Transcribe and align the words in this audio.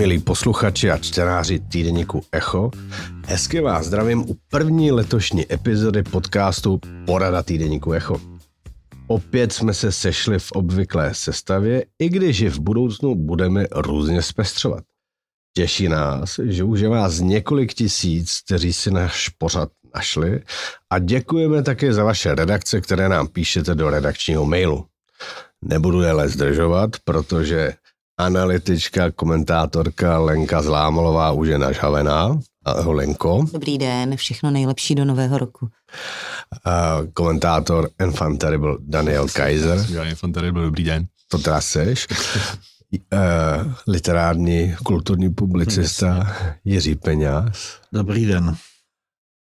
milí 0.00 0.18
posluchači 0.18 0.90
a 0.90 0.98
čtenáři 0.98 1.58
týdeníku 1.58 2.24
Echo. 2.32 2.70
Hezky 3.26 3.60
vás 3.60 3.86
zdravím 3.86 4.20
u 4.30 4.36
první 4.50 4.92
letošní 4.92 5.52
epizody 5.52 6.02
podcastu 6.02 6.80
Porada 7.06 7.42
týdeníku 7.42 7.92
Echo. 7.92 8.20
Opět 9.06 9.52
jsme 9.52 9.74
se 9.74 9.92
sešli 9.92 10.38
v 10.38 10.52
obvyklé 10.52 11.14
sestavě, 11.14 11.84
i 11.98 12.08
když 12.08 12.42
v 12.42 12.60
budoucnu 12.60 13.14
budeme 13.14 13.66
různě 13.72 14.22
zpestřovat. 14.22 14.84
Těší 15.56 15.88
nás, 15.88 16.40
že 16.44 16.64
už 16.64 16.80
je 16.80 16.88
vás 16.88 17.20
několik 17.20 17.74
tisíc, 17.74 18.40
kteří 18.44 18.72
si 18.72 18.90
náš 18.90 19.28
pořad 19.28 19.68
našli 19.94 20.42
a 20.90 20.98
děkujeme 20.98 21.62
také 21.62 21.92
za 21.92 22.04
vaše 22.04 22.34
redakce, 22.34 22.80
které 22.80 23.08
nám 23.08 23.28
píšete 23.28 23.74
do 23.74 23.90
redakčního 23.90 24.46
mailu. 24.46 24.86
Nebudu 25.64 26.02
je 26.02 26.28
zdržovat, 26.28 26.90
protože 27.04 27.72
analytička, 28.26 29.10
komentátorka 29.10 30.18
Lenka 30.18 30.62
Zlámalová 30.62 31.32
už 31.32 31.48
je 31.48 31.58
nažhavená. 31.58 32.38
Ahoj 32.64 32.94
Lenko. 32.94 33.44
Dobrý 33.52 33.78
den, 33.78 34.16
všechno 34.16 34.50
nejlepší 34.50 34.94
do 34.94 35.04
nového 35.04 35.38
roku. 35.38 35.68
Uh, 36.66 37.06
komentátor 37.12 37.88
Enfant 37.98 38.40
Terrible 38.40 38.76
Daniel 38.80 39.28
Kaiser. 39.28 39.86
Já 39.90 40.04
Enfant 40.04 40.34
Terrible, 40.34 40.62
dobrý 40.62 40.84
den. 40.84 41.06
To 41.28 41.38
teda 41.38 41.60
seš. 41.60 42.06
Uh, 42.92 43.72
literární, 43.86 44.74
kulturní 44.82 45.34
publicista 45.34 46.36
Jiří 46.64 46.94
Peňáz. 46.94 47.80
Dobrý 47.92 48.26
den. 48.26 48.56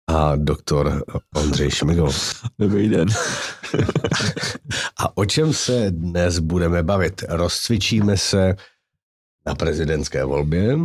A 0.08 0.36
doktor 0.36 1.04
Ondřej 1.36 1.72
Šmigol. 1.72 2.12
Dobrý 2.60 2.90
den. 2.90 3.08
A 4.98 5.18
o 5.18 5.26
čem 5.26 5.54
se 5.54 5.92
dnes 5.92 6.40
budeme 6.40 6.84
bavit? 6.84 7.24
Rozcvičíme 7.30 8.18
se 8.18 8.56
na 9.46 9.56
prezidentské 9.56 10.26
volbě, 10.26 10.78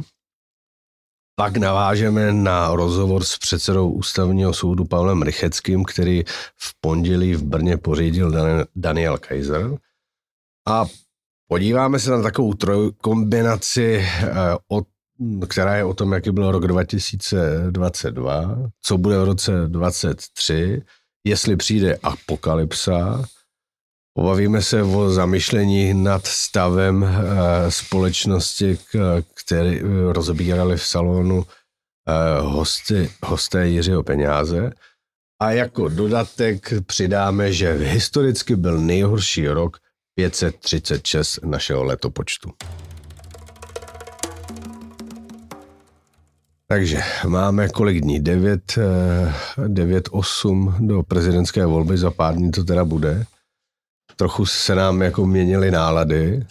pak 1.38 1.56
navážeme 1.56 2.32
na 2.32 2.76
rozhovor 2.76 3.24
s 3.24 3.38
předsedou 3.38 3.90
ústavního 3.90 4.52
soudu 4.52 4.84
Pavlem 4.84 5.22
Rycheckým, 5.22 5.84
který 5.84 6.24
v 6.56 6.80
pondělí 6.80 7.34
v 7.34 7.42
Brně 7.42 7.76
pořídil 7.76 8.32
Daniel 8.76 9.18
Kaiser. 9.18 9.78
A 10.68 10.84
podíváme 11.48 11.98
se 11.98 12.10
na 12.10 12.22
takovou 12.22 12.54
trojkombinaci, 12.54 13.96
eh, 13.96 14.32
která 15.48 15.76
je 15.76 15.84
o 15.84 15.94
tom, 15.94 16.12
jaký 16.12 16.30
byl 16.30 16.50
rok 16.50 16.66
2022, 16.66 18.56
co 18.82 18.98
bude 18.98 19.18
v 19.18 19.24
roce 19.24 19.52
2023, 19.66 20.82
jestli 21.24 21.56
přijde 21.56 21.96
apokalypsa, 22.02 23.24
Pobavíme 24.16 24.62
se 24.62 24.82
o 24.82 25.10
zamyšlení 25.10 25.94
nad 25.94 26.26
stavem 26.26 27.04
eh, 27.04 27.70
společnosti, 27.70 28.78
který 29.34 29.80
eh, 29.80 29.82
rozbírali 30.12 30.76
v 30.76 30.82
salonu 30.82 31.44
eh, 31.44 32.40
hosty, 32.40 33.10
hosté 33.22 33.68
Jiřího 33.68 34.02
peněze. 34.02 34.70
A 35.42 35.50
jako 35.50 35.88
dodatek 35.88 36.72
přidáme, 36.86 37.52
že 37.52 37.72
historicky 37.72 38.56
byl 38.56 38.80
nejhorší 38.80 39.48
rok 39.48 39.76
536 40.14 41.38
našeho 41.44 41.84
letopočtu. 41.84 42.52
Takže 46.68 46.98
máme 47.26 47.68
kolik 47.68 48.00
dní? 48.00 48.20
9, 48.20 48.78
9, 49.66 50.08
8 50.10 50.74
do 50.80 51.02
prezidentské 51.02 51.66
volby, 51.66 51.98
za 51.98 52.10
pár 52.10 52.34
dní 52.34 52.50
to 52.50 52.64
teda 52.64 52.84
bude 52.84 53.26
trochu 54.16 54.46
se 54.46 54.74
nám 54.74 55.02
jako 55.02 55.26
měnily 55.26 55.70
nálady 55.70 56.46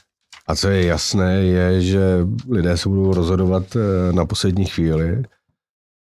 a 0.47 0.55
co 0.55 0.69
je 0.69 0.85
jasné, 0.85 1.33
je, 1.33 1.81
že 1.81 2.27
lidé 2.49 2.77
se 2.77 2.89
budou 2.89 3.13
rozhodovat 3.13 3.63
eh, 3.75 4.13
na 4.13 4.25
poslední 4.25 4.65
chvíli. 4.65 5.23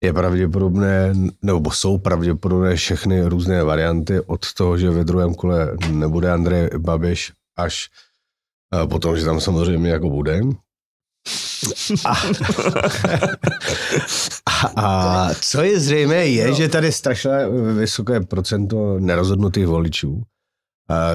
Je 0.04 0.14
pravděpodobné, 0.14 1.14
nebo 1.42 1.72
jsou 1.72 1.98
pravděpodobné 1.98 2.76
všechny 2.76 3.26
různé 3.26 3.64
varianty 3.64 4.20
od 4.20 4.54
toho, 4.54 4.78
že 4.78 4.90
ve 4.90 5.04
druhém 5.04 5.36
kole 5.36 5.78
nebude 5.92 6.32
Andrej 6.32 6.70
Babiš, 6.78 7.34
až 7.58 7.90
eh, 8.84 8.88
potom, 8.88 9.18
že 9.18 9.26
tam 9.26 9.42
samozřejmě 9.42 9.90
jako 9.90 10.10
bude. 10.10 10.42
A, 12.06 12.14
a 14.76 15.30
co 15.42 15.64
je 15.64 15.80
zřejmé, 15.80 16.26
je, 16.28 16.54
že 16.54 16.70
tady 16.70 16.92
strašně 16.92 17.32
vysoké 17.74 18.22
procento 18.22 19.00
nerozhodnutých 19.00 19.68
voličů. 19.68 20.24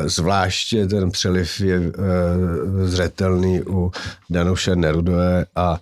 Zvláště 0.04 0.86
ten 0.86 1.10
přeliv 1.10 1.60
je 1.60 1.76
e, 1.76 1.90
zřetelný 2.86 3.62
u 3.62 3.92
Danuše 4.30 4.76
Nerudové 4.76 5.46
a 5.56 5.80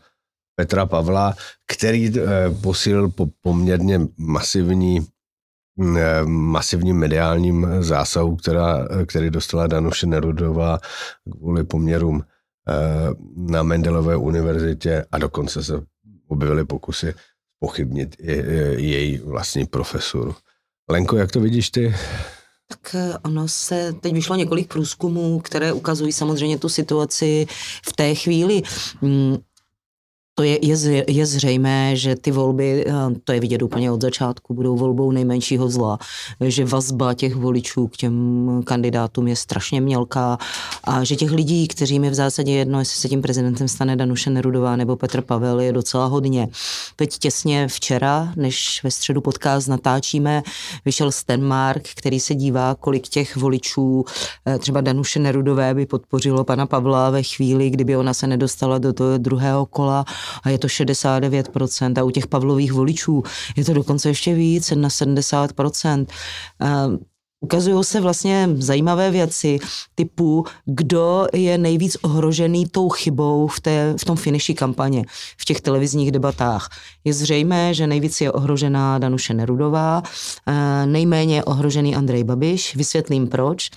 Petra 0.56 0.87
Pavla, 0.87 1.34
který 1.67 2.19
e, 2.19 2.23
posílil 2.62 3.09
po 3.09 3.27
poměrně 3.41 4.01
masivní 4.17 4.99
e, 4.99 6.25
masivním 6.25 6.97
mediálním 6.97 7.67
zásahu, 7.81 8.37
která, 8.37 8.89
který 9.06 9.31
dostala 9.31 9.67
Danuše 9.67 10.07
Nerudová 10.07 10.78
kvůli 11.39 11.65
poměrům 11.65 12.25
na 13.37 13.62
Mendelové 13.62 14.17
univerzitě 14.17 15.07
a 15.12 15.19
dokonce 15.19 15.65
se 15.65 15.83
objevily 16.28 16.65
pokusy 16.65 17.15
pochybnit 17.61 18.17
její 18.77 19.19
vlastní 19.19 19.67
profesuru. 19.67 20.34
Lenko, 20.91 21.17
jak 21.17 21.33
to 21.33 21.41
vidíš 21.41 21.71
ty? 21.71 21.95
Tak 22.70 22.94
eh, 22.94 23.19
ono 23.25 23.48
se, 23.48 23.92
teď 24.00 24.12
vyšlo 24.12 24.36
několik 24.36 24.69
průzkumů, 24.69 25.41
které 25.41 25.72
ukazují 25.72 26.12
samozřejmě 26.12 26.58
tu 26.58 26.69
situaci 26.69 27.47
v 27.88 27.92
té 27.92 28.14
chvíli. 28.14 28.62
To 30.34 30.42
je, 30.44 30.66
je, 30.66 31.04
je 31.08 31.26
zřejmé, 31.26 31.96
že 31.96 32.16
ty 32.16 32.30
volby, 32.30 32.84
eh, 32.86 32.92
to 33.24 33.32
je 33.32 33.41
vidět 33.41 33.62
úplně 33.62 33.91
od 33.91 34.00
začátku, 34.00 34.54
budou 34.54 34.76
volbou 34.76 35.12
nejmenšího 35.12 35.68
zla, 35.68 35.98
že 36.41 36.64
vazba 36.64 37.14
těch 37.14 37.34
voličů 37.34 37.86
k 37.86 37.96
těm 37.96 38.62
kandidátům 38.64 39.28
je 39.28 39.36
strašně 39.36 39.80
mělká 39.80 40.38
a 40.84 41.04
že 41.04 41.16
těch 41.16 41.30
lidí, 41.30 41.68
kterým 41.68 42.04
je 42.04 42.10
v 42.10 42.14
zásadě 42.14 42.52
jedno, 42.52 42.78
jestli 42.78 43.00
se 43.00 43.08
tím 43.08 43.22
prezidentem 43.22 43.68
stane 43.68 43.96
Danuše 43.96 44.30
Nerudová 44.30 44.76
nebo 44.76 44.96
Petr 44.96 45.20
Pavel, 45.20 45.60
je 45.60 45.72
docela 45.72 46.06
hodně. 46.06 46.48
Teď 46.97 47.18
těsně 47.18 47.68
včera, 47.68 48.32
než 48.36 48.80
ve 48.84 48.91
středu 48.91 49.20
podcast 49.20 49.68
natáčíme, 49.68 50.42
vyšel 50.84 51.12
Stenmark, 51.12 51.88
který 51.94 52.20
se 52.20 52.34
dívá, 52.34 52.74
kolik 52.74 53.08
těch 53.08 53.36
voličů 53.36 54.04
eh, 54.47 54.58
třeba 54.58 54.80
Danuše 54.80 55.20
Nerudové 55.20 55.74
by 55.74 55.86
podpořilo 55.86 56.44
pana 56.44 56.66
Pavla 56.66 57.10
ve 57.10 57.22
chvíli, 57.22 57.70
kdyby 57.70 57.97
ona 57.97 58.14
se 58.14 58.26
nedostala 58.26 58.78
do 58.78 58.92
toho 58.92 59.18
druhého 59.18 59.66
kola 59.66 60.04
a 60.42 60.50
je 60.50 60.58
to 60.58 60.66
69% 60.66 62.00
a 62.00 62.04
u 62.04 62.10
těch 62.10 62.26
Pavlových 62.26 62.72
voličů 62.72 63.22
je 63.56 63.64
to 63.64 63.72
dokonce 63.72 64.08
ještě 64.08 64.34
víc, 64.34 64.70
na 64.70 64.88
70%. 64.88 66.06
Ukazují 67.42 67.84
se 67.84 68.00
vlastně 68.00 68.48
zajímavé 68.54 69.10
věci 69.10 69.58
typu, 69.94 70.44
kdo 70.64 71.26
je 71.32 71.58
nejvíc 71.58 71.96
ohrožený 72.02 72.66
tou 72.66 72.88
chybou 72.88 73.46
v, 73.46 73.60
té, 73.60 73.94
v 73.96 74.04
tom 74.04 74.16
finiši 74.16 74.54
kampaně, 74.54 75.04
v 75.38 75.44
těch 75.44 75.60
televizních 75.60 76.12
debatách. 76.12 76.68
Je 77.04 77.12
zřejmé, 77.12 77.74
že 77.74 77.86
nejvíc 77.86 78.20
je 78.20 78.32
ohrožená 78.32 78.98
Danuše 78.98 79.34
Nerudová, 79.34 80.02
nejméně 80.84 81.36
je 81.36 81.44
ohrožený 81.44 81.97
Andrej 81.97 82.24
Babiš. 82.24 82.76
Vysvětlím 82.76 83.28
proč. 83.28 83.70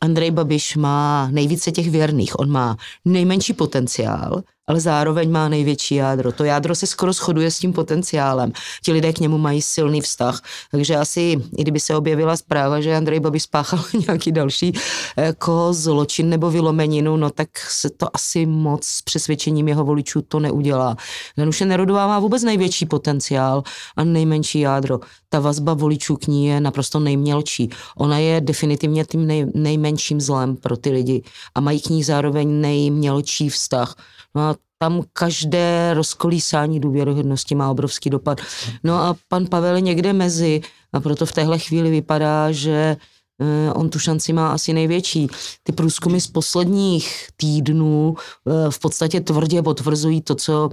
Andrej 0.00 0.30
Babiš 0.30 0.76
má 0.76 1.28
nejvíce 1.30 1.72
těch 1.72 1.90
věrných, 1.90 2.38
on 2.38 2.50
má 2.50 2.76
nejmenší 3.04 3.52
potenciál, 3.52 4.42
ale 4.68 4.80
zároveň 4.80 5.30
má 5.30 5.48
největší 5.48 5.94
jádro. 5.94 6.32
To 6.32 6.44
jádro 6.44 6.74
se 6.74 6.86
skoro 6.86 7.12
shoduje 7.12 7.50
s 7.50 7.58
tím 7.58 7.72
potenciálem. 7.72 8.52
Ti 8.82 8.92
lidé 8.92 9.12
k 9.12 9.20
němu 9.20 9.38
mají 9.38 9.62
silný 9.62 10.00
vztah. 10.00 10.42
Takže 10.70 10.96
asi, 10.96 11.36
i 11.56 11.62
kdyby 11.62 11.80
se 11.80 11.96
objevila 11.96 12.36
zpráva, 12.36 12.80
že 12.80 12.96
Andrej 12.96 13.20
Babiš 13.20 13.42
spáchal 13.42 13.84
nějaký 14.08 14.32
další 14.32 14.72
jako 15.16 15.72
zločin 15.72 16.28
nebo 16.28 16.50
vylomeninu, 16.50 17.16
no 17.16 17.30
tak 17.30 17.48
se 17.58 17.90
to 17.90 18.16
asi 18.16 18.46
moc 18.46 18.84
s 18.84 19.02
přesvědčením 19.02 19.68
jeho 19.68 19.84
voličů 19.84 20.22
to 20.22 20.40
neudělá. 20.40 20.96
Danuše 21.36 21.64
Nerudová 21.64 22.06
má 22.06 22.18
vůbec 22.18 22.42
největší 22.42 22.86
potenciál 22.86 23.62
a 23.96 24.04
nejmenší 24.04 24.60
jádro. 24.60 25.00
Ta 25.28 25.40
vazba 25.40 25.74
voličů 25.74 26.16
k 26.16 26.26
ní 26.26 26.46
je 26.46 26.60
naprosto 26.60 27.00
nejmělčí. 27.00 27.70
Ona 27.96 28.18
je 28.18 28.40
definitivně 28.40 29.04
tím 29.04 29.26
nej, 29.26 29.46
nejmenším 29.54 30.20
zlem 30.20 30.56
pro 30.56 30.76
ty 30.76 30.90
lidi 30.90 31.22
a 31.54 31.60
mají 31.60 31.80
k 31.80 31.88
ní 31.88 32.04
zároveň 32.04 32.60
nejmělčí 32.60 33.48
vztah. 33.48 33.94
No 34.34 34.42
a 34.42 34.56
tam 34.78 35.02
každé 35.12 35.94
rozkolísání 35.94 36.80
důvěryhodnosti 36.80 37.54
má 37.54 37.70
obrovský 37.70 38.10
dopad. 38.10 38.40
No 38.84 38.94
a 38.94 39.16
pan 39.28 39.46
Pavel 39.46 39.74
je 39.74 39.80
někde 39.80 40.12
mezi 40.12 40.60
a 40.92 41.00
proto 41.00 41.26
v 41.26 41.32
téhle 41.32 41.58
chvíli 41.58 41.90
vypadá, 41.90 42.52
že 42.52 42.96
eh, 43.40 43.72
on 43.72 43.90
tu 43.90 43.98
šanci 43.98 44.32
má 44.32 44.52
asi 44.52 44.72
největší. 44.72 45.28
Ty 45.62 45.72
průzkumy 45.72 46.20
z 46.20 46.26
posledních 46.26 47.26
týdnů 47.36 48.16
eh, 48.16 48.70
v 48.70 48.78
podstatě 48.78 49.20
tvrdě 49.20 49.62
potvrzují 49.62 50.20
to, 50.20 50.34
co 50.34 50.70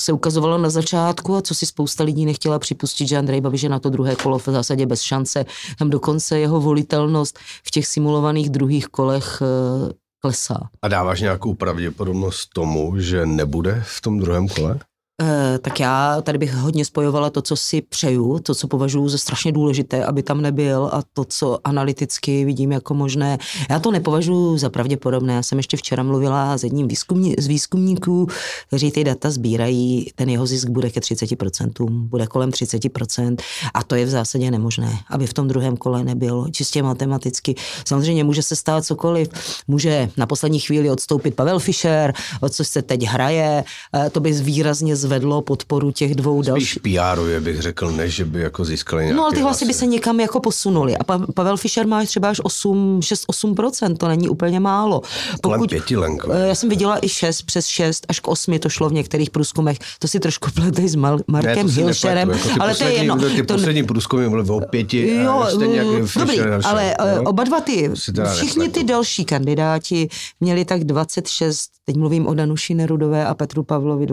se 0.00 0.12
ukazovalo 0.12 0.58
na 0.58 0.70
začátku 0.70 1.36
a 1.36 1.42
co 1.42 1.54
si 1.54 1.66
spousta 1.66 2.04
lidí 2.04 2.26
nechtěla 2.26 2.58
připustit, 2.58 3.08
že 3.08 3.16
Andrej 3.16 3.40
Babiš 3.40 3.62
je 3.62 3.68
na 3.68 3.78
to 3.78 3.90
druhé 3.90 4.16
kolo 4.16 4.38
v 4.38 4.44
zásadě 4.44 4.86
bez 4.86 5.00
šance. 5.02 5.44
Tam 5.78 5.90
dokonce 5.90 6.38
jeho 6.38 6.60
volitelnost 6.60 7.38
v 7.38 7.70
těch 7.70 7.86
simulovaných 7.86 8.50
druhých 8.50 8.86
kolech 8.86 9.42
eh, 9.42 9.92
klesá. 10.20 10.70
A 10.82 10.88
dáváš 10.88 11.20
nějakou 11.20 11.54
pravděpodobnost 11.54 12.46
tomu, 12.46 12.98
že 12.98 13.26
nebude 13.26 13.82
v 13.86 14.00
tom 14.00 14.18
druhém 14.18 14.48
kole? 14.48 14.78
Eh, 15.22 15.58
tak 15.58 15.80
já 15.80 16.22
tady 16.22 16.38
bych 16.38 16.54
hodně 16.54 16.84
spojovala 16.84 17.30
to, 17.30 17.42
co 17.42 17.56
si 17.56 17.82
přeju, 17.82 18.38
to, 18.38 18.54
co 18.54 18.68
považuji 18.68 19.08
za 19.08 19.18
strašně 19.18 19.52
důležité, 19.52 20.04
aby 20.04 20.22
tam 20.22 20.40
nebyl 20.40 20.90
a 20.92 21.02
to, 21.12 21.24
co 21.24 21.58
analyticky 21.64 22.44
vidím 22.44 22.72
jako 22.72 22.94
možné. 22.94 23.38
Já 23.70 23.78
to 23.78 23.90
nepovažuji 23.90 24.58
za 24.58 24.70
pravděpodobné. 24.70 25.34
Já 25.34 25.42
jsem 25.42 25.58
ještě 25.58 25.76
včera 25.76 26.02
mluvila 26.02 26.58
s 26.58 26.64
jedním 26.64 26.88
výzkumní, 26.88 27.34
z 27.38 27.46
výzkumníků, 27.46 28.26
kteří 28.68 28.90
ty 28.90 29.04
data 29.04 29.30
sbírají, 29.30 30.10
ten 30.14 30.28
jeho 30.28 30.46
zisk 30.46 30.68
bude 30.68 30.90
ke 30.90 31.00
30%, 31.00 31.90
bude 31.90 32.26
kolem 32.26 32.50
30% 32.50 33.36
a 33.74 33.82
to 33.82 33.94
je 33.94 34.04
v 34.04 34.08
zásadě 34.08 34.50
nemožné, 34.50 34.98
aby 35.10 35.26
v 35.26 35.34
tom 35.34 35.48
druhém 35.48 35.76
kole 35.76 36.04
nebyl 36.04 36.46
čistě 36.52 36.82
matematicky. 36.82 37.54
Samozřejmě 37.86 38.24
může 38.24 38.42
se 38.42 38.56
stát 38.56 38.84
cokoliv, 38.84 39.28
může 39.68 40.10
na 40.16 40.26
poslední 40.26 40.60
chvíli 40.60 40.90
odstoupit 40.90 41.34
Pavel 41.34 41.58
Fischer, 41.58 42.12
o 42.40 42.48
co 42.48 42.64
se 42.64 42.82
teď 42.82 43.02
hraje, 43.02 43.64
eh, 43.94 44.10
to 44.10 44.20
by 44.20 44.32
výrazně 44.32 44.96
zvedlo 45.06 45.42
podporu 45.42 45.92
těch 45.92 46.14
dvou 46.14 46.42
dalších. 46.42 46.70
Spíš 46.70 46.98
pr 46.98 47.40
bych 47.40 47.60
řekl, 47.62 47.90
než 47.90 48.14
že 48.14 48.24
by 48.24 48.40
jako 48.40 48.64
získali 48.64 49.02
nějaké 49.02 49.16
No 49.16 49.24
ale 49.24 49.34
ty 49.34 49.40
hlasy 49.40 49.64
by 49.64 49.74
se 49.74 49.86
někam 49.86 50.20
jako 50.20 50.40
posunuli. 50.40 50.96
A 50.96 51.04
pa- 51.04 51.26
Pavel 51.34 51.56
Fischer 51.56 51.86
má 51.86 52.04
třeba 52.04 52.28
až 52.30 52.40
8, 52.44 53.00
6-8%, 53.02 53.96
to 53.96 54.08
není 54.08 54.28
úplně 54.28 54.60
málo. 54.60 55.00
Kolem 55.42 55.60
pěti, 55.68 55.96
Lenko. 55.96 56.30
Eh, 56.32 56.48
Já 56.48 56.54
jsem 56.54 56.68
viděla 56.68 56.98
i 57.04 57.08
6, 57.08 57.42
přes 57.42 57.66
6 57.66 58.06
až 58.08 58.20
k 58.20 58.28
8 58.28 58.58
to 58.58 58.68
šlo 58.68 58.88
v 58.88 58.92
některých 58.92 59.30
průzkumech. 59.30 59.78
To 59.98 60.08
si 60.08 60.20
trošku 60.20 60.50
pletej 60.50 60.88
s 60.88 60.94
Mal- 60.94 61.20
Markem 61.26 61.66
ne, 61.66 61.72
Hilšerem, 61.72 62.28
nepletu, 62.28 62.48
jako 62.48 62.62
ale 62.62 62.74
to 62.74 62.84
je 62.84 62.90
poslední- 62.90 63.06
jedno. 63.06 63.28
Ty 63.36 63.42
To 63.46 63.54
poslední 63.54 63.82
průzkumy 63.84 64.28
byly 64.28 64.42
o 64.50 64.60
pěti, 64.60 65.14
Jo, 65.24 65.32
a 65.40 65.50
stejně 65.50 65.76
jak 65.76 65.86
mm, 65.86 66.06
Fischer 66.06 66.26
dobrý, 66.50 66.64
ale 66.64 66.94
eh, 67.00 67.16
jo? 67.16 67.22
oba 67.22 67.44
dva 67.44 67.60
ty, 67.60 67.90
všichni 68.34 68.68
ty 68.68 68.84
další 68.84 69.24
kandidáti 69.24 70.08
měli 70.40 70.64
tak 70.64 70.84
26, 70.84 71.70
teď 71.84 71.96
mluvím 71.96 72.26
o 72.26 72.34
Danuši 72.34 72.74
Nerudové 72.74 73.26
a 73.26 73.34
Petru 73.34 73.62
Pavlovi, 73.62 74.06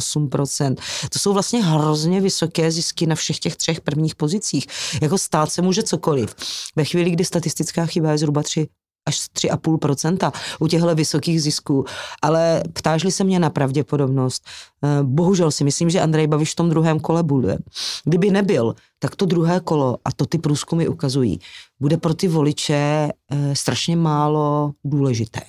26-28%. 0.00 0.76
To 1.12 1.18
jsou 1.18 1.32
vlastně 1.32 1.64
hrozně 1.64 2.20
vysoké 2.20 2.70
zisky 2.70 3.06
na 3.06 3.14
všech 3.14 3.38
těch 3.38 3.56
třech 3.56 3.80
prvních 3.80 4.14
pozicích. 4.14 4.66
Jako 5.02 5.18
stát 5.18 5.52
se 5.52 5.62
může 5.62 5.82
cokoliv. 5.82 6.34
Ve 6.76 6.84
chvíli, 6.84 7.10
kdy 7.10 7.24
statistická 7.24 7.86
chyba 7.86 8.12
je 8.12 8.18
zhruba 8.18 8.42
3 8.42 8.68
až 9.06 9.16
3,5% 9.16 10.32
u 10.60 10.66
těchto 10.66 10.94
vysokých 10.94 11.42
zisků. 11.42 11.84
Ale 12.22 12.62
ptážli 12.72 13.12
se 13.12 13.24
mě 13.24 13.38
na 13.38 13.50
pravděpodobnost. 13.50 14.42
Eh, 14.84 15.02
Bohužel 15.02 15.50
si 15.50 15.64
myslím, 15.64 15.90
že 15.90 16.00
Andrej 16.00 16.26
Babiš 16.26 16.52
v 16.52 16.56
tom 16.56 16.70
druhém 16.70 17.00
kole 17.00 17.22
bude. 17.22 17.58
Kdyby 18.04 18.30
nebyl, 18.30 18.74
tak 18.98 19.16
to 19.16 19.26
druhé 19.26 19.60
kolo, 19.60 19.98
a 20.04 20.12
to 20.12 20.26
ty 20.26 20.38
průzkumy 20.38 20.88
ukazují, 20.88 21.40
bude 21.80 21.96
pro 21.96 22.14
ty 22.14 22.28
voliče 22.28 23.08
eh, 23.30 23.56
strašně 23.56 23.96
málo 23.96 24.72
důležité. 24.84 25.40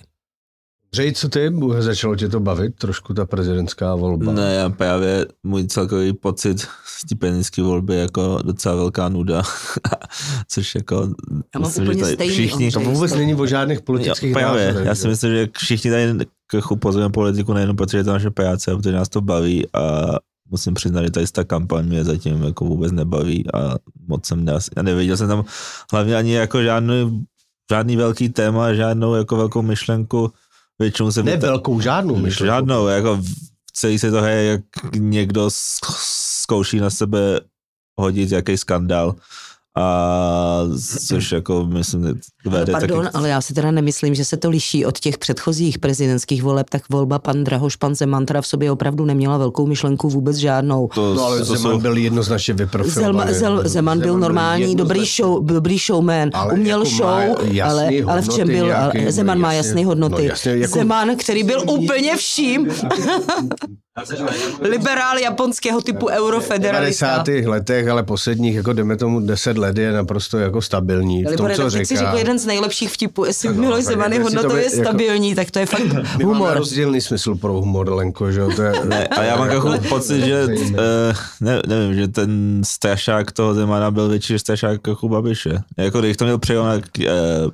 Dřej, 0.96 1.14
co 1.14 1.30
ty? 1.30 1.52
Začalo 1.80 2.16
tě 2.16 2.30
to 2.30 2.40
bavit 2.40 2.76
trošku 2.76 3.14
ta 3.14 3.26
prezidentská 3.26 3.96
volba? 3.96 4.32
Ne, 4.32 4.54
já 4.54 4.70
právě 4.70 5.26
můj 5.44 5.68
celkový 5.68 6.14
pocit 6.14 6.62
z 6.86 7.06
té 7.10 7.16
prezidentské 7.16 7.62
volby 7.62 7.94
je 7.94 8.02
jako 8.02 8.40
docela 8.44 8.76
velká 8.76 9.10
nuda, 9.10 9.42
což 10.48 10.76
jako... 10.76 11.10
Já 11.56 11.60
mám 11.60 11.72
úplně 11.82 12.02
tady 12.02 12.14
stejný, 12.14 12.34
všichni. 12.34 12.72
To 12.72 12.80
vůbec 12.80 13.14
není 13.14 13.36
o 13.36 13.46
žádných 13.46 13.78
Jo, 13.78 13.84
politických 13.86 14.34
právě, 14.34 14.66
názorech. 14.66 14.88
já 14.88 14.96
si 14.96 15.02
že? 15.02 15.08
myslím, 15.08 15.32
že 15.32 15.48
všichni 15.58 15.92
tady 15.92 16.26
k 16.48 16.72
upozorňujeme 16.72 17.14
politiku 17.14 17.54
nejenom 17.54 17.76
protože 17.76 17.98
je 17.98 18.04
to 18.04 18.14
naše 18.14 18.30
práce, 18.30 18.72
a 18.72 18.76
protože 18.76 18.92
nás 18.92 19.10
to 19.10 19.22
baví 19.22 19.68
a 19.74 20.16
musím 20.50 20.74
přiznat, 20.74 21.04
že 21.04 21.12
tady 21.12 21.28
ta 21.28 21.44
kampaň 21.44 21.86
mě 21.86 22.04
zatím 22.04 22.44
jako 22.44 22.66
vůbec 22.66 22.92
nebaví 22.92 23.54
a 23.54 23.76
moc 24.08 24.26
jsem 24.26 24.46
ne, 24.46 24.54
já 24.78 24.84
neviděl 24.84 25.18
jsem 25.18 25.28
tam 25.28 25.46
hlavně 25.92 26.16
ani 26.16 26.34
jako 26.34 26.64
žádný, 26.64 27.26
žádný 27.72 27.96
velký 27.96 28.30
téma, 28.30 28.74
žádnou 28.74 29.16
jako 29.16 29.36
velkou 29.38 29.62
myšlenku, 29.62 30.32
většinou 30.82 31.12
se 31.12 31.24
Ne 31.24 31.38
velkou, 31.38 31.82
žádnou 31.82 32.16
myšlenku. 32.16 32.56
Žádnou, 32.56 32.88
jako 32.88 33.22
celý 33.74 34.00
se 34.00 34.12
to 34.12 34.26
je, 34.26 34.44
jak 34.44 34.62
někdo 34.96 35.50
zkouší 36.42 36.80
na 36.80 36.90
sebe 36.90 37.42
hodit 38.00 38.32
jaký 38.32 38.58
skandál 38.58 39.16
a 39.78 40.64
což 41.08 41.32
jako 41.32 41.66
myslím 41.66 42.20
vede 42.46 42.72
Pardon, 42.72 43.04
taky... 43.04 43.16
ale 43.18 43.30
já 43.30 43.42
si 43.42 43.54
teda 43.54 43.72
nemyslím, 43.72 44.16
že 44.16 44.26
se 44.26 44.38
to 44.38 44.50
liší 44.50 44.86
od 44.86 45.00
těch 45.00 45.18
předchozích 45.18 45.80
prezidentských 45.80 46.44
voleb, 46.44 46.70
tak 46.70 46.82
volba 46.90 47.20
pan 47.20 47.44
Drahoš, 47.44 47.76
pan 47.76 47.96
Zeman 47.96 48.26
teda 48.26 48.42
v 48.42 48.48
sobě 48.48 48.72
opravdu 48.72 49.06
neměla 49.06 49.38
velkou 49.38 49.68
myšlenku 49.68 50.10
vůbec 50.10 50.36
žádnou. 50.38 50.88
To, 50.96 51.14
No 51.14 51.24
ale 51.26 51.38
to 51.40 51.46
Zeman 51.46 51.72
jsou, 51.72 51.80
byl 51.80 51.98
jednoznačně 51.98 52.54
vyprofilovaný. 52.54 53.34
Zelma, 53.34 53.58
zel, 53.62 53.70
Zeman 53.70 54.00
byl 54.00 54.20
normální, 54.20 54.62
jednoznačně- 54.62 54.96
dobrý, 55.00 55.10
show, 55.18 55.46
dobrý 55.46 55.78
showman, 55.78 56.30
Ale 56.34 56.54
uměl 56.54 56.80
jako 56.80 56.90
show, 56.96 57.08
má 57.10 57.22
jasný 57.24 57.62
ale, 57.62 57.90
ale 58.08 58.22
v 58.22 58.30
čem 58.30 58.48
byl, 58.48 58.66
nějaký, 58.66 58.98
ale 58.98 59.06
no 59.06 59.12
Zeman 59.12 59.40
má 59.40 59.54
jasně, 59.54 59.70
jasné 59.70 59.86
hodnoty. 59.86 60.22
no 60.22 60.28
jasně, 60.30 60.52
jako- 60.52 60.74
Zeman, 60.80 61.16
který 61.16 61.44
byl 61.44 61.64
úplně 61.70 62.18
vším, 62.18 62.68
liberál 64.62 65.18
japonského 65.18 65.82
typu 65.82 66.06
v 66.06 66.10
eurofederalista. 66.10 67.06
90. 67.24 67.50
letech, 67.50 67.88
ale 67.88 68.04
posledních, 68.04 68.56
jako 68.56 68.74
jdeme 68.74 68.98
tomu 68.98 69.20
10 69.20 69.58
let, 69.62 69.78
je 69.78 69.92
naprosto 69.92 70.38
jako 70.40 70.62
stabilní 70.62 71.24
v 71.26 71.36
tom, 71.36 71.50
co 71.56 71.72
teď 71.72 71.88
si 71.88 71.96
říká. 71.96 72.06
řekl 72.06 72.18
jeden 72.18 72.40
z 72.40 72.46
nejlepších 72.46 72.92
vtipů, 72.92 73.26
jestli 73.26 73.50
No, 73.50 73.56
Miloš 73.62 73.84
tak 73.86 73.94
Zeman 73.94 74.12
je 74.12 74.18
jako 74.18 74.24
hodnotově 74.30 74.64
jako- 74.64 74.76
stabilní, 74.76 75.36
tak 75.36 75.52
to 75.52 75.60
je 75.60 75.66
fakt 75.66 75.84
My 75.84 75.94
máme 75.94 76.24
humor. 76.24 76.58
rozdílný 76.58 77.02
smysl 77.02 77.36
pro 77.36 77.54
humor, 77.54 77.94
Lenko, 77.94 78.32
že 78.32 78.40
jo, 78.40 78.52
to 78.56 78.62
je... 78.62 78.74
ne, 78.86 79.08
a 79.08 79.24
já 79.24 79.36
mám 79.38 79.50
jako 79.50 79.74
pocit, 79.90 80.22
že 80.26 80.46
uh, 80.46 80.76
ne, 81.42 81.62
nevím, 81.68 81.96
že 81.96 82.08
ten 82.08 82.62
strašák 82.66 83.32
toho 83.32 83.54
Zemana 83.54 83.92
byl 83.92 84.08
větší 84.10 84.34
než 84.34 84.42
strašák 84.42 84.88
jako 84.88 85.10
Babiše. 85.10 85.60
Jako 85.78 86.00
když 86.02 86.18
to 86.18 86.26
měl 86.26 86.38
přejonat 86.38 86.82
k, 86.92 87.00
uh, 87.00 87.52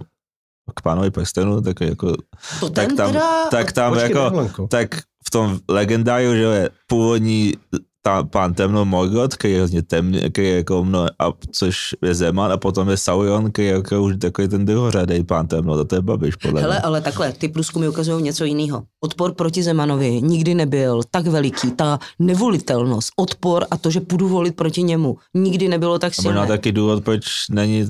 k 0.75 0.81
pánovi 0.81 1.12
prstenu, 1.12 1.62
tak 1.62 1.81
jako 1.81 2.13
To 2.59 2.69
tak 2.69 2.94
tam, 2.94 3.07
teda... 3.13 3.48
tak 3.51 3.71
tam 3.71 3.94
Počkej, 3.94 4.09
jako, 4.12 4.68
tak 4.68 4.88
v 5.27 5.30
tom 5.31 5.59
legendáriu, 5.69 6.33
že 6.33 6.42
je 6.42 6.69
původní 6.88 7.54
pán 8.30 8.54
temno 8.54 8.86
Morgoth, 8.86 9.36
který 9.36 9.54
je 9.54 9.59
hrozně 9.59 9.81
temný, 9.81 10.19
který 10.31 10.48
je 10.48 10.56
jako 10.56 10.83
mno, 10.83 11.06
a 11.19 11.33
což 11.51 11.95
je 12.06 12.15
Zeman, 12.15 12.51
a 12.51 12.57
potom 12.57 12.89
je 12.89 12.98
Sauron, 12.98 13.51
který 13.51 13.68
je 13.68 13.74
jako 13.74 14.04
už 14.04 14.13
takový 14.21 14.48
ten 14.48 14.65
druhořadej 14.65 15.24
pán 15.24 15.48
temno, 15.48 15.86
to 15.86 15.95
je 15.95 16.01
Babiš, 16.01 16.36
podle 16.36 16.62
Hele, 16.62 16.75
mě. 16.75 16.81
ale 16.81 17.01
takhle, 17.01 17.31
ty 17.33 17.48
průzkumy 17.48 17.88
ukazují 17.88 18.24
něco 18.24 18.45
jiného. 18.45 18.83
Odpor 19.04 19.33
proti 19.33 19.63
Zemanovi 19.63 20.21
nikdy 20.21 20.56
nebyl 20.56 21.01
tak 21.12 21.27
veliký. 21.27 21.71
Ta 21.71 22.00
nevolitelnost, 22.19 23.09
odpor 23.19 23.65
a 23.71 23.77
to, 23.77 23.92
že 23.92 24.01
půjdu 24.01 24.27
volit 24.27 24.56
proti 24.56 24.83
němu, 24.83 25.18
nikdy 25.33 25.68
nebylo 25.68 26.00
tak 26.00 26.13
A 26.19 26.21
možná 26.24 26.42
silné. 26.42 26.48
taky 26.48 26.71
důvod, 26.71 27.04
proč 27.04 27.25
není, 27.50 27.86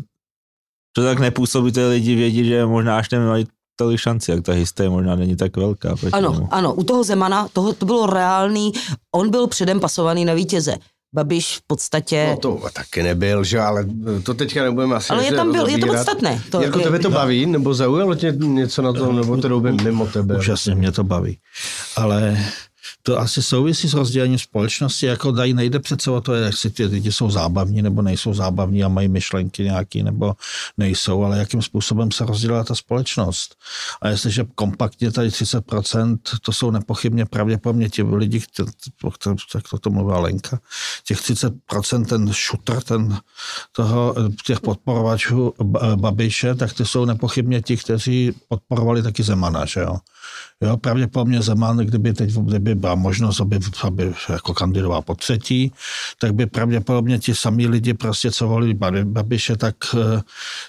to 0.96 1.04
tak 1.04 1.20
nepůsobí, 1.20 1.72
ty 1.72 1.86
lidi 1.86 2.16
vědí, 2.16 2.46
že 2.46 2.66
možná 2.66 2.98
až 2.98 3.10
nemají 3.10 3.46
tolik 3.78 4.00
šanci, 4.00 4.32
jak 4.32 4.44
ta 4.44 4.54
hysterie 4.54 4.90
možná 4.90 5.16
není 5.16 5.36
tak 5.36 5.58
velká. 5.58 5.96
Ano, 6.12 6.34
němu. 6.34 6.48
ano, 6.52 6.74
u 6.74 6.84
toho 6.84 7.04
Zemana 7.04 7.48
toho, 7.54 7.74
to 7.74 7.86
bylo 7.86 8.06
reálný, 8.06 8.72
on 9.16 9.30
byl 9.30 9.48
předem 9.48 9.80
pasovaný 9.80 10.26
na 10.26 10.34
vítěze. 10.34 10.78
Babiš 11.16 11.58
v 11.58 11.62
podstatě... 11.68 12.28
No 12.30 12.38
to 12.38 12.62
taky 12.74 13.04
nebyl, 13.04 13.44
že 13.44 13.60
ale 13.60 13.86
to 14.24 14.34
teďka 14.34 14.64
nebudeme 14.64 14.96
asi 14.96 15.10
ale 15.14 15.26
je 15.26 15.32
tam 15.32 15.52
byl, 15.52 15.68
je 15.68 15.78
to 15.78 15.88
podstatné. 15.88 16.42
To 16.52 16.62
Jako 16.62 16.80
je, 16.80 16.84
tebe 16.84 17.00
to 17.00 17.10
baví, 17.10 17.46
nebo 17.46 17.74
zaujalo 17.74 18.16
tě 18.16 18.32
něco 18.38 18.82
na 18.82 18.94
tom, 18.94 19.16
nebo 19.16 19.38
to 19.38 19.60
mimo 19.60 20.08
tebe? 20.08 20.38
Úžasně 20.38 20.76
mě 20.76 20.92
to 20.92 21.04
baví. 21.04 21.38
Ale 21.96 22.38
to 23.04 23.20
asi 23.20 23.44
souvisí 23.44 23.90
s 23.90 23.94
rozdělením 23.94 24.40
společnosti, 24.40 25.06
jako 25.06 25.32
dají 25.32 25.54
nejde 25.54 25.80
přece 25.80 26.12
o 26.12 26.22
to, 26.22 26.34
jestli 26.34 26.70
ty 26.70 26.86
lidi 26.86 27.12
jsou 27.12 27.30
zábavní 27.30 27.82
nebo 27.82 28.02
nejsou 28.02 28.34
zábavní 28.34 28.84
a 28.84 28.88
mají 28.88 29.08
myšlenky 29.08 29.64
nějaký 29.64 30.04
nebo 30.04 30.34
nejsou, 30.78 31.24
ale 31.24 31.38
jakým 31.38 31.62
způsobem 31.62 32.12
se 32.12 32.26
rozdělila 32.26 32.64
ta 32.64 32.76
společnost. 32.76 33.56
A 34.02 34.10
jestliže 34.10 34.46
kompaktně 34.56 35.12
tady 35.12 35.28
30%, 35.30 36.18
to 36.42 36.52
jsou 36.54 36.72
nepochybně 36.72 37.26
pravděpodobně 37.26 37.90
ti 37.90 38.04
lidi, 38.04 38.42
jak 39.56 39.70
to, 39.70 39.80
to 39.80 39.90
mluvila 39.90 40.20
Lenka, 40.20 40.60
těch 41.04 41.22
30% 41.22 42.06
ten 42.06 42.34
šutr, 42.34 42.82
ten 42.82 43.18
toho, 43.72 44.16
těch 44.46 44.60
podporovačů 44.60 45.54
Ba- 45.64 45.96
Babiše, 45.96 46.56
tak 46.56 46.74
ty 46.74 46.86
jsou 46.86 47.06
nepochybně 47.06 47.62
ti, 47.62 47.78
kteří 47.78 48.34
podporovali 48.48 49.04
taky 49.04 49.24
Zemana, 49.24 49.66
že 49.66 49.80
jo. 49.80 49.98
Jo, 50.64 50.78
pravděpodobně 50.78 51.42
Zeman, 51.42 51.78
kdyby 51.78 52.14
teď 52.14 52.34
kdyby 52.34 52.76
byla 52.76 52.96
možnost, 52.96 53.42
aby, 53.42 53.60
aby 53.84 54.14
jako 54.30 54.54
kandidoval 54.54 55.02
po 55.02 55.16
třetí, 55.16 55.72
tak 56.20 56.34
by 56.34 56.46
pravděpodobně 56.46 57.20
ti 57.20 57.36
samí 57.36 57.68
lidi 57.68 57.94
prostě, 57.94 58.32
co 58.32 58.48
volili 58.48 58.74
Babi- 58.74 59.06
Babiše, 59.06 59.58
tak, 59.58 59.76
eh, 59.94 60.22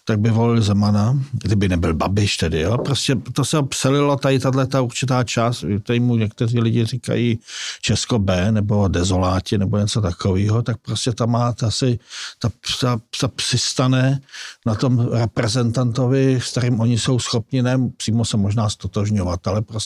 tak 0.05 0.21
by 0.21 0.31
volili 0.31 0.63
Zemana, 0.63 1.19
kdyby 1.33 1.69
nebyl 1.69 1.95
Babiš 1.95 2.37
tedy, 2.37 2.61
jo. 2.61 2.79
Prostě 2.79 3.15
to 3.33 3.45
se 3.45 3.63
přelilo 3.63 4.17
tady 4.17 4.39
tahle 4.39 4.67
ta 4.67 4.81
určitá 4.81 5.25
část, 5.25 5.65
tady 5.83 6.01
mu 6.01 6.17
někteří 6.17 6.61
lidi 6.61 6.85
říkají 6.85 7.39
Česko 7.83 8.19
B 8.19 8.53
nebo 8.53 8.89
dezoláti 8.89 9.59
nebo 9.59 9.79
něco 9.79 10.01
takového, 10.01 10.63
tak 10.63 10.77
prostě 10.79 11.13
ta 11.13 11.27
má 11.27 11.53
ta 11.53 11.71
si, 11.71 11.99
ta, 12.39 12.51
ta, 12.81 13.01
ta 13.21 13.29
přistane 13.29 14.21
na 14.67 14.75
tom 14.75 15.09
reprezentantovi, 15.13 16.41
s 16.43 16.51
kterým 16.51 16.81
oni 16.81 16.99
jsou 16.99 17.19
schopni 17.19 17.63
ne 17.63 17.79
přímo 17.97 18.25
se 18.25 18.37
možná 18.37 18.69
stotožňovat, 18.69 19.47
ale 19.47 19.63
prostě 19.63 19.78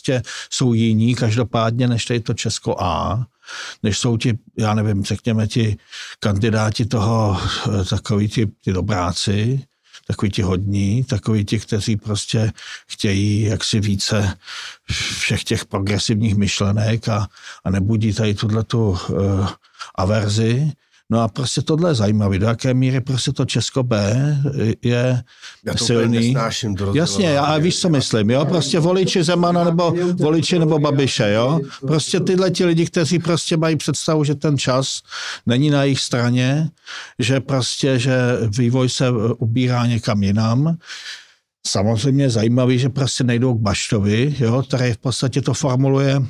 jsou 0.51 0.75
jiní 0.75 1.15
každopádně 1.15 1.89
než 1.89 2.05
tady 2.05 2.21
to 2.21 2.35
Česko 2.35 2.83
A, 2.83 3.27
než 3.83 3.99
jsou 3.99 4.17
ti, 4.17 4.39
já 4.59 4.75
nevím, 4.75 5.05
řekněme 5.05 5.47
ti 5.47 5.77
kandidáti 6.21 6.85
toho, 6.85 7.41
eh, 7.81 7.85
takový 7.85 8.29
ti, 8.29 8.47
ti 8.61 8.73
dobráci, 8.73 9.65
takový 10.07 10.31
ti 10.31 10.43
hodní, 10.43 11.05
takový 11.05 11.45
ti, 11.45 11.59
kteří 11.59 11.97
prostě 11.97 12.53
chtějí 12.89 13.43
jaksi 13.43 13.81
více 13.81 14.39
všech 15.19 15.45
těch 15.45 15.65
progresivních 15.65 16.35
myšlenek 16.35 17.09
a, 17.09 17.29
a 17.65 17.71
nebudí 17.71 18.13
tady 18.15 18.35
tuhle 18.35 18.65
tu 18.65 18.91
uh, 18.91 19.49
averzi. 19.95 20.73
No 21.13 21.21
a 21.21 21.29
prostě 21.29 21.63
tohle 21.63 21.91
je 21.91 21.95
zajímavé, 21.95 22.39
do 22.39 22.47
jaké 22.47 22.75
míry 22.75 23.01
prostě 23.01 23.33
to 23.33 23.45
Česko 23.45 23.83
B 23.83 24.17
je 24.83 25.23
Já 25.65 25.75
to 25.75 25.85
silný. 25.85 26.35
to 26.77 26.95
Jasně, 26.95 27.27
já 27.27 27.59
víš, 27.59 27.81
co 27.81 27.89
myslím, 27.89 28.31
jo? 28.31 28.45
Prostě 28.45 28.81
voliči 28.81 29.25
Zemana 29.25 29.65
nebo 29.65 29.95
voliči 30.13 30.59
nebo 30.59 30.79
Babiše, 30.79 31.33
jo? 31.33 31.61
Prostě 31.81 32.21
tyhle 32.21 32.51
ti 32.51 32.65
lidi, 32.65 32.87
kteří 32.87 33.19
prostě 33.19 33.57
mají 33.57 33.77
představu, 33.77 34.25
že 34.25 34.35
ten 34.35 34.59
čas 34.59 35.03
není 35.47 35.71
na 35.71 35.83
jejich 35.83 36.01
straně, 36.01 36.71
že 37.19 37.41
prostě, 37.41 37.99
že 37.99 38.17
vývoj 38.59 38.89
se 38.89 39.11
ubírá 39.39 39.87
někam 39.87 40.23
jinam. 40.23 40.77
Samozřejmě 41.67 42.25
je 42.25 42.31
zajímavý, 42.31 42.79
že 42.79 42.89
prostě 42.89 43.25
nejdou 43.25 43.55
k 43.55 43.61
Baštovi, 43.61 44.37
jo? 44.39 44.63
který 44.63 44.93
v 44.93 44.99
podstatě 44.99 45.43
to 45.43 45.55
formuluje 45.55 46.23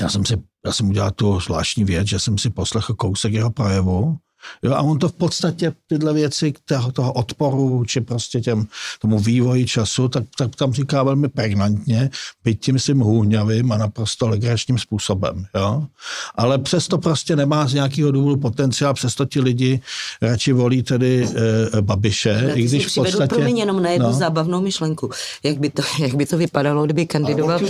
já 0.00 0.08
jsem 0.08 0.26
si, 0.26 0.36
já 0.66 0.72
jsem 0.72 0.88
udělal 0.88 1.10
tu 1.10 1.40
zvláštní 1.40 1.84
věc, 1.84 2.08
že 2.08 2.18
jsem 2.18 2.38
si 2.38 2.50
poslechl 2.50 2.94
kousek 2.94 3.32
jeho 3.32 3.50
projevu 3.50 4.16
Jo, 4.62 4.72
a 4.72 4.82
on 4.82 4.98
to 4.98 5.08
v 5.08 5.12
podstatě 5.12 5.72
tyhle 5.86 6.12
věci 6.12 6.54
toho, 6.64 6.92
toho 6.92 7.12
odporu, 7.12 7.84
či 7.84 8.00
prostě 8.00 8.40
těm, 8.40 8.66
tomu 9.00 9.18
vývoji 9.18 9.66
času, 9.66 10.08
tak, 10.08 10.24
tak 10.38 10.56
tam 10.56 10.72
říká 10.72 11.02
velmi 11.02 11.28
pregnantně, 11.28 12.10
byť 12.44 12.60
tím 12.60 12.78
svým 12.78 13.00
hůňavým 13.00 13.72
a 13.72 13.76
naprosto 13.76 14.28
legračním 14.28 14.78
způsobem. 14.78 15.46
Jo? 15.54 15.84
Ale 16.34 16.58
přesto 16.58 16.98
prostě 16.98 17.36
nemá 17.36 17.68
z 17.68 17.74
nějakého 17.74 18.10
důvodu 18.10 18.36
potenciál, 18.36 18.94
přesto 18.94 19.24
ti 19.24 19.40
lidi 19.40 19.80
radši 20.22 20.52
volí 20.52 20.82
tedy 20.82 21.28
e, 21.78 21.82
Babiše, 21.82 22.42
Já 22.48 22.54
i 22.54 22.62
když 22.62 22.86
v 22.86 22.94
podstatě... 22.94 23.34
Promiň, 23.34 23.58
jenom 23.58 23.82
na 23.82 23.90
jednu 23.90 24.06
no. 24.06 24.12
zábavnou 24.12 24.60
myšlenku. 24.60 25.10
Jak 25.42 25.58
by, 25.58 25.70
to, 25.70 25.82
jak 25.98 26.14
by 26.14 26.26
to 26.26 26.38
vypadalo, 26.38 26.84
kdyby 26.84 27.06
kandidoval... 27.06 27.60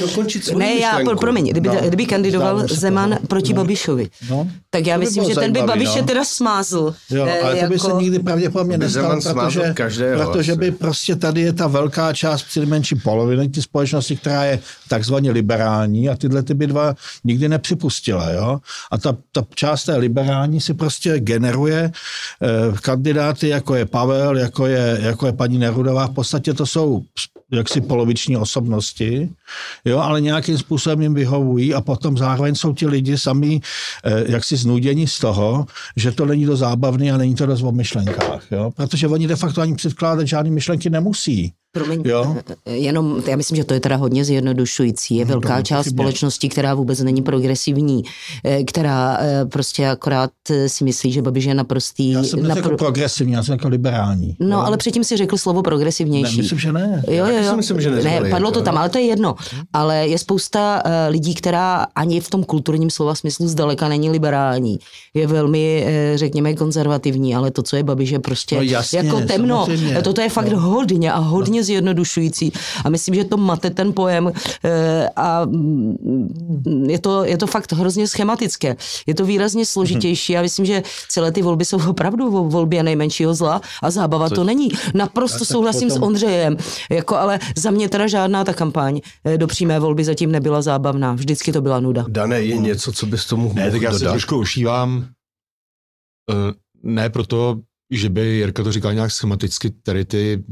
Ne, 0.56 0.74
já, 0.74 0.98
myšlenku. 0.98 1.20
promiň, 1.20 1.48
kdyby, 1.50 1.68
no. 1.68 1.74
kdyby 1.80 2.06
kandidoval 2.06 2.68
Zeman 2.68 3.18
proti 3.28 3.52
no. 3.52 3.62
Babišovi. 3.62 4.10
No. 4.30 4.48
Tak 4.70 4.86
já 4.86 4.94
To 4.94 5.00
by 5.00 5.04
myslím, 5.06 5.22
bylo 5.22 5.34
že 5.34 5.40
ten 5.40 5.52
by 5.52 5.62
Babiše 5.62 6.00
no. 6.00 6.06
teda 6.06 6.24
smázl. 6.64 6.94
Jo, 7.10 7.26
Eh, 7.26 7.40
ale 7.42 7.56
to 7.56 7.66
by 7.66 7.78
se 7.78 7.92
nikdy 7.92 8.18
pravděpodobně 8.18 8.78
nestalo, 8.78 9.20
protože, 9.20 9.72
každého 9.74 10.24
protože 10.24 10.54
by 10.54 10.70
prostě 10.70 11.16
tady 11.16 11.40
je 11.40 11.52
ta 11.52 11.66
velká 11.66 12.12
část, 12.12 12.42
přinejmenší 12.42 12.94
poloviny 12.94 13.48
té 13.48 13.62
společnosti, 13.62 14.16
která 14.16 14.44
je 14.44 14.58
takzvaně 14.88 15.30
liberální 15.30 16.08
a 16.08 16.16
tyhle 16.16 16.42
ty 16.42 16.54
by 16.54 16.66
dva 16.66 16.94
nikdy 17.24 17.48
nepřipustila. 17.48 18.30
Jo? 18.30 18.58
A 18.90 18.98
ta, 18.98 19.16
ta 19.32 19.42
část 19.54 19.84
té 19.84 19.96
liberální 19.96 20.60
si 20.60 20.74
prostě 20.74 21.20
generuje 21.20 21.90
eh, 21.90 22.76
kandidáty, 22.82 23.48
jako 23.48 23.74
je 23.74 23.86
Pavel, 23.86 24.38
jako 24.38 24.66
je, 24.66 24.98
jako 25.02 25.26
je 25.26 25.32
paní 25.32 25.58
Nerudová. 25.58 26.06
V 26.06 26.14
podstatě 26.14 26.54
to 26.54 26.66
jsou 26.66 27.02
jaksi 27.52 27.80
poloviční 27.80 28.36
osobnosti, 28.36 29.28
jo, 29.84 29.98
ale 29.98 30.20
nějakým 30.20 30.58
způsobem 30.58 31.02
jim 31.02 31.14
vyhovují 31.14 31.74
a 31.74 31.80
potom 31.80 32.18
zároveň 32.18 32.54
jsou 32.54 32.74
ti 32.74 32.86
lidi 32.86 33.18
sami 33.18 33.60
eh, 34.04 34.24
jaksi 34.32 34.56
znuděni 34.56 35.06
z 35.06 35.18
toho, 35.18 35.66
že 35.96 36.12
to 36.12 36.26
není 36.26 36.46
do 36.46 36.56
zábavný 36.56 37.12
a 37.12 37.16
není 37.16 37.34
to 37.34 37.46
dost 37.46 37.62
o 37.62 37.72
myšlenkách, 37.72 38.42
jo, 38.50 38.70
protože 38.76 39.08
oni 39.08 39.26
de 39.26 39.36
facto 39.36 39.60
ani 39.60 39.74
předkládat 39.74 40.26
žádné 40.26 40.50
myšlenky 40.50 40.90
nemusí. 40.90 41.52
Promiň, 41.76 42.02
Jo. 42.04 42.36
jenom, 42.66 43.22
já 43.26 43.36
myslím, 43.36 43.56
že 43.56 43.64
to 43.64 43.74
je 43.74 43.80
teda 43.80 43.96
hodně 43.96 44.24
zjednodušující. 44.24 45.16
Je 45.16 45.24
No, 45.24 45.28
velká 45.28 45.62
část 45.62 45.86
společnosti, 45.86 46.48
která 46.48 46.74
vůbec 46.74 47.00
není 47.00 47.22
progresivní, 47.22 48.02
eh, 48.44 48.64
která 48.64 49.18
eh, 49.20 49.44
prostě 49.44 49.88
akorát 49.88 50.30
eh, 50.50 50.68
si 50.68 50.84
myslí, 50.84 51.12
že 51.12 51.22
Babiš 51.22 51.44
je 51.44 51.54
naprostý... 51.54 52.10
Já 52.10 52.22
jsem 52.22 52.42
neřekl 52.42 52.76
progresivní, 52.76 53.32
já 53.32 53.42
jsem 53.42 53.54
řekl 53.54 53.68
liberální. 53.68 54.36
No, 54.40 54.56
jo. 54.56 54.62
ale 54.62 54.76
předtím 54.76 55.04
si 55.04 55.16
řekl 55.16 55.36
slovo 55.38 55.58
ne, 55.58 55.62
progresivnější. 55.62 56.36
myslím, 56.36 56.58
že 56.58 56.72
ne. 56.72 57.02
Jo, 57.10 57.26
jo, 57.26 57.42
jo. 57.44 57.56
myslím, 57.56 57.80
že 57.80 57.90
ne, 57.90 58.20
padlo 58.30 58.50
to 58.50 58.58
jako, 58.58 58.64
tam, 58.64 58.78
ale 58.78 58.88
to 58.88 58.98
je 58.98 59.04
jedno. 59.04 59.34
Ale 59.72 60.08
je 60.08 60.18
spousta 60.18 60.82
lidí, 61.08 61.34
která 61.34 61.86
ani 61.94 62.20
v 62.20 62.30
tom 62.30 62.44
kulturním 62.44 62.90
slova 62.90 63.14
smyslu 63.14 63.48
zdaleka 63.48 63.88
není 63.88 64.10
liberální. 64.10 64.78
Je 65.14 65.26
velmi, 65.26 65.86
řekněme, 66.14 66.54
konzervativní, 66.54 67.34
ale 67.34 67.50
to, 67.50 67.62
co 67.62 67.76
je 67.76 67.82
Babiš, 67.82 68.10
je 68.10 68.18
prostě 68.18 68.56
No 68.56 68.62
jasně, 68.62 68.98
jako 68.98 69.20
temno. 69.20 69.66
samozřejmě. 69.66 70.02
Toto 70.02 70.20
je 70.20 70.28
fakt 70.28 70.48
No. 70.52 70.60
hodně 70.60 71.12
a 71.12 71.18
hodně 71.18 71.64
zjednodušující. 71.66 72.52
A 72.84 72.88
myslím, 72.88 73.14
že 73.14 73.24
to 73.24 73.36
mate 73.36 73.70
ten 73.70 73.92
pojem 73.92 74.32
eh, 74.64 75.08
a 75.16 75.44
mm, 75.44 76.86
je 76.90 76.98
to, 76.98 77.24
je 77.24 77.38
to 77.38 77.46
fakt 77.46 77.72
hrozně 77.72 78.08
schematické. 78.08 78.76
Je 79.06 79.14
to 79.14 79.24
výrazně 79.26 79.66
složitější 79.66 80.36
a 80.36 80.42
myslím, 80.42 80.66
že 80.66 80.82
celé 81.08 81.32
ty 81.32 81.42
volby 81.42 81.64
jsou 81.64 81.78
opravdu 81.90 82.26
o 82.36 82.44
volbě 82.48 82.82
nejmenšího 82.82 83.34
zla 83.34 83.60
a 83.82 83.90
zábava 83.90 84.28
to 84.30 84.44
není. 84.44 84.68
Naprosto 84.94 85.38
tak 85.38 85.48
souhlasím 85.48 85.90
s 85.90 85.92
potom- 85.92 86.06
Ondřejem. 86.06 86.56
Jako, 86.90 87.16
ale 87.16 87.38
za 87.56 87.70
mě 87.70 87.88
teda 87.88 88.06
žádná 88.06 88.44
ta 88.44 88.52
kampaň 88.54 89.00
eh, 89.24 89.38
do 89.38 89.46
přímé 89.46 89.78
volby 89.80 90.04
zatím 90.04 90.32
nebyla 90.32 90.62
zábavná. 90.62 91.12
Vždycky 91.12 91.52
to 91.52 91.60
byla 91.60 91.80
nuda. 91.80 92.04
Dané, 92.08 92.40
je 92.42 92.56
něco, 92.56 92.92
co 92.92 93.06
bys 93.06 93.26
tomu 93.26 93.52
Ne, 93.54 93.60
mohl 93.62 93.72
tak 93.72 93.82
já 93.82 93.92
se 93.92 93.98
dodat? 93.98 94.10
trošku 94.12 94.38
ošívám. 94.38 95.06
Eh, 96.30 96.52
Ne 96.82 97.10
proto, 97.10 97.58
že 97.90 98.08
by 98.08 98.20
Jirka 98.26 98.62
to 98.62 98.72
říkal 98.72 98.94
nějak 98.94 99.10
schematicky, 99.12 99.70
tady, 99.70 100.04
ty, 100.04 100.44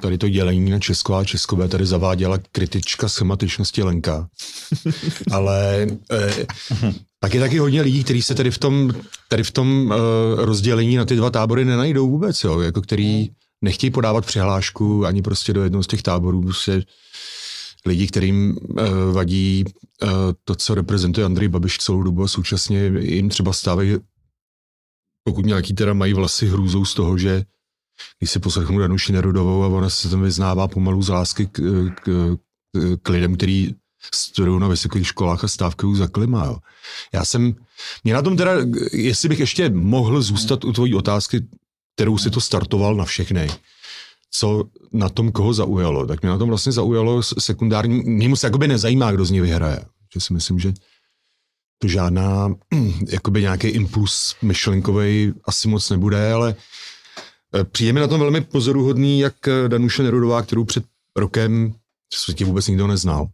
tady 0.00 0.18
to 0.18 0.28
dělení 0.28 0.70
na 0.70 0.78
Česko 0.78 1.14
a 1.14 1.24
Českové 1.24 1.68
tady 1.68 1.86
zaváděla 1.86 2.38
kritička 2.52 3.08
schematičnosti 3.08 3.82
Lenka. 3.82 4.28
Ale 5.30 5.86
eh, 6.12 6.46
tak 7.20 7.34
je 7.34 7.40
taky 7.40 7.58
hodně 7.58 7.82
lidí, 7.82 8.04
kteří 8.04 8.22
se 8.22 8.34
tady 8.34 8.50
v 8.50 8.58
tom, 8.58 8.92
tady 9.28 9.42
v 9.42 9.50
tom 9.50 9.92
eh, 9.92 9.96
rozdělení 10.44 10.96
na 10.96 11.04
ty 11.04 11.16
dva 11.16 11.30
tábory 11.30 11.64
nenajdou 11.64 12.10
vůbec, 12.10 12.44
jo, 12.44 12.60
jako 12.60 12.82
který 12.82 13.30
nechtějí 13.62 13.90
podávat 13.90 14.26
přihlášku 14.26 15.06
ani 15.06 15.22
prostě 15.22 15.52
do 15.52 15.62
jednoho 15.62 15.82
z 15.82 15.86
těch 15.86 16.02
táborů, 16.02 16.42
prostě 16.42 16.84
lidi, 17.86 18.06
kterým 18.06 18.56
uh, 18.68 19.12
vadí 19.12 19.64
uh, 20.02 20.10
to, 20.44 20.54
co 20.54 20.74
reprezentuje 20.74 21.24
Andrej 21.24 21.48
Babiš 21.48 21.78
celou 21.78 22.02
dobu 22.02 22.22
a 22.22 22.28
současně 22.28 22.84
jim 23.00 23.28
třeba 23.28 23.52
stávají, 23.52 23.96
pokud 25.24 25.46
nějaký 25.46 25.74
teda 25.74 25.92
mají 25.92 26.14
vlasy 26.14 26.48
hrůzou 26.48 26.84
z 26.84 26.94
toho, 26.94 27.18
že 27.18 27.44
když 28.18 28.30
si 28.30 28.38
poslechnu 28.38 28.78
Danuši 28.78 29.12
Nerudovou 29.12 29.64
a 29.64 29.68
ona 29.68 29.90
se 29.90 30.10
tam 30.10 30.22
vyznává 30.22 30.68
pomalu 30.68 31.02
z 31.02 31.08
lásky 31.08 31.46
k, 31.46 31.60
k, 32.02 32.36
k 33.02 33.08
lidem, 33.08 33.36
který 33.36 33.74
studují 34.14 34.60
na 34.60 34.68
vysokých 34.68 35.06
školách 35.06 35.44
a 35.44 35.48
stávkují 35.48 35.96
za 35.96 36.06
klima. 36.06 36.44
Jo. 36.44 36.58
Já 37.14 37.24
jsem, 37.24 37.54
mě 38.04 38.14
na 38.14 38.22
tom 38.22 38.36
teda, 38.36 38.52
jestli 38.92 39.28
bych 39.28 39.40
ještě 39.40 39.70
mohl 39.70 40.22
zůstat 40.22 40.64
u 40.64 40.72
tvojí 40.72 40.94
otázky, 40.94 41.46
kterou 41.94 42.18
si 42.18 42.30
to 42.30 42.40
startoval 42.40 42.94
na 42.94 43.04
všechny, 43.04 43.50
co 44.30 44.64
na 44.92 45.08
tom 45.08 45.32
koho 45.32 45.54
zaujalo, 45.54 46.06
tak 46.06 46.22
mě 46.22 46.30
na 46.30 46.38
tom 46.38 46.48
vlastně 46.48 46.72
zaujalo 46.72 47.22
sekundární, 47.22 48.02
mě 48.04 48.28
moc 48.28 48.42
jakoby 48.42 48.68
nezajímá, 48.68 49.12
kdo 49.12 49.24
z 49.24 49.30
ní 49.30 49.40
vyhraje. 49.40 49.84
Že 50.14 50.20
si 50.20 50.32
myslím, 50.32 50.58
že 50.58 50.72
to 51.78 51.88
žádná, 51.88 52.54
jakoby 53.08 53.40
nějaký 53.40 53.68
impuls 53.68 54.34
myšlenkový 54.42 55.32
asi 55.44 55.68
moc 55.68 55.90
nebude, 55.90 56.32
ale 56.32 56.54
eh, 56.56 56.62
přijde 57.72 57.92
mi 57.92 58.00
na 58.00 58.06
tom 58.06 58.20
velmi 58.20 58.40
pozoruhodný, 58.40 59.20
jak 59.20 59.48
eh, 59.48 59.68
Danuše 59.68 60.02
Nerudová, 60.02 60.42
kterou 60.42 60.64
před 60.64 60.84
rokem 61.16 61.74
v 62.14 62.16
světě 62.16 62.44
vůbec 62.44 62.68
nikdo 62.68 62.86
neznal, 62.86 63.28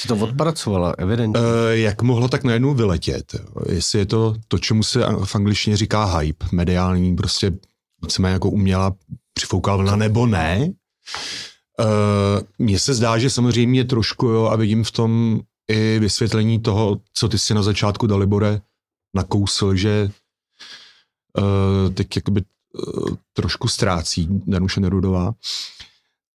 Si 0.00 0.08
to 0.08 0.16
odpracovala, 0.16 0.94
evidentně. 0.98 1.40
Eh, 1.40 1.78
jak 1.78 2.02
mohla 2.02 2.28
tak 2.28 2.44
najednou 2.44 2.74
vyletět. 2.74 3.36
Jestli 3.68 3.98
je 3.98 4.06
to 4.06 4.34
to, 4.48 4.58
čemu 4.58 4.82
se 4.82 5.00
v 5.24 5.34
angličtině 5.34 5.76
říká 5.76 6.04
hype, 6.18 6.46
mediální, 6.52 7.16
prostě 7.16 7.52
víceméně 8.02 8.32
jako 8.32 8.50
uměla 8.50 8.94
přifouká 9.32 9.76
vlna, 9.76 9.96
nebo 9.96 10.26
ne. 10.26 10.72
Uh, 11.80 11.86
Mně 12.58 12.78
se 12.78 12.94
zdá, 12.94 13.18
že 13.18 13.30
samozřejmě 13.30 13.84
trošku, 13.84 14.26
jo, 14.26 14.44
a 14.44 14.56
vidím 14.56 14.84
v 14.84 14.90
tom 14.90 15.40
i 15.68 15.98
vysvětlení 15.98 16.60
toho, 16.60 17.00
co 17.12 17.28
ty 17.28 17.38
si 17.38 17.54
na 17.54 17.62
začátku 17.62 18.06
Dalibore 18.06 18.60
nakousl, 19.14 19.74
že 19.74 20.10
uh, 21.38 21.94
teď 21.94 22.16
jakoby 22.16 22.42
trošku 23.32 23.68
ztrácí 23.68 24.28
Danuše 24.46 24.80
Nerudová. 24.80 25.32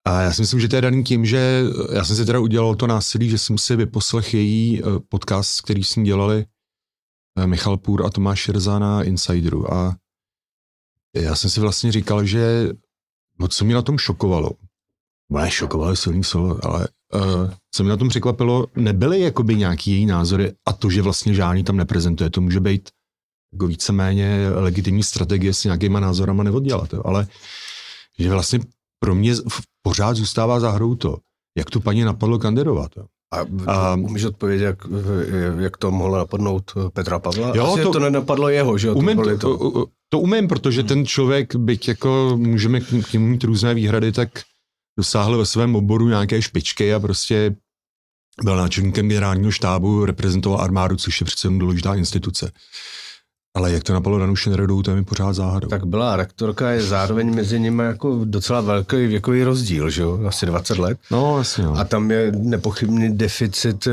A 0.08 0.22
já 0.22 0.34
si 0.34 0.42
myslím, 0.42 0.60
že 0.60 0.68
to 0.68 0.76
je 0.76 0.82
daný 0.82 1.04
tím, 1.04 1.26
že 1.26 1.64
já 1.94 2.04
jsem 2.04 2.16
si 2.16 2.26
teda 2.26 2.40
udělal 2.40 2.76
to 2.76 2.88
násilí, 2.88 3.30
že 3.30 3.38
jsem 3.38 3.58
si 3.58 3.76
vyposlech 3.76 4.34
její 4.34 4.82
eh, 4.82 4.84
podcast, 5.10 5.62
který 5.62 5.84
s 5.84 5.96
ní 5.96 6.06
dělali 6.06 6.46
eh, 7.38 7.48
Michal 7.48 7.78
Půr 7.78 8.06
a 8.06 8.10
Tomáš 8.10 8.40
Šerza 8.40 8.80
na 8.80 9.04
Insideru. 9.04 9.74
A 9.74 9.96
já 11.16 11.36
jsem 11.36 11.50
si 11.50 11.60
vlastně 11.60 11.92
říkal, 11.92 12.26
že 12.26 12.70
no, 13.40 13.48
co 13.48 13.66
mě 13.66 13.76
na 13.76 13.82
tom 13.82 13.98
šokovalo, 13.98 14.52
no 15.32 15.40
ne, 15.40 15.52
šokovalo 15.52 15.96
silný 15.96 16.24
slovo, 16.24 16.66
ale 16.66 16.88
uh, 17.14 17.52
co 17.72 17.84
mě 17.84 17.90
na 17.90 17.98
tom 17.98 18.10
překvapilo, 18.10 18.68
nebyly 18.76 19.20
jakoby 19.20 19.56
nějaký 19.56 19.92
její 19.92 20.06
názory 20.06 20.54
a 20.66 20.74
to, 20.74 20.90
že 20.90 21.02
vlastně 21.02 21.34
žádný 21.34 21.64
tam 21.64 21.78
neprezentuje, 21.78 22.30
to 22.30 22.42
může 22.42 22.60
být 22.60 22.90
jako 23.54 23.68
víceméně 23.68 24.50
legitimní 24.50 25.04
strategie 25.04 25.54
s 25.54 25.64
nějakýma 25.64 26.00
názorama 26.00 26.44
neoddělat, 26.44 26.94
jo. 26.94 27.02
ale 27.06 27.28
že 28.20 28.32
vlastně 28.32 28.60
pro 29.00 29.16
mě 29.16 29.34
pořád 29.82 30.18
zůstává 30.18 30.60
za 30.60 30.72
hrou 30.72 30.96
to, 30.96 31.18
jak 31.58 31.70
tu 31.70 31.80
paní 31.80 32.02
napadlo 32.02 32.40
kandidovat. 32.40 32.92
Jo. 32.98 33.06
A, 33.34 33.72
A- 33.72 33.96
umíš 33.96 34.24
odpovědět, 34.24 34.66
jak, 34.66 34.78
jak 35.60 35.78
to 35.78 35.92
mohlo 35.92 36.18
napadnout 36.18 36.74
Petra 36.94 37.20
Pavla? 37.20 37.52
Jo, 37.56 37.74
Asi 37.74 37.84
to- 37.84 37.92
to, 37.92 38.00
nenapadlo 38.00 38.50
jeho, 38.50 38.78
že 38.78 38.92
Umím 38.92 39.18
to, 39.18 39.38
to, 39.38 39.86
to, 40.10 40.20
umím, 40.20 40.48
protože 40.48 40.84
ten 40.84 41.06
člověk, 41.06 41.56
byť 41.56 41.88
jako 41.88 42.34
můžeme 42.36 42.80
k 42.80 43.14
němu 43.14 43.28
mít 43.28 43.44
různé 43.44 43.74
výhrady, 43.74 44.12
tak 44.12 44.30
dosáhl 44.98 45.38
ve 45.38 45.46
svém 45.46 45.76
oboru 45.76 46.08
nějaké 46.10 46.42
špičky 46.42 46.94
a 46.94 47.00
prostě 47.00 47.56
byl 48.44 48.58
náčelníkem 48.58 49.08
generálního 49.08 49.52
štábu, 49.52 50.06
reprezentoval 50.06 50.62
armádu, 50.62 50.96
což 50.96 51.22
je 51.22 51.26
přece 51.26 51.48
důležitá 51.50 51.96
instituce. 51.96 52.52
Ale 53.54 53.72
jak 53.72 53.84
to 53.84 53.94
napadlo 53.94 54.20
Danuše 54.20 54.50
Nerodou, 54.50 54.82
to 54.82 54.92
je 54.92 54.96
mi 54.96 55.04
pořád 55.04 55.34
záhadou. 55.34 55.68
Tak 55.68 55.86
byla 55.86 56.16
rektorka, 56.16 56.72
je 56.72 56.82
zároveň 56.82 57.36
mezi 57.36 57.60
nimi 57.60 57.84
jako 57.84 58.22
docela 58.26 58.62
velký 58.62 59.08
věkový 59.08 59.44
rozdíl, 59.44 59.90
že 59.90 60.02
jo? 60.02 60.20
Asi 60.28 60.46
20 60.46 60.78
let. 60.78 60.98
No, 61.12 61.38
jasně. 61.38 61.64
No. 61.64 61.78
A 61.78 61.84
tam 61.84 62.12
je 62.12 62.32
nepochybný 62.32 63.18
deficit, 63.18 63.88
eh, 63.88 63.92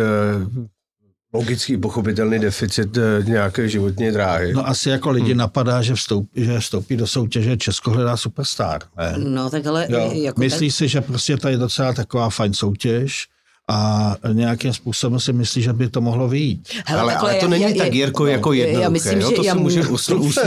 logický, 1.35 1.77
pochopitelný 1.77 2.39
deficit 2.39 2.97
eh, 2.97 3.25
nějaké 3.25 3.69
životní 3.69 4.11
dráhy. 4.11 4.53
No 4.53 4.69
asi 4.69 4.91
jako 4.91 5.11
lidi 5.11 5.31
hmm. 5.31 5.39
napadá, 5.39 5.83
že 5.83 5.95
vstoupí, 5.95 6.45
že 6.45 6.61
vstoupí 6.61 6.97
do 6.97 7.07
soutěže 7.07 7.57
Česko 7.57 7.91
hledá 7.91 8.17
superstar. 8.17 8.81
Ne? 8.97 9.15
No 9.19 9.51
tak 9.51 9.67
ale 9.67 9.87
Jo. 9.91 10.11
jako 10.13 10.41
Myslí 10.41 10.71
si, 10.71 10.89
že 10.89 11.01
prostě 11.01 11.37
to 11.37 11.49
je 11.49 11.57
docela 11.57 11.93
taková 11.93 12.31
fajn 12.31 12.55
soutěž 12.55 13.29
a 13.69 14.17
nějakým 14.33 14.73
způsobem 14.73 15.21
si 15.21 15.33
myslí, 15.33 15.63
že 15.63 15.73
by 15.73 15.89
to 15.89 16.01
mohlo 16.01 16.29
vyjít. 16.29 16.69
Hele, 16.87 17.01
ale, 17.03 17.15
ale 17.17 17.35
to 17.35 17.45
já- 17.45 17.51
není 17.51 17.77
já- 17.77 17.85
tak, 17.85 17.95
Jirko, 17.95 18.23
no, 18.25 18.31
jako 18.31 18.53
já 18.53 18.67
jednoduché. 18.67 18.91
myslím, 18.91 19.21
jo? 19.21 19.29
že 19.31 19.37
To 19.37 19.43
já 19.43 19.55
si 19.55 19.59
může 19.61 19.81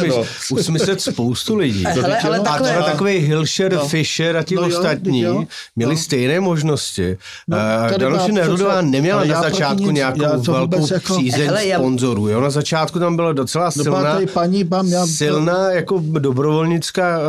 no. 0.07 0.23
usmyslet 0.51 1.01
spoustu 1.01 1.55
lidí. 1.57 1.83
Hele, 1.87 2.19
ale 2.19 2.37
a 2.39 2.43
takhle- 2.43 2.69
třeba 2.69 2.85
takový 2.85 3.17
Hilšer, 3.17 3.73
No. 3.73 3.87
Fischer 3.87 4.37
a 4.37 4.43
ti 4.43 4.55
No 4.55 4.61
ostatní 4.67 5.21
jo. 5.21 5.43
měli 5.75 5.95
No. 5.95 6.01
stejné 6.01 6.39
možnosti. 6.39 7.17
No, 7.47 7.57
No, 7.91 7.97
Danuše 7.97 8.21
má 8.31 8.37
Nerudová 8.39 8.81
neměla 8.81 9.19
na 9.19 9.25
já 9.25 9.41
začátku 9.41 9.83
nic- 9.83 9.91
nějakou 9.93 10.21
já 10.23 10.35
velkou 10.37 10.93
jako- 10.93 11.17
přízeň 11.17 11.51
já- 11.63 11.77
sponzorů. 11.79 12.41
Na 12.41 12.49
začátku 12.49 12.99
tam 12.99 13.15
byla 13.15 13.33
docela 13.33 13.65
No, 13.65 13.83
silná, 13.83 14.19
paní, 14.33 14.69
já, 14.87 15.07
silná 15.07 15.71
jako 15.71 16.03
dobrovolnická 16.19 17.19
uh, 17.19 17.25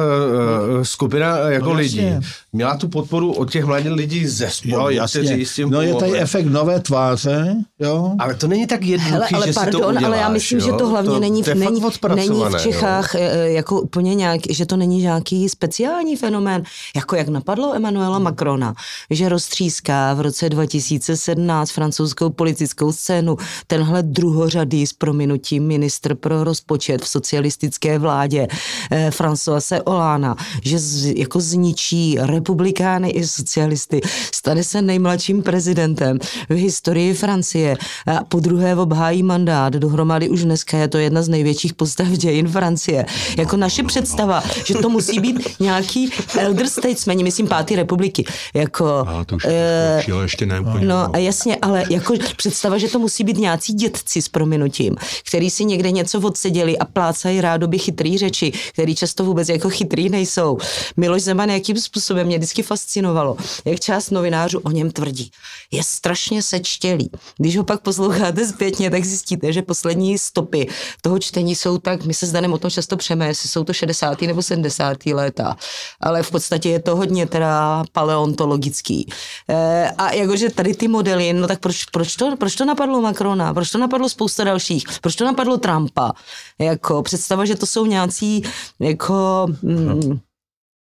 skupina 0.82 1.36
jako 1.38 1.66
No, 1.66 1.72
lidí. 1.72 2.06
Měla 2.54 2.76
tu 2.76 2.88
podporu 2.88 3.32
od 3.32 3.50
těch 3.50 3.64
mladých 3.64 3.92
lidí 3.92 4.26
ze 4.26 4.50
spodu, 4.50 4.74
jo, 4.74 4.88
jasně. 4.88 5.20
kteří 5.20 5.46
s 5.46 5.54
tím 5.54 5.70
No 5.70 5.80
je 5.80 5.94
tady 5.94 6.18
efekt 6.18 6.46
nové 6.46 6.80
tváře, 6.80 7.56
jo. 7.78 8.12
Ale 8.18 8.34
to 8.34 8.48
není 8.48 8.66
tak 8.66 8.82
jednoduchý, 8.82 9.34
Hele, 9.34 9.44
ale 9.44 9.46
že 9.46 9.52
si 9.52 9.58
to 9.58 9.60
pardon, 9.60 9.84
uděláš, 9.84 10.04
ale 10.04 10.16
já 10.16 10.28
myslím, 10.28 10.58
jo? 10.58 10.64
že 10.64 10.72
to 10.72 10.88
hlavně 10.88 11.20
není, 11.20 11.42
to 11.42 11.54
není, 11.54 11.62
fakt 11.62 11.72
není 11.72 11.84
odpracované, 11.84 12.58
v 12.58 12.62
Čechách 12.62 13.14
e, 13.14 13.52
jako 13.52 13.80
úplně 13.80 14.14
nějak, 14.14 14.40
že 14.50 14.66
to 14.66 14.76
není 14.76 14.98
nějaký 14.98 15.48
speciální 15.48 16.16
fenomén, 16.16 16.62
jako 16.96 17.16
jak 17.16 17.28
napadlo 17.28 17.74
Emanuela 17.74 18.18
Macrona, 18.18 18.74
že 19.10 19.28
roztříská 19.28 20.14
v 20.14 20.20
roce 20.20 20.48
2017 20.48 21.70
francouzskou 21.70 22.30
politickou 22.30 22.92
scénu 22.92 23.36
tenhle 23.66 24.02
druhořadý 24.02 24.86
s 24.86 24.92
prominutím 24.92 25.66
ministr 25.66 26.14
pro 26.14 26.44
rozpočet 26.44 27.02
v 27.02 27.08
socialistické 27.08 27.98
vládě 27.98 28.48
eh, 28.90 29.10
Françoise 29.10 29.82
Olána, 29.84 30.36
že 30.64 30.78
z, 30.78 31.14
jako 31.16 31.40
zničí 31.40 32.18
republikány 32.42 33.10
i 33.10 33.26
socialisty, 33.26 34.00
stane 34.34 34.64
se 34.64 34.82
nejmladším 34.82 35.42
prezidentem 35.42 36.18
v 36.48 36.54
historii 36.54 37.14
Francie 37.14 37.76
a 38.06 38.24
po 38.24 38.40
druhé 38.40 38.76
obhájí 38.76 39.22
mandát, 39.22 39.72
dohromady 39.72 40.28
už 40.28 40.44
dneska 40.44 40.78
je 40.78 40.88
to 40.88 40.98
jedna 40.98 41.22
z 41.22 41.28
největších 41.28 41.74
postav 41.74 42.08
dějin 42.08 42.48
Francie. 42.48 43.06
Jako 43.38 43.56
naše 43.56 43.82
představa, 43.82 44.42
že 44.64 44.74
to 44.74 44.88
musí 44.88 45.20
být 45.20 45.60
nějaký 45.60 46.10
elder 46.38 46.66
statesman, 46.66 47.22
myslím 47.22 47.46
pátý 47.46 47.76
republiky. 47.76 48.24
Jako, 48.54 49.04
A 49.06 49.24
to 49.24 49.36
už 49.36 49.44
eh, 49.48 50.02
uh, 50.12 50.22
ještě 50.22 50.46
ne 50.46 50.60
úplně. 50.60 50.86
No 50.86 51.14
a 51.14 51.18
jasně, 51.18 51.56
ale 51.62 51.84
jako 51.90 52.14
představa, 52.36 52.78
že 52.78 52.88
to 52.88 52.98
musí 52.98 53.24
být 53.24 53.38
nějací 53.38 53.72
dětci 53.72 54.22
s 54.22 54.28
prominutím, 54.28 54.96
který 55.26 55.50
si 55.50 55.64
někde 55.64 55.90
něco 55.90 56.20
odseděli 56.20 56.78
a 56.78 56.84
plácají 56.84 57.40
rádoby 57.40 57.78
chytrý 57.78 58.18
řeči, 58.18 58.52
který 58.72 58.94
často 58.94 59.24
vůbec 59.24 59.48
jako 59.48 59.70
chytrý 59.70 60.08
nejsou. 60.08 60.58
Miloš 60.96 61.22
Zeman, 61.22 61.50
jakým 61.50 61.76
způsobem 61.76 62.28
mě 62.32 62.38
vždycky 62.38 62.62
fascinovalo, 62.62 63.36
jak 63.64 63.80
část 63.80 64.10
novinářů 64.10 64.58
o 64.58 64.70
něm 64.70 64.90
tvrdí. 64.90 65.30
Je 65.70 65.82
strašně 65.82 66.42
sečtělý. 66.42 67.10
Když 67.38 67.56
ho 67.56 67.64
pak 67.64 67.80
posloucháte 67.80 68.46
zpětně, 68.46 68.90
tak 68.90 69.04
zjistíte, 69.04 69.52
že 69.52 69.62
poslední 69.62 70.18
stopy 70.18 70.68
toho 71.02 71.18
čtení 71.18 71.54
jsou 71.54 71.78
tak, 71.78 72.04
my 72.04 72.14
se 72.14 72.26
s 72.26 72.32
Danem 72.32 72.52
o 72.52 72.58
tom 72.58 72.70
často 72.70 72.96
přeme, 72.96 73.26
jestli 73.26 73.48
jsou 73.48 73.64
to 73.64 73.72
60. 73.72 74.22
nebo 74.22 74.42
70. 74.42 75.06
léta, 75.06 75.56
ale 76.00 76.22
v 76.22 76.30
podstatě 76.30 76.68
je 76.68 76.82
to 76.82 76.96
hodně 76.96 77.26
teda 77.26 77.84
paleontologický. 77.92 79.12
E, 79.48 79.90
a 79.98 80.12
jakože 80.12 80.50
tady 80.50 80.74
ty 80.74 80.88
modely, 80.88 81.32
no 81.32 81.48
tak 81.48 81.60
proč, 81.60 81.84
proč, 81.84 82.16
to, 82.16 82.36
proč 82.36 82.54
to 82.54 82.64
napadlo 82.64 83.00
Macrona, 83.00 83.54
proč 83.54 83.70
to 83.70 83.78
napadlo 83.78 84.08
spousta 84.08 84.44
dalších, 84.44 84.84
proč 85.00 85.16
to 85.16 85.24
napadlo 85.24 85.58
Trumpa, 85.58 86.12
jako 86.58 87.02
představa, 87.02 87.44
že 87.44 87.56
to 87.56 87.66
jsou 87.66 87.86
nějací 87.86 88.42
jako 88.80 89.46
mm, 89.62 90.20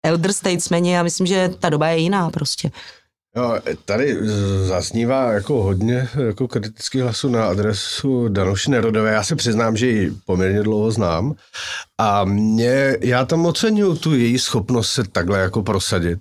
elder 0.08 0.32
statesmeni, 0.32 0.92
já 0.92 1.02
myslím, 1.02 1.26
že 1.26 1.50
ta 1.58 1.68
doba 1.68 1.88
je 1.88 1.98
jiná 1.98 2.30
prostě. 2.30 2.70
Jo, 3.36 3.58
tady 3.84 4.18
zaznívá 4.66 5.32
jako 5.32 5.62
hodně 5.62 6.08
jako 6.26 6.48
kritických 6.48 7.02
hlasů 7.02 7.28
na 7.28 7.48
adresu 7.48 8.28
Danuše 8.28 8.70
Nerodové. 8.70 9.12
Já 9.12 9.22
se 9.22 9.36
přiznám, 9.36 9.76
že 9.76 9.86
ji 9.86 10.12
poměrně 10.26 10.62
dlouho 10.62 10.90
znám 10.90 11.34
a 11.98 12.24
mě, 12.24 12.96
já 13.00 13.24
tam 13.24 13.46
oceňuju 13.46 13.96
tu 13.96 14.14
její 14.14 14.38
schopnost 14.38 14.90
se 14.90 15.04
takhle 15.12 15.38
jako 15.38 15.62
prosadit. 15.62 16.18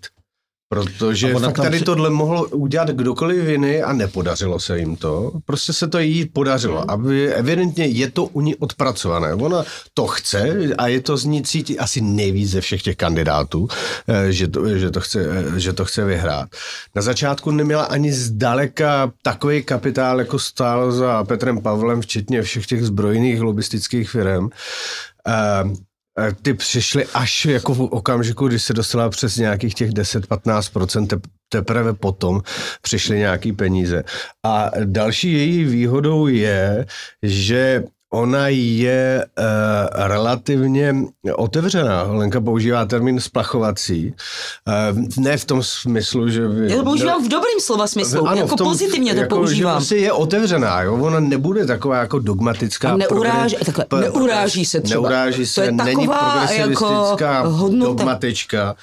Protože 0.70 1.34
fakt 1.34 1.56
tady 1.56 1.78
při- 1.78 1.86
tohle 1.86 2.10
mohlo 2.10 2.48
udělat 2.48 2.90
kdokoliv 2.90 3.48
jiný 3.48 3.82
a 3.82 3.94
nepodařilo 3.94 4.60
se 4.60 4.80
jim 4.80 4.96
to. 4.96 5.32
Prostě 5.46 5.74
se 5.74 5.88
to 5.88 6.00
jí 6.00 6.26
podařilo. 6.26 6.92
Aby 6.92 7.34
evidentně 7.34 7.86
je 7.86 8.12
to 8.12 8.26
u 8.26 8.42
ní 8.42 8.56
odpracované. 8.56 9.34
Ona 9.34 9.64
to 9.94 10.08
chce 10.08 10.58
a 10.78 10.88
je 10.88 11.02
to 11.02 11.18
z 11.18 11.26
ní 11.26 11.44
cítit 11.44 11.80
asi 11.80 12.02
nejvíc 12.02 12.52
ze 12.52 12.62
všech 12.62 12.82
těch 12.82 12.96
kandidátů, 12.96 13.68
eh, 14.08 14.32
že 14.32 14.48
to, 14.48 14.78
že 14.78 14.92
to, 14.92 15.00
chce, 15.00 15.26
eh, 15.56 15.60
že 15.60 15.74
to 15.74 15.86
chce 15.86 16.06
vyhrát. 16.06 16.50
Na 16.96 17.02
začátku 17.02 17.52
neměla 17.52 17.84
ani 17.84 18.14
zdaleka 18.14 19.12
takový 19.22 19.64
kapitál, 19.64 20.20
jako 20.20 20.40
stál 20.40 20.92
za 20.92 21.24
Petrem 21.24 21.62
Pavlem, 21.62 22.02
včetně 22.02 22.42
všech 22.42 22.66
těch 22.66 22.86
zbrojných 22.86 23.42
lobistických 23.42 24.10
firm. 24.10 24.50
Eh, 25.28 25.87
ty 26.42 26.54
přišly 26.54 27.06
až 27.14 27.46
jako 27.46 27.74
v 27.74 27.82
okamžiku, 27.82 28.48
kdy 28.48 28.60
se 28.60 28.74
dostala 28.74 29.10
přes 29.10 29.38
nějakých 29.38 29.74
těch 29.76 29.90
10-15%, 29.90 31.08
te- 31.08 31.20
teprve 31.50 31.94
potom 31.94 32.42
přišly 32.82 33.18
nějaký 33.18 33.54
peníze. 33.54 34.04
A 34.46 34.72
další 34.86 35.34
její 35.34 35.64
výhodou 35.64 36.28
je, 36.28 36.86
že 37.24 37.84
ona 38.14 38.48
je 38.48 39.26
uh, 39.40 39.44
relativně 40.08 40.96
otevřená. 41.36 42.04
Lenka 42.04 42.42
používá 42.42 42.86
termín 42.86 43.20
splachovací. 43.20 44.14
Uh, 44.94 45.04
ne 45.18 45.38
v 45.38 45.46
tom 45.46 45.64
smyslu, 45.64 46.30
že... 46.30 46.48
By, 46.48 46.72
Já 46.72 46.78
to 46.78 46.84
používám 46.84 47.26
v 47.26 47.30
dobrým 47.30 47.60
slova 47.62 47.88
smyslu, 47.88 48.28
Ano, 48.28 48.42
jako 48.42 48.56
tom, 48.56 48.68
pozitivně 48.68 49.14
to 49.14 49.20
jako, 49.20 49.36
používám. 49.36 49.74
Že 49.74 49.78
prostě 49.78 49.96
je 49.98 50.12
otevřená, 50.12 50.82
jo? 50.82 50.96
ona 50.96 51.20
nebude 51.20 51.66
taková 51.66 51.98
jako 51.98 52.20
dogmatická. 52.20 52.90
A 52.90 52.98
neuráží- 52.98 53.56
progres- 53.58 53.66
takhle, 53.66 53.86
p- 53.86 54.00
neuráží 54.02 54.66
se 54.66 54.82
třeba. 54.82 55.02
Neuráží 55.02 55.42
To 55.42 55.46
se, 55.48 55.66
je 55.66 55.72
není 55.72 56.08
taková 56.08 56.20
progresivistická 56.32 57.34
jako 57.34 57.50
hodnota. 57.50 57.88
dogmatička. 58.04 58.76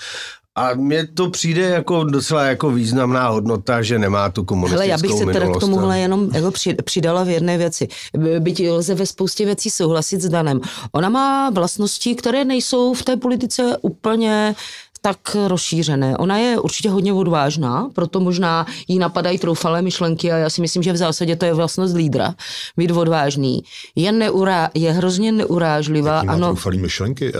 A 0.56 0.74
mně 0.74 1.06
to 1.06 1.30
přijde 1.30 1.62
jako 1.62 2.04
docela 2.04 2.44
jako 2.44 2.70
významná 2.70 3.28
hodnota, 3.28 3.82
že 3.82 3.98
nemá 3.98 4.28
tu 4.30 4.44
komunistickou 4.44 4.80
Hele, 4.82 4.86
já 4.90 4.98
bych 4.98 5.10
se 5.12 5.24
teda 5.26 5.50
k 5.50 5.60
tomuhle 5.60 5.98
jenom 6.00 6.28
jako 6.34 6.50
při- 6.50 6.74
přidala 6.84 7.24
v 7.24 7.28
jedné 7.28 7.58
věci. 7.58 7.88
By- 8.18 8.40
Byť 8.40 8.60
lze 8.70 8.94
ve 8.94 9.06
spoustě 9.06 9.44
věcí 9.44 9.70
souhlasit 9.70 10.20
s 10.20 10.28
Danem. 10.28 10.60
Ona 10.92 11.08
má 11.08 11.50
vlastnosti, 11.50 12.14
které 12.14 12.44
nejsou 12.44 12.94
v 12.94 13.02
té 13.02 13.16
politice 13.16 13.76
úplně 13.82 14.54
tak 15.00 15.36
rozšířené. 15.46 16.16
Ona 16.16 16.38
je 16.38 16.58
určitě 16.60 16.90
hodně 16.90 17.12
odvážná, 17.12 17.88
proto 17.94 18.20
možná 18.20 18.66
jí 18.88 18.98
napadají 18.98 19.38
troufalé 19.38 19.82
myšlenky 19.82 20.32
a 20.32 20.36
já 20.36 20.50
si 20.50 20.60
myslím, 20.60 20.82
že 20.82 20.92
v 20.92 20.96
zásadě 20.96 21.36
to 21.36 21.44
je 21.44 21.54
vlastnost 21.54 21.94
lídra, 21.96 22.34
být 22.76 22.90
odvážný. 22.90 23.62
Je, 23.96 24.12
neurá, 24.12 24.70
je 24.74 24.92
hrozně 24.92 25.32
neurážlivá. 25.32 26.20
Ano. 26.20 26.32
Ano, 26.32 26.46
troufalý 26.46 26.78
myšlenky. 26.78 27.32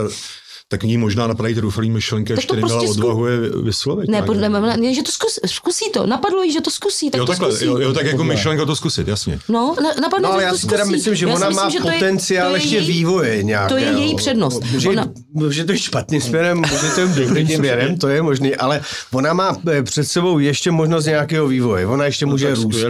Tak 0.69 0.83
ní 0.83 0.97
možná 0.99 1.27
napadají 1.27 1.55
troufalý 1.55 1.91
myšlenky, 1.91 2.33
až 2.33 2.47
tady 2.47 2.63
měla 2.63 2.79
prostě 2.81 2.93
zku- 2.95 3.03
odvahu 3.05 3.27
je 3.27 3.39
vyslovit. 3.63 4.09
ne, 4.09 4.13
nějak. 4.13 4.27
podle 4.27 4.49
mě, 4.49 4.77
ne, 4.77 4.95
že 4.95 5.03
to 5.03 5.13
zkus, 5.13 5.39
zkusí 5.47 5.91
to. 5.91 6.07
Napadlo 6.07 6.43
jí, 6.43 6.53
že 6.53 6.61
to 6.61 6.71
zkusí, 6.71 7.11
tak 7.11 7.19
jo, 7.19 7.27
to 7.27 7.33
takhle, 7.33 7.51
zkusí. 7.51 7.65
jo, 7.67 7.79
jo, 7.79 7.93
tak 7.93 8.07
jako 8.07 8.25
myšlenka 8.25 8.65
to 8.65 8.77
zkusit, 8.77 9.09
jasně. 9.09 9.39
No, 9.49 9.77
na, 9.83 9.91
napadlo, 10.03 10.29
No 10.29 10.33
ale 10.33 10.43
že 10.43 10.45
já 10.47 10.53
to 10.53 10.59
si 10.59 10.67
teda 10.67 10.85
myslím, 10.85 11.15
že 11.15 11.27
Já 11.27 11.35
ona 11.35 11.51
má 11.51 11.65
myslím, 11.65 11.71
že 11.71 11.79
to 11.81 11.89
je- 11.89 11.95
potenciál 11.95 12.51
to 12.51 12.57
je 12.57 12.63
ještě 12.63 12.77
její- 12.77 12.87
vývoje 12.89 13.43
nějakého. 13.43 13.81
To 13.81 13.85
je 13.87 14.01
její 14.01 14.15
přednost. 14.17 14.63
Může, 14.73 14.89
Ona- 14.89 15.07
může 15.33 15.65
to 15.65 15.73
jít 15.73 15.79
špatným 15.79 16.21
směrem, 16.21 16.59
může 16.59 16.89
to 16.95 17.01
jít 17.01 17.15
dobrým 17.27 17.49
směrem, 17.49 17.99
to 17.99 18.09
je 18.09 18.23
možný, 18.23 18.57
ale 18.57 18.81
ona 19.13 19.33
má 19.33 19.57
eh, 19.73 19.83
před 19.83 20.05
sebou 20.05 20.39
ještě 20.39 20.71
možnost 20.71 21.05
nějakého 21.07 21.47
vývoje. 21.49 21.87
Ona 21.87 22.05
ještě 22.05 22.27
může 22.27 22.47
Tak 22.49 22.57
růst. 22.57 22.85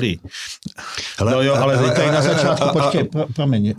Hele, 1.18 1.32
no 1.32 1.42
jo, 1.42 1.54
ale 1.54 1.76
na 2.12 2.22
začátku, 2.22 2.68
počkej, 2.72 3.04
pro- 3.04 3.26
promiň, 3.34 3.74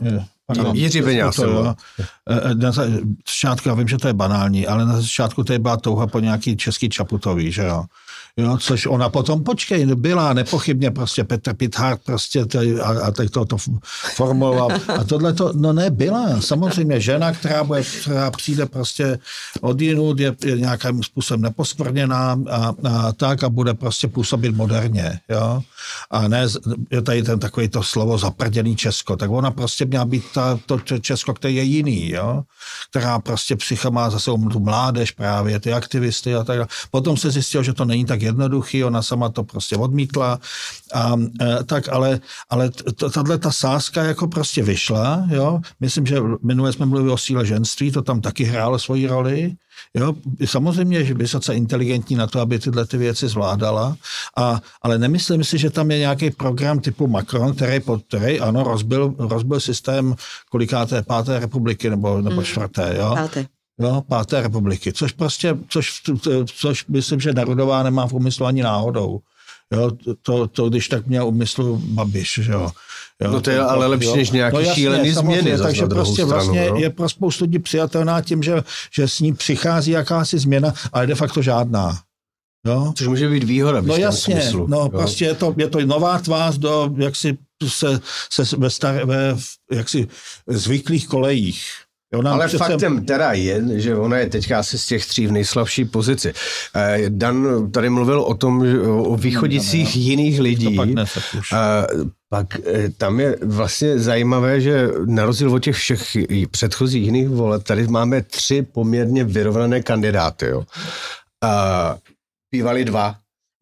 eh, 0.51 0.55
Pardon. 0.55 0.75
Jiří 0.75 1.01
To 1.01 1.31
jsem 1.31 1.49
jo. 1.49 1.61
byl. 1.61 1.75
Eh, 2.29 2.51
eh, 2.51 2.55
Na 2.55 2.71
začátku, 2.71 3.69
já 3.69 3.75
vím, 3.75 3.87
že 3.87 3.97
to 3.97 4.07
je 4.07 4.13
banální, 4.13 4.67
ale 4.67 4.85
na 4.85 5.01
začátku 5.01 5.43
to 5.43 5.59
byla 5.59 5.77
touha 5.77 6.07
po 6.07 6.19
nějaký 6.19 6.57
český 6.57 6.89
Čaputový, 6.89 7.51
že 7.51 7.63
jo. 7.63 7.83
Jo, 8.37 8.57
což 8.57 8.85
ona 8.85 9.09
potom, 9.09 9.43
počkej, 9.43 9.85
byla 9.85 10.33
nepochybně 10.33 10.91
prostě 10.91 11.23
Petr 11.23 11.53
Pithard 11.53 12.01
prostě 12.05 12.45
tady, 12.45 12.79
a, 12.79 13.07
a 13.07 13.11
teď 13.11 13.31
to, 13.31 13.45
to 13.45 13.57
formuloval. 14.15 14.69
A 14.99 15.03
tohle 15.03 15.33
to, 15.33 15.53
no 15.55 15.73
ne, 15.73 15.89
byla. 15.89 16.41
Samozřejmě 16.41 17.01
žena, 17.01 17.31
která, 17.31 17.63
bude, 17.63 17.83
která 18.01 18.31
přijde 18.31 18.65
prostě 18.65 19.19
od 19.61 19.81
jinut, 19.81 20.19
je, 20.19 20.35
je 20.45 20.57
nějakým 20.57 21.03
způsobem 21.03 21.41
neposkvrněná 21.41 22.39
a, 22.49 22.73
a, 22.89 23.11
tak 23.11 23.43
a 23.43 23.49
bude 23.49 23.73
prostě 23.73 24.07
působit 24.07 24.55
moderně, 24.55 25.19
jo. 25.29 25.61
A 26.11 26.27
ne, 26.27 26.47
je 26.91 27.01
tady 27.01 27.23
ten 27.23 27.39
takový 27.39 27.67
to 27.69 27.83
slovo 27.83 28.17
zaprděný 28.17 28.75
Česko, 28.75 29.15
tak 29.15 29.31
ona 29.31 29.51
prostě 29.51 29.85
měla 29.85 30.05
být 30.05 30.23
ta, 30.33 30.59
to, 30.65 30.79
Česko, 30.99 31.33
které 31.33 31.51
je 31.51 31.63
jiný, 31.63 32.09
jo. 32.09 32.43
Která 32.89 33.19
prostě 33.19 33.55
psycha 33.55 33.89
má 33.89 34.09
zase 34.09 34.31
tu 34.51 34.59
mládež 34.59 35.11
právě, 35.11 35.59
ty 35.59 35.73
aktivisty 35.73 36.35
a 36.35 36.43
tak. 36.43 36.69
Potom 36.91 37.17
se 37.17 37.31
zjistilo, 37.31 37.63
že 37.63 37.73
to 37.73 37.85
není 37.85 38.05
tak 38.05 38.24
jednoduchý, 38.25 38.83
ona 38.83 39.01
sama 39.01 39.29
to 39.29 39.43
prostě 39.43 39.75
odmítla. 39.75 40.39
A, 40.93 41.15
e, 41.41 41.63
tak 41.63 41.89
ale, 41.89 42.19
ale 42.49 42.69
tahle 43.13 43.37
ta 43.37 43.51
sázka 43.51 44.03
jako 44.03 44.27
prostě 44.27 44.63
vyšla, 44.63 45.27
jo. 45.31 45.59
Myslím, 45.79 46.05
že 46.05 46.17
minule 46.43 46.73
jsme 46.73 46.85
mluvili 46.85 47.11
o 47.11 47.17
síle 47.17 47.45
ženství, 47.45 47.91
to 47.91 48.01
tam 48.01 48.21
taky 48.21 48.43
hrálo 48.43 48.79
svoji 48.79 49.07
roli. 49.07 49.55
Jo, 49.93 50.13
samozřejmě, 50.45 51.03
že 51.03 51.13
vysoce 51.13 51.55
inteligentní 51.55 52.15
na 52.15 52.27
to, 52.27 52.39
aby 52.39 52.59
tyhle 52.59 52.85
ty 52.85 52.97
věci 52.97 53.27
zvládala, 53.27 53.97
a, 54.37 54.61
ale 54.81 54.97
nemyslím 54.97 55.43
si, 55.43 55.57
že 55.57 55.69
tam 55.69 55.91
je 55.91 55.97
nějaký 55.99 56.31
program 56.31 56.79
typu 56.79 57.07
Macron, 57.07 57.53
který, 57.55 57.79
pod, 57.79 58.03
který 58.07 58.39
ano, 58.39 58.63
rozbil, 58.63 59.15
rozbil 59.19 59.59
systém 59.59 60.15
kolikáté 60.49 61.01
páté 61.01 61.39
republiky 61.39 61.89
nebo, 61.89 62.21
nebo 62.21 62.43
čtvrté, 62.43 62.95
jo. 62.97 63.15
Máte. 63.15 63.54
Jo, 63.79 64.03
páté 64.07 64.41
republiky, 64.41 64.93
což 64.93 65.11
prostě, 65.11 65.57
což, 65.67 66.01
což 66.45 66.85
myslím, 66.87 67.19
že 67.19 67.33
Narudová 67.33 67.83
nemá 67.83 68.07
v 68.07 68.13
úmyslu 68.13 68.45
ani 68.45 68.63
náhodou. 68.63 69.19
Jo, 69.73 69.91
to, 70.21 70.47
to, 70.47 70.69
když 70.69 70.87
tak 70.87 71.07
měl 71.07 71.27
úmyslu 71.27 71.77
Babiš, 71.77 72.39
že 72.43 72.51
jo. 72.51 72.71
jo 73.21 73.31
No 73.31 73.41
to 73.41 73.49
je 73.49 73.59
ale 73.59 73.87
lepší 73.87 74.15
než 74.15 74.31
nějaký 74.31 74.57
šílený 74.73 75.13
samozřejmě, 75.13 75.41
změny 75.41 75.57
zas 75.57 75.67
Takže 75.67 75.85
prostě 75.85 76.13
stranu, 76.13 76.29
vlastně 76.29 76.65
jo. 76.65 76.75
je 76.75 76.89
pro 76.89 77.09
spoustu 77.09 77.43
lidí 77.43 77.59
přijatelná 77.59 78.21
tím, 78.21 78.43
že, 78.43 78.63
že 78.93 79.07
s 79.07 79.19
ní 79.19 79.33
přichází 79.33 79.91
jakási 79.91 80.39
změna, 80.39 80.73
ale 80.93 81.07
de 81.07 81.15
facto 81.15 81.41
žádná. 81.41 81.99
Jo? 82.65 82.93
Což 82.95 83.07
může 83.07 83.29
být 83.29 83.43
výhoda 83.43 83.79
v 83.81 83.85
No 83.85 83.95
jasně, 83.95 84.41
smyslu, 84.41 84.67
no 84.67 84.77
jo. 84.77 84.89
prostě 84.89 85.25
je 85.25 85.35
to, 85.35 85.55
je 85.57 85.67
to 85.67 85.85
nová 85.85 86.19
tvář 86.19 86.57
do 86.57 86.93
jaksi 86.97 87.37
se, 87.67 87.99
se 88.31 88.57
ve, 88.57 88.69
star, 88.69 89.05
ve 89.05 89.35
jaksi 89.71 90.07
zvyklých 90.47 91.07
kolejích. 91.07 91.65
Jo, 92.13 92.21
nám 92.21 92.33
Ale 92.33 92.47
přece- 92.47 92.63
faktem 92.63 93.05
teda 93.05 93.33
je, 93.33 93.79
že 93.79 93.95
ona 93.95 94.17
je 94.17 94.29
teďka 94.29 94.59
asi 94.59 94.77
z 94.77 94.85
těch 94.85 95.05
tří 95.05 95.27
v 95.27 95.31
nejslabší 95.31 95.85
pozici. 95.85 96.33
Eh, 96.75 96.97
Dan 97.09 97.71
tady 97.71 97.89
mluvil 97.89 98.21
o 98.21 98.33
tom, 98.33 98.65
že 98.67 98.81
o 98.81 99.15
východicích 99.15 99.95
jiných 99.95 100.39
lidí. 100.39 100.75
To 100.75 100.83
pak. 100.85 100.89
A 101.53 101.87
pak 102.29 102.47
eh, 102.65 102.89
tam 102.89 103.19
je 103.19 103.37
vlastně 103.43 103.99
zajímavé, 103.99 104.61
že 104.61 104.87
na 105.05 105.25
rozdíl 105.25 105.53
od 105.53 105.59
těch 105.59 105.75
všech 105.75 106.17
předchozích 106.51 107.03
jiných 107.03 107.29
voleb, 107.29 107.63
tady 107.63 107.87
máme 107.87 108.21
tři 108.21 108.61
poměrně 108.61 109.23
vyrovnané 109.23 109.81
kandidáty. 109.81 110.45
Jo. 110.45 110.63
A 111.43 111.97
bývali 112.51 112.85
dva. 112.85 113.15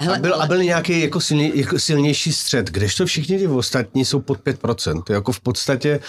Hele, 0.03 0.17
a, 0.17 0.19
byl, 0.19 0.33
ale- 0.33 0.43
a 0.43 0.47
byl 0.47 0.63
nějaký 0.63 1.01
jako, 1.01 1.19
silně, 1.21 1.51
jako 1.55 1.79
silnější 1.79 2.33
střed, 2.33 2.69
kdežto 2.69 3.05
všichni 3.05 3.37
ty 3.37 3.47
ostatní 3.47 4.05
jsou 4.05 4.19
pod 4.19 4.39
5%. 4.39 5.03
Jako 5.09 5.31
v 5.31 5.39
podstatě 5.39 5.99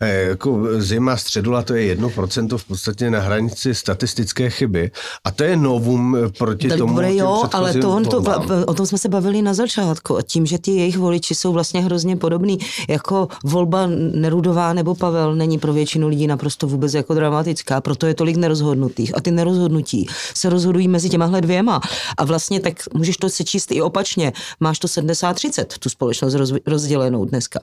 eh, 0.00 0.08
jako 0.22 0.66
zima 0.78 1.16
středula 1.16 1.62
to 1.62 1.74
je 1.74 1.96
1% 1.96 2.58
v 2.58 2.64
podstatě 2.64 3.10
na 3.10 3.20
hranici 3.20 3.74
statistické 3.74 4.50
chyby. 4.50 4.90
A 5.24 5.30
to 5.30 5.44
je 5.44 5.56
novum 5.56 6.16
eh, 6.16 6.28
proti 6.38 6.68
Tak 6.68 6.78
tomu. 6.78 7.00
těm 7.00 7.10
jo, 7.10 7.42
ale 7.52 7.74
to, 7.74 7.90
on 7.90 8.04
to, 8.04 8.24
o 8.66 8.74
tom 8.74 8.86
jsme 8.86 8.98
se 8.98 9.08
bavili 9.08 9.42
na 9.42 9.54
začátku. 9.54 10.18
A 10.18 10.22
tím, 10.22 10.46
že 10.46 10.58
ty 10.58 10.70
jejich 10.70 10.98
voliči 10.98 11.34
jsou 11.34 11.52
vlastně 11.52 11.80
hrozně 11.82 12.16
podobný, 12.16 12.58
jako 12.88 13.28
volba 13.44 13.86
Nerudová 14.14 14.72
nebo 14.72 14.94
Pavel 14.94 15.34
není 15.34 15.58
pro 15.58 15.72
většinu 15.72 16.08
lidí 16.08 16.26
naprosto 16.26 16.66
vůbec 16.66 16.94
jako 16.94 17.14
dramatická, 17.14 17.80
proto 17.80 18.06
je 18.06 18.14
tolik 18.14 18.36
nerozhodnutých. 18.36 19.16
A 19.16 19.20
ty 19.20 19.30
nerozhodnutí 19.30 20.06
se 20.34 20.48
rozhodují 20.48 20.88
mezi 20.88 21.08
těmahle 21.08 21.40
dvěma. 21.40 21.80
A 22.16 22.24
vlastně 22.24 22.60
tak 22.60 22.72
můžeš 22.94 23.16
to 23.16 23.28
sečíst 23.42 23.72
i 23.72 23.82
opačně. 23.82 24.32
Máš 24.60 24.78
to 24.78 24.88
70-30, 24.88 25.64
tu 25.78 25.88
společnost 25.88 26.34
roz, 26.34 26.52
rozdělenou 26.66 27.24
dneska. 27.24 27.60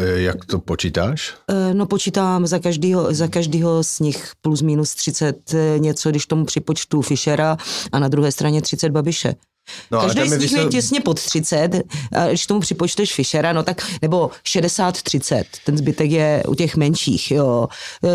Eh, 0.00 0.20
Jak 0.20 0.44
to 0.44 0.58
počítáš? 0.58 1.34
Eh, 1.50 1.74
No 1.74 1.86
počítám 1.86 2.46
za 2.46 2.58
každýho, 2.58 3.14
za 3.14 3.28
každýho 3.28 3.84
z 3.84 4.00
nich 4.00 4.32
plus 4.42 4.62
minus 4.62 4.94
30 4.94 5.54
eh, 5.54 5.78
něco, 5.78 6.10
když 6.10 6.26
tomu 6.26 6.44
připočtu 6.44 7.02
Fischera 7.02 7.56
a 7.92 7.98
na 7.98 8.08
druhé 8.08 8.32
straně 8.32 8.62
30 8.62 8.88
Babiše. 8.90 9.34
No, 9.90 10.00
Každý 10.00 10.20
z 10.20 10.32
nich 10.32 10.52
je 10.52 10.58
vysel- 10.58 10.68
těsně 10.70 11.00
pod 11.00 11.20
30, 11.22 11.82
a 12.16 12.26
když 12.28 12.46
tomu 12.46 12.60
připočteš 12.60 13.14
Fischera, 13.14 13.52
no 13.52 13.62
tak, 13.62 13.86
nebo 14.02 14.30
60-30, 14.44 15.44
ten 15.66 15.78
zbytek 15.78 16.10
je 16.10 16.42
u 16.48 16.54
těch 16.54 16.76
menších, 16.76 17.30
jo. 17.30 17.68
Eh, 18.04 18.08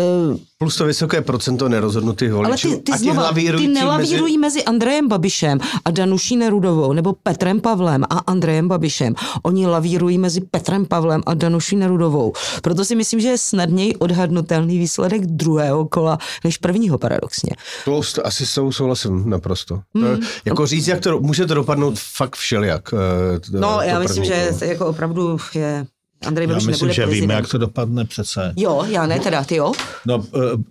Plus 0.58 0.76
to 0.76 0.84
vysoké 0.86 1.20
procento 1.20 1.68
nerozhodnutých 1.68 2.32
Ale 2.32 2.46
voličů. 2.48 2.70
ty, 2.70 2.76
ty, 2.76 2.92
a 2.92 2.96
ti 2.96 3.02
znova, 3.02 3.32
ty 3.32 3.68
nelavírují 3.68 4.38
mezi... 4.38 4.58
mezi 4.58 4.64
Andrejem 4.64 5.08
Babišem 5.08 5.58
a 5.84 5.90
Danuší 5.90 6.36
Nerudovou, 6.36 6.92
nebo 6.92 7.12
Petrem 7.22 7.60
Pavlem 7.60 8.04
a 8.10 8.18
Andrejem 8.18 8.68
Babišem. 8.68 9.14
Oni 9.42 9.66
lavírují 9.66 10.18
mezi 10.18 10.40
Petrem 10.40 10.86
Pavlem 10.86 11.22
a 11.26 11.34
Danuší 11.34 11.76
Nerudovou. 11.76 12.32
Proto 12.62 12.84
si 12.84 12.94
myslím, 12.94 13.20
že 13.20 13.28
je 13.28 13.38
snadněji 13.38 13.96
odhadnutelný 13.96 14.78
výsledek 14.78 15.26
druhého 15.26 15.84
kola 15.88 16.18
než 16.44 16.58
prvního 16.58 16.98
paradoxně. 16.98 17.50
To 17.84 18.00
asi 18.24 18.46
s 18.46 18.54
tou 18.54 18.72
souhlasím 18.72 19.30
naprosto. 19.30 19.74
To, 19.92 19.98
Hmm. 19.98 20.10
je- 20.10 20.18
jako 20.44 20.66
říct, 20.66 20.88
jak 20.88 21.00
to 21.00 21.20
může 21.20 21.46
to 21.46 21.54
dopadnout 21.54 21.98
fakt 21.98 22.36
všelijak. 22.36 22.94
eh, 23.34 23.38
to- 23.40 23.58
No, 23.60 23.74
to 23.74 23.82
já 23.82 23.98
myslím, 23.98 24.24
že 24.24 24.46
kolo. 24.48 24.58
to 24.58 24.64
jako 24.64 24.86
opravdu 24.86 25.38
je... 25.54 25.86
Andrej 26.26 26.44
Já 26.48 26.48
Babiš 26.48 26.66
myslím, 26.66 26.86
nebude 26.88 26.94
že 26.94 27.02
prezident. 27.02 27.20
víme, 27.20 27.34
jak 27.34 27.48
to 27.48 27.58
dopadne 27.58 28.04
přece. 28.04 28.52
Jo, 28.56 28.84
já 28.88 29.06
ne 29.06 29.20
teda, 29.20 29.44
ty 29.44 29.56
jo? 29.56 29.72
No, 30.06 30.24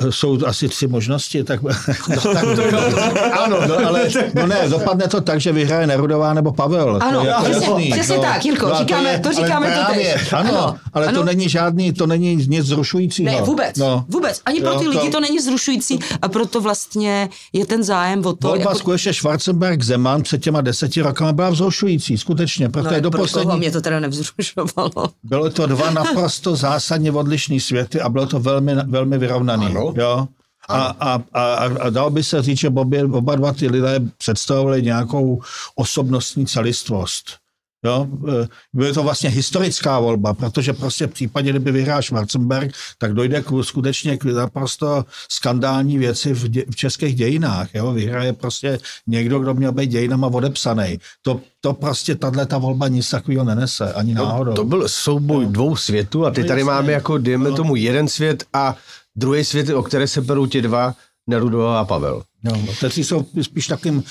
eh, 0.08 0.12
jsou 0.12 0.46
asi 0.46 0.70
tři 0.70 0.88
možnosti, 0.88 1.44
tak, 1.44 1.62
no, 2.10 2.34
tak 2.34 2.42
to, 2.42 3.42
ano, 3.44 3.58
no, 3.68 3.88
ale 3.88 4.10
no 4.34 4.48
ne, 4.48 4.70
dopadne 4.70 5.08
to 5.08 5.22
tak, 5.22 5.42
že 5.42 5.52
vyhraje 5.52 5.88
Nerudová 5.88 6.34
nebo 6.34 6.54
Pavel. 6.54 7.00
Ano, 7.02 7.20
to 7.20 7.26
je 7.26 7.30
jako 7.32 7.48
jasný, 7.48 7.92
přesně 7.92 8.20
tak, 8.20 8.46
Jirko, 8.46 8.68
a 8.74 8.80
říkáme- 8.80 9.20
to 9.20 9.32
říkáme 9.34 9.68
to 9.68 9.74
právě, 9.86 10.14
tež. 10.14 10.34
Ano, 10.34 10.50
Ano, 10.50 10.78
ale 10.94 11.08
ano. 11.08 11.20
to 11.20 11.26
není 11.26 11.50
žádný, 11.50 11.94
to 11.94 12.08
není 12.08 12.36
nic 12.36 12.66
zrušujícího. 12.66 13.32
Ne, 13.32 13.42
vůbec, 13.42 13.78
No. 13.78 14.06
vůbec. 14.10 14.42
Ani 14.46 14.60
pro 14.62 14.70
Jo, 14.72 14.80
ty 14.80 14.88
lidi 14.88 15.00
to- 15.06 15.12
to 15.12 15.20
není 15.20 15.40
zrušující 15.40 16.00
a 16.22 16.28
proto 16.28 16.62
vlastně 16.62 17.30
je 17.54 17.66
ten 17.66 17.84
zájem 17.84 18.26
o 18.26 18.34
to... 18.34 18.48
Volba 18.48 18.62
jako- 18.62 18.76
skutečně 18.76 19.14
Schwarzenberg 19.14 19.84
Zeman 19.84 20.22
před 20.24 20.42
těma 20.44 20.62
deseti 20.62 21.02
rokama 21.02 21.34
byla 21.34 21.50
vzrušující, 21.50 22.18
skutečně, 22.18 22.70
protože 22.70 22.96
no, 22.96 23.02
do 23.02 23.12
poslední... 23.12 23.58
mě 23.58 23.72
to 23.72 23.82
teda 23.82 24.00
nevzrušovalo. 24.00 24.92
Bylo 25.24 25.43
to 25.50 25.66
dva 25.66 25.92
naprosto 25.92 26.56
zásadně 26.56 27.12
odlišný 27.12 27.60
světy 27.60 28.02
a 28.02 28.10
bylo 28.10 28.26
to 28.26 28.40
velmi, 28.40 28.76
velmi 28.76 29.18
vyrovnaný. 29.18 29.66
Ano. 29.66 29.94
Jo? 29.98 30.28
A, 30.70 30.84
a, 30.86 31.22
a, 31.34 31.44
a 31.80 31.90
dalo 31.90 32.10
by 32.10 32.24
se 32.24 32.42
říct, 32.42 32.60
že 32.60 32.70
obě, 32.70 33.06
oba 33.06 33.36
dva 33.36 33.54
ty 33.54 33.68
lidé 33.68 34.00
představovali 34.18 34.82
nějakou 34.82 35.42
osobnostní 35.76 36.46
celistvost. 36.46 37.43
Jo? 37.84 38.08
E, 38.44 38.48
Byla 38.74 38.94
to 38.94 39.04
vlastně 39.04 39.30
historická 39.30 40.00
volba, 40.00 40.34
protože 40.34 40.74
prostě 40.74 41.08
v 41.08 41.12
případě, 41.12 41.50
kdyby 41.50 41.72
vyhrál 41.72 42.02
Schwarzenberg, 42.02 42.72
tak 42.98 43.14
dojde 43.14 43.42
k, 43.42 43.52
skutečně 43.62 44.18
k 44.18 44.24
naprosto 44.24 45.06
skandální 45.30 45.98
věci 45.98 46.34
v, 46.34 46.48
dě, 46.48 46.66
v 46.72 46.76
českých 46.76 47.16
dějinách. 47.16 47.76
Jo? 47.76 47.92
Vyhraje 47.92 48.34
prostě 48.34 48.80
někdo, 49.08 49.40
kdo 49.40 49.54
měl 49.54 49.72
být 49.72 49.88
dějinama 49.90 50.28
odepsaný. 50.28 51.00
To, 51.22 51.42
to 51.62 51.74
prostě 51.74 52.16
tahle 52.16 52.46
ta 52.46 52.58
volba 52.58 52.88
nic 52.88 53.10
takového 53.10 53.44
nenese, 53.44 53.94
ani 53.94 54.14
náhodou. 54.14 54.50
No, 54.52 54.56
to 54.56 54.64
byl 54.64 54.90
souboj 54.90 55.46
dvou 55.46 55.76
světů 55.76 56.26
a 56.26 56.32
ty 56.32 56.42
No, 56.42 56.48
tady 56.48 56.64
máme 56.64 56.92
jako, 56.92 57.18
dejme 57.18 57.50
No. 57.50 57.56
tomu, 57.56 57.76
jeden 57.76 58.08
svět 58.08 58.44
a 58.54 58.76
druhý 59.16 59.44
svět, 59.46 59.70
o 59.70 59.84
které 59.84 60.08
se 60.08 60.22
berou 60.22 60.46
ti 60.46 60.62
dva, 60.62 60.96
Nerudová 61.30 61.80
a 61.80 61.86
Pavel. 61.86 62.24
No, 62.44 62.68
kteří 62.78 63.04
jsou 63.04 63.26
spíš 63.42 63.68
takovým 63.68 64.04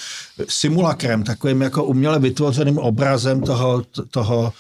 simulakrem, 0.48 1.22
takovým 1.22 1.62
jako 1.62 1.84
uměle 1.84 2.18
vytvořeným 2.18 2.78
obrazem 2.78 3.40
toho, 3.40 3.82
toho, 4.10 4.52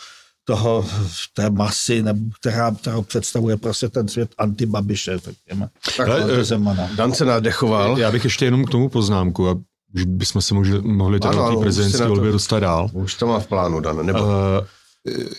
toho 0.44 0.86
té 1.34 1.50
masy, 1.50 2.02
nebo 2.02 2.20
která, 2.40 2.70
kterou 2.70 3.02
představuje 3.02 3.56
prostě 3.56 3.88
ten 3.88 4.08
svět 4.08 4.30
antibabiše, 4.38 5.18
řekněme. 5.18 5.68
Tak, 5.96 6.08
Ale, 6.08 6.22
Ale, 6.22 6.40
eh, 6.40 6.44
Zemana. 6.44 6.90
Dan 6.94 7.12
se 7.14 7.24
nadechoval. 7.24 7.98
Já 7.98 8.12
bych 8.12 8.24
ještě 8.24 8.44
jenom 8.44 8.64
k 8.64 8.70
tomu 8.70 8.88
poznámku 8.88 9.48
a 9.48 9.54
už 9.94 10.04
bychom 10.04 10.42
se 10.42 10.54
mohli, 10.54 10.82
mohli 10.82 11.20
teda 11.20 11.32
Ano, 11.32 11.44
ano, 11.44 11.56
té 11.56 11.60
prezidentské 11.62 12.00
na 12.02 12.06
to- 12.08 12.14
volby 12.14 12.32
dostat 12.32 12.60
dál. 12.60 12.90
Už 12.92 13.14
to 13.14 13.26
má 13.26 13.38
v 13.40 13.46
plánu, 13.46 13.80
Dan. 13.80 14.06
Nebo... 14.06 14.18
Uh, 14.20 14.28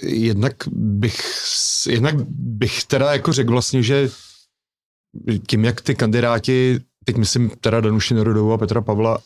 jednak 0.02 0.56
bych, 0.72 1.22
jednak 1.90 2.16
bych 2.30 2.84
teda 2.84 3.14
jako 3.14 3.34
řekl 3.34 3.52
vlastně, 3.52 3.84
že 3.84 4.10
tím, 5.48 5.66
jak 5.66 5.82
ty 5.82 5.96
kandidáti, 5.96 6.80
teď 7.06 7.18
myslím 7.18 7.50
teda 7.50 7.82
Danuši 7.82 8.14
Nerudovou 8.14 8.54
a 8.54 8.58
Petra 8.58 8.82
Pavla, 8.82 9.18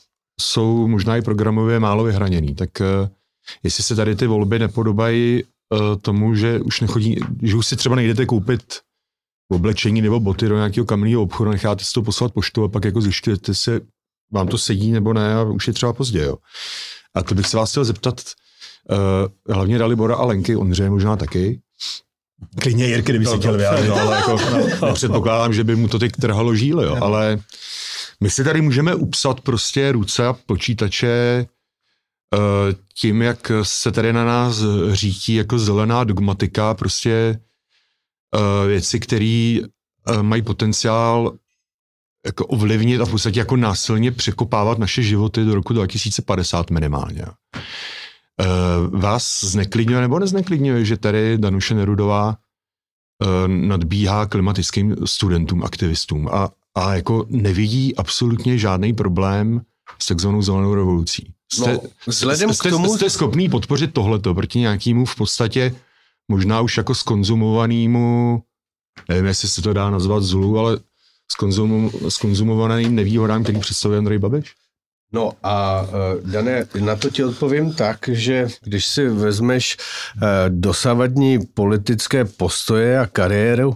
jsou 0.41 0.87
možná 0.87 1.17
i 1.17 1.21
programově 1.21 1.79
málo 1.79 2.03
vyhraněný, 2.03 2.55
tak 2.55 2.69
uh, 2.79 3.09
jestli 3.63 3.83
se 3.83 3.95
tady 3.95 4.15
ty 4.15 4.27
volby 4.27 4.59
nepodobají 4.59 5.43
uh, 5.43 5.95
tomu, 6.01 6.35
že 6.35 6.59
už 6.59 6.81
nechodí, 6.81 7.19
že 7.41 7.55
už 7.55 7.67
si 7.67 7.75
třeba 7.75 7.95
nejdete 7.95 8.25
koupit 8.25 8.79
oblečení 9.51 10.01
nebo 10.01 10.19
boty 10.19 10.47
do 10.47 10.55
nějakého 10.55 10.85
kamenného 10.85 11.21
obchodu, 11.21 11.51
necháte 11.51 11.83
si 11.83 11.93
to 11.93 12.01
poslat 12.01 12.33
poštou 12.33 12.63
a 12.63 12.67
pak 12.67 12.85
jako 12.85 13.01
zjišťujete 13.01 13.53
si, 13.53 13.81
vám 14.31 14.47
to 14.47 14.57
sedí 14.57 14.91
nebo 14.91 15.13
ne 15.13 15.35
a 15.35 15.43
už 15.43 15.67
je 15.67 15.73
třeba 15.73 15.93
pozdě. 15.93 16.23
Jo. 16.23 16.37
A 17.15 17.23
to 17.23 17.35
bych 17.35 17.47
se 17.47 17.57
vás 17.57 17.71
chtěl 17.71 17.85
zeptat, 17.85 18.21
uh, 18.89 19.55
hlavně 19.55 19.77
Dalibora 19.77 20.15
a 20.15 20.25
Lenky, 20.25 20.55
Ondřeje 20.55 20.89
možná 20.89 21.15
taky, 21.15 21.61
Klidně 22.61 22.87
Jirky, 22.87 23.11
kdyby 23.11 23.25
si 23.25 23.37
chtěl 23.37 23.57
vyjádřit. 23.57 23.89
No, 23.89 23.95
ale 23.95 24.15
jako, 24.15 24.37
předpokládám, 24.93 25.53
že 25.53 25.63
by 25.63 25.75
mu 25.75 25.87
to 25.87 25.99
teď 25.99 26.11
trhalo 26.11 26.55
žíly, 26.55 26.85
jo. 26.85 26.97
ale 27.01 27.39
my 28.21 28.29
si 28.29 28.43
tady 28.43 28.61
můžeme 28.61 28.95
upsat 28.95 29.41
prostě 29.41 29.91
ruce 29.91 30.27
a 30.27 30.33
počítače 30.33 31.45
uh, 32.35 32.73
tím, 32.93 33.21
jak 33.21 33.51
se 33.63 33.91
tady 33.91 34.13
na 34.13 34.25
nás 34.25 34.63
řítí 34.91 35.35
jako 35.35 35.59
zelená 35.59 36.03
dogmatika, 36.03 36.73
prostě 36.73 37.39
uh, 38.35 38.67
věci, 38.67 38.99
které 38.99 39.57
uh, 39.61 40.23
mají 40.23 40.41
potenciál 40.41 41.37
jako 42.25 42.45
ovlivnit 42.45 43.01
a 43.01 43.05
v 43.05 43.11
podstatě 43.11 43.39
jako 43.39 43.55
násilně 43.55 44.11
překopávat 44.11 44.77
naše 44.77 45.03
životy 45.03 45.45
do 45.45 45.55
roku 45.55 45.73
2050 45.73 46.69
minimálně. 46.69 47.25
Uh, 48.41 48.99
vás 49.01 49.43
zneklidňuje 49.43 50.01
nebo 50.01 50.19
nezneklidňuje, 50.19 50.85
že 50.85 50.97
tady 50.97 51.37
Danuše 51.37 51.73
Nerudová 51.75 52.29
uh, 52.29 53.47
nadbíhá 53.47 54.25
klimatickým 54.25 54.95
studentům, 55.05 55.63
aktivistům 55.63 56.27
a, 56.27 56.49
a 56.75 56.95
jako 56.95 57.25
nevidí 57.29 57.95
absolutně 57.95 58.57
žádný 58.57 58.93
problém 58.93 59.61
s 59.99 60.05
takzvanou 60.05 60.41
zelenou 60.41 60.75
revolucí. 60.75 61.33
Jste, 61.53 61.73
No, 61.73 61.79
vzhledem 62.07 62.53
jste, 62.53 62.69
k 62.69 62.71
tomu- 62.71 62.87
jste, 62.89 62.97
jste 62.97 63.09
schopný 63.09 63.49
podpořit 63.49 63.93
tohleto 63.93 64.33
proti 64.33 64.59
nějakému 64.59 65.05
v 65.05 65.15
podstatě 65.15 65.75
možná 66.31 66.61
už 66.61 66.77
jako 66.77 66.95
skonzumovanému, 66.95 68.43
nevím, 69.09 69.25
jestli 69.25 69.47
se 69.47 69.61
to 69.61 69.73
dá 69.73 69.89
nazvat 69.89 70.23
zlu, 70.23 70.59
ale 70.59 70.79
skonzum, 71.31 71.91
skonzumovaným 72.09 72.95
nevýhodám, 72.95 73.43
který 73.43 73.59
představuje 73.59 73.97
Andrej 73.97 74.17
Babiš? 74.19 74.53
No 75.13 75.31
a 75.43 75.81
uh, 75.81 76.31
Dané, 76.31 76.65
na 76.79 76.95
to 76.95 77.09
ti 77.09 77.23
odpovím 77.23 77.73
tak, 77.73 77.97
že 78.07 78.47
když 78.63 78.85
si 78.85 79.07
vezmeš 79.09 79.77
uh, 79.77 80.21
dosavadní 80.49 81.39
politické 81.53 82.25
postoje 82.25 82.99
a 82.99 83.05
kariéru 83.05 83.69
uh, 83.69 83.75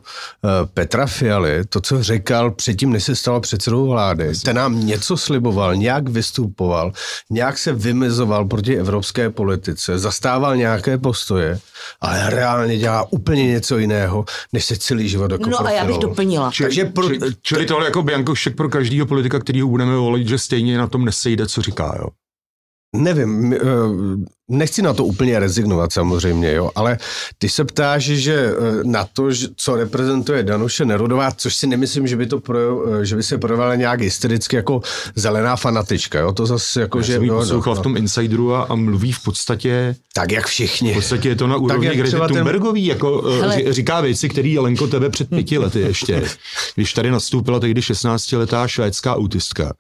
Petra 0.74 1.06
Fialy, 1.06 1.66
to, 1.70 1.82
co 1.82 2.04
říkal 2.04 2.52
předtím, 2.52 2.92
než 2.92 3.04
se 3.04 3.16
stal 3.16 3.40
předsedou 3.40 3.88
vlády, 3.88 4.32
ten 4.46 4.56
nám 4.56 4.86
něco 4.86 5.18
sliboval, 5.18 5.76
nějak 5.76 6.10
vystupoval, 6.10 6.92
nějak 7.30 7.58
se 7.58 7.74
vymezoval 7.74 8.46
proti 8.46 8.78
evropské 8.78 9.30
politice, 9.30 10.00
zastával 10.00 10.56
nějaké 10.56 10.98
postoje, 10.98 11.60
ale 12.02 12.30
reálně 12.30 12.78
dělá 12.78 13.12
úplně 13.12 13.48
něco 13.48 13.78
jiného, 13.78 14.26
než 14.54 14.66
se 14.66 14.76
celý 14.78 15.10
život 15.10 15.32
jako 15.32 15.50
No 15.50 15.66
a 15.68 15.72
já 15.72 15.86
bych 15.86 15.98
doplnila. 15.98 16.52
Takže 16.62 16.86
pro, 16.86 17.10
Či, 17.10 17.20
čili 17.42 17.66
tohle 17.66 17.86
jako 17.86 18.04
Biankošek 18.04 18.56
pro 18.56 18.70
každého 18.70 19.06
politika, 19.06 19.40
kterýho 19.40 19.68
budeme 19.68 19.96
volit, 19.96 20.28
že 20.28 20.38
stejně 20.38 20.78
na 20.78 20.88
tom 20.88 21.06
nesejde, 21.22 21.48
co 21.48 21.62
říká, 21.62 21.96
jo? 22.00 22.08
Nevím, 22.96 23.54
eh, 23.54 23.58
nechci 24.50 24.82
na 24.82 24.94
to 24.94 25.06
úplně 25.06 25.40
rezignovat 25.40 25.94
samozřejmě, 25.94 26.54
jo, 26.54 26.72
ale 26.76 26.98
ty 27.38 27.50
se 27.50 27.66
ptáš, 27.66 28.04
že 28.04 28.36
eh, 28.36 28.84
na 28.84 29.08
to, 29.14 29.28
co 29.56 29.76
reprezentuje 29.76 30.44
Danuše 30.44 30.86
Nerudová, 30.86 31.32
což 31.32 31.56
si 31.56 31.68
nemyslím, 31.68 32.08
že 32.08 32.18
by, 32.18 32.26
to 32.26 32.40
pro, 32.40 32.60
eh, 33.02 33.06
že 33.06 33.16
by 33.16 33.24
se 33.24 33.38
projevala 33.38 33.76
nějak 33.76 34.02
hystericky 34.02 34.56
jako 34.56 34.82
zelená 35.16 35.56
fanatička, 35.56 36.20
jo, 36.20 36.32
to 36.34 36.46
zase 36.46 36.82
jako, 36.82 36.98
Já 36.98 37.04
že... 37.04 37.14
jsem 37.14 37.24
jo, 37.24 37.36
poslouchal 37.36 37.76
no, 37.76 37.80
v 37.80 37.84
tom 37.84 37.98
Insideru 37.98 38.54
a, 38.56 38.64
a 38.64 38.76
mluví 38.76 39.12
v 39.12 39.24
podstatě, 39.24 39.96
Tak 40.14 40.32
jak 40.32 40.48
všichni. 40.48 40.92
v 40.92 40.96
podstatě 40.96 41.30
je 41.30 41.36
to 41.36 41.48
na 41.48 41.56
úrovni 41.56 41.88
jak 41.88 41.96
Grety 41.96 42.08
třeba 42.10 42.28
ten- 42.28 42.36
Thunbergový, 42.36 42.86
jako 42.86 43.22
Hele. 43.22 43.56
Hele. 43.56 43.74
říká 43.74 44.02
věci, 44.02 44.30
které 44.30 44.56
Lenko 44.60 44.88
tebe 44.88 45.10
před 45.10 45.30
pěti 45.30 45.58
lety 45.58 45.80
ještě, 45.80 46.24
když 46.76 46.94
tady 46.94 47.12
nastoupila 47.12 47.60
tehdy 47.60 47.82
16-letá 47.82 48.68
švédská 48.68 49.16
autistka, 49.16 49.74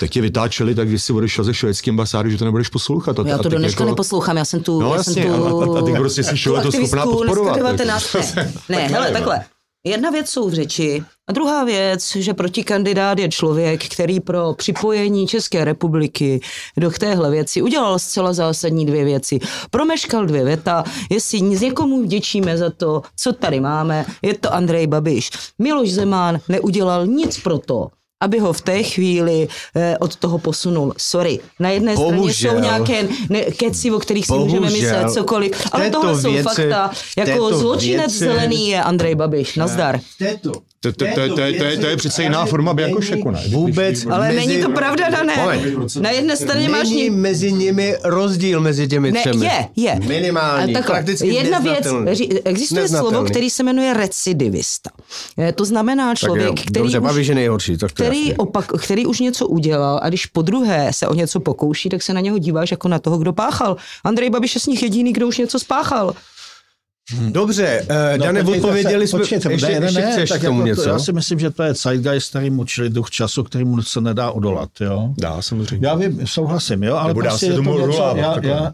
tak 0.00 0.10
tě 0.10 0.20
vytáčeli 0.20 0.74
tak, 0.74 0.88
když 0.88 1.02
si 1.02 1.12
odešel 1.12 1.44
ze 1.44 1.54
švédské 1.54 1.90
ambasády, 1.90 2.30
že 2.30 2.38
to 2.38 2.44
nebudeš 2.44 2.68
poslouchat. 2.68 3.18
A, 3.18 3.24
Já 3.28 3.34
a 3.34 3.38
to 3.38 3.48
do 3.48 3.58
dneška 3.58 3.82
jako, 3.84 3.90
neposlouchám, 3.90 4.36
já 4.36 4.44
jsem 4.44 4.62
tu... 4.62 4.80
No 4.80 4.94
já 4.94 5.02
jsem 5.02 5.16
jasně, 5.18 5.36
tu, 5.36 5.44
a- 5.46 5.76
a- 5.76 5.78
a 5.78 5.82
ty 5.82 5.92
prostě 5.92 6.24
jsi 6.24 6.30
to 6.62 6.72
schopná 6.72 7.02
podporovat, 7.04 7.56
dneska 7.56 7.68
jako. 7.68 7.76
19. 7.76 8.34
Ne, 8.34 8.52
ne 8.68 8.76
hele, 8.88 9.00
nevím, 9.00 9.12
takhle. 9.12 9.44
Jedna 9.86 10.10
věc 10.10 10.30
jsou 10.30 10.48
v 10.48 10.54
řeči 10.54 11.02
a 11.28 11.32
druhá 11.32 11.64
věc, 11.64 12.16
že 12.16 12.34
protikandidát 12.34 13.18
je 13.18 13.28
člověk, 13.28 13.84
který 13.88 14.20
pro 14.20 14.54
připojení 14.54 15.26
České 15.26 15.64
republiky 15.64 16.40
do 16.76 16.90
téhle 16.90 17.30
věci 17.30 17.62
udělal 17.62 17.98
zcela 17.98 18.32
zásadní 18.32 18.86
dvě 18.86 19.04
věci. 19.04 19.38
Promeškal 19.70 20.26
dvě 20.26 20.44
věta, 20.44 20.84
jestli 21.10 21.56
z 21.56 21.60
někomu 21.60 22.02
vděčíme 22.02 22.58
za 22.58 22.70
to, 22.70 23.02
co 23.16 23.32
tady 23.32 23.60
máme, 23.60 24.06
je 24.22 24.34
to 24.38 24.54
Andrej 24.54 24.86
Babiš. 24.86 25.30
Miloš 25.58 25.92
Zeman 25.92 26.38
neudělal 26.48 27.06
nic 27.06 27.40
pro 27.40 27.58
to, 27.58 27.88
aby 28.22 28.38
ho 28.38 28.52
v 28.52 28.60
té 28.60 28.82
chvíli 28.82 29.48
eh, 29.76 29.98
od 29.98 30.16
toho 30.16 30.38
posunul. 30.38 30.94
Sorry, 30.98 31.38
na 31.60 31.70
jedné 31.70 31.96
straně 31.96 32.12
Bohužel. 32.16 32.52
jsou 32.54 32.58
nějaké 32.60 33.08
ne, 33.28 33.40
keci, 33.40 33.90
o 33.90 33.98
kterých 33.98 34.26
si 34.26 34.32
můžeme 34.32 34.60
Bohužel. 34.66 34.80
myslet 34.80 35.10
cokoliv, 35.14 35.52
V 35.56 35.68
ale 35.72 35.90
tohle 35.90 36.20
jsou 36.20 36.32
věci- 36.32 36.42
fakta. 36.42 36.90
v 36.94 37.16
Jako 37.18 37.58
zločinec 37.58 38.12
věci- 38.12 38.18
zelený 38.24 38.68
je 38.68 38.82
Andrej 38.82 39.14
Babiš. 39.14 39.56
Nazdar. 39.56 40.00
Této, 40.18 40.52
To, 40.82 40.92
to, 40.92 41.04
to, 41.14 41.28
to, 41.28 41.34
to, 41.34 41.40
je- 41.40 41.78
to 41.78 41.86
je 41.86 41.96
přece 41.96 42.22
jiná 42.22 42.46
forma 42.46 42.74
Biankošeku, 42.74 43.30
ne? 43.30 43.42
Vůbec 43.48 44.06
Ale 44.10 44.32
mezi, 44.32 44.46
není 44.48 44.62
to 44.62 44.70
pravda, 44.70 45.10
Dané. 45.10 45.36
Na 46.00 46.10
jedné 46.10 46.36
straně 46.36 46.68
máš... 46.68 46.88
Není 46.88 47.02
ně- 47.02 47.10
mezi 47.10 47.52
nimi 47.52 47.96
rozdíl 48.04 48.60
mezi 48.60 48.88
těmi 48.88 49.12
Ne, 49.12 49.20
třemi. 49.20 49.46
je, 49.46 49.68
je. 49.76 50.00
Minimální, 50.06 50.72
takhle, 50.72 50.94
prakticky 50.94 51.28
Jedna 51.28 51.58
věc, 51.58 51.86
existuje 52.44 52.82
Neznatelný. 52.82 53.10
slovo, 53.14 53.24
který 53.30 53.50
se 53.50 53.62
jmenuje 53.62 53.94
recidivista. 53.94 54.90
Eh, 55.38 55.52
To 55.52 55.64
znamená 55.64 56.14
člověk, 56.14 56.46
jo, 56.46 56.52
který 56.54 56.72
dobře, 56.82 56.98
už 56.98 57.04
Babiš 57.04 57.26
je 57.26 57.34
nejhorší, 57.34 57.76
tak 57.76 57.92
to 57.92 58.02
který, 58.04 58.34
opak, 58.34 58.72
který 58.82 59.06
už 59.06 59.20
něco 59.20 59.46
udělal 59.48 60.00
a 60.02 60.08
když 60.08 60.26
po 60.26 60.42
druhé 60.42 60.90
se 60.94 61.08
o 61.08 61.14
něco 61.14 61.40
pokouší, 61.40 61.88
tak 61.88 62.02
se 62.02 62.14
na 62.14 62.20
něho 62.20 62.38
díváš 62.38 62.70
jako 62.70 62.88
na 62.88 62.98
toho, 62.98 63.18
kdo 63.18 63.32
páchal. 63.32 63.76
Andrej 64.04 64.30
Babiš 64.30 64.54
je 64.54 64.60
z 64.60 64.66
nich 64.66 64.82
jediný, 64.82 65.12
kdo 65.12 65.28
už 65.28 65.38
něco 65.38 65.58
spáchal. 65.58 66.14
Dobře, 67.10 67.86
uh, 67.90 68.18
No, 68.18 68.24
Dane, 68.24 68.42
odpověděli 68.42 69.06
se, 69.06 69.10
jsme, 69.10 69.18
počkejte, 69.18 69.52
ještě, 69.52 69.80
ne, 69.80 69.86
ještě 69.86 70.00
ne, 70.00 70.12
chceš 70.12 70.28
tak 70.30 70.40
k 70.40 70.44
tomu 70.44 70.58
jako 70.58 70.66
něco? 70.66 70.82
To, 70.82 70.88
já 70.88 70.98
si 70.98 71.12
myslím, 71.12 71.38
že 71.38 71.50
to 71.50 71.62
je 71.62 71.74
zeitgeist, 71.74 72.30
který 72.30 72.50
mučili 72.50 72.90
duch 72.90 73.10
času, 73.10 73.44
kterýmu 73.44 73.82
se 73.82 74.00
nedá 74.00 74.30
odolat, 74.30 74.70
jo. 74.80 75.14
Dá, 75.18 75.42
samozřejmě. 75.42 75.86
Já 75.86 75.94
vím, 75.94 76.26
souhlasím, 76.26 76.82
jo, 76.82 76.96
ale 76.96 77.08
Nebo 77.08 77.20
dá 77.20 77.30
prostě 77.30 77.46
se 77.46 77.52
je 77.52 77.56
to 77.56 77.62
tomu 77.62 77.72
něco, 77.72 77.84
odolávat, 77.84 78.44
já, 78.44 78.52
já, 78.52 78.72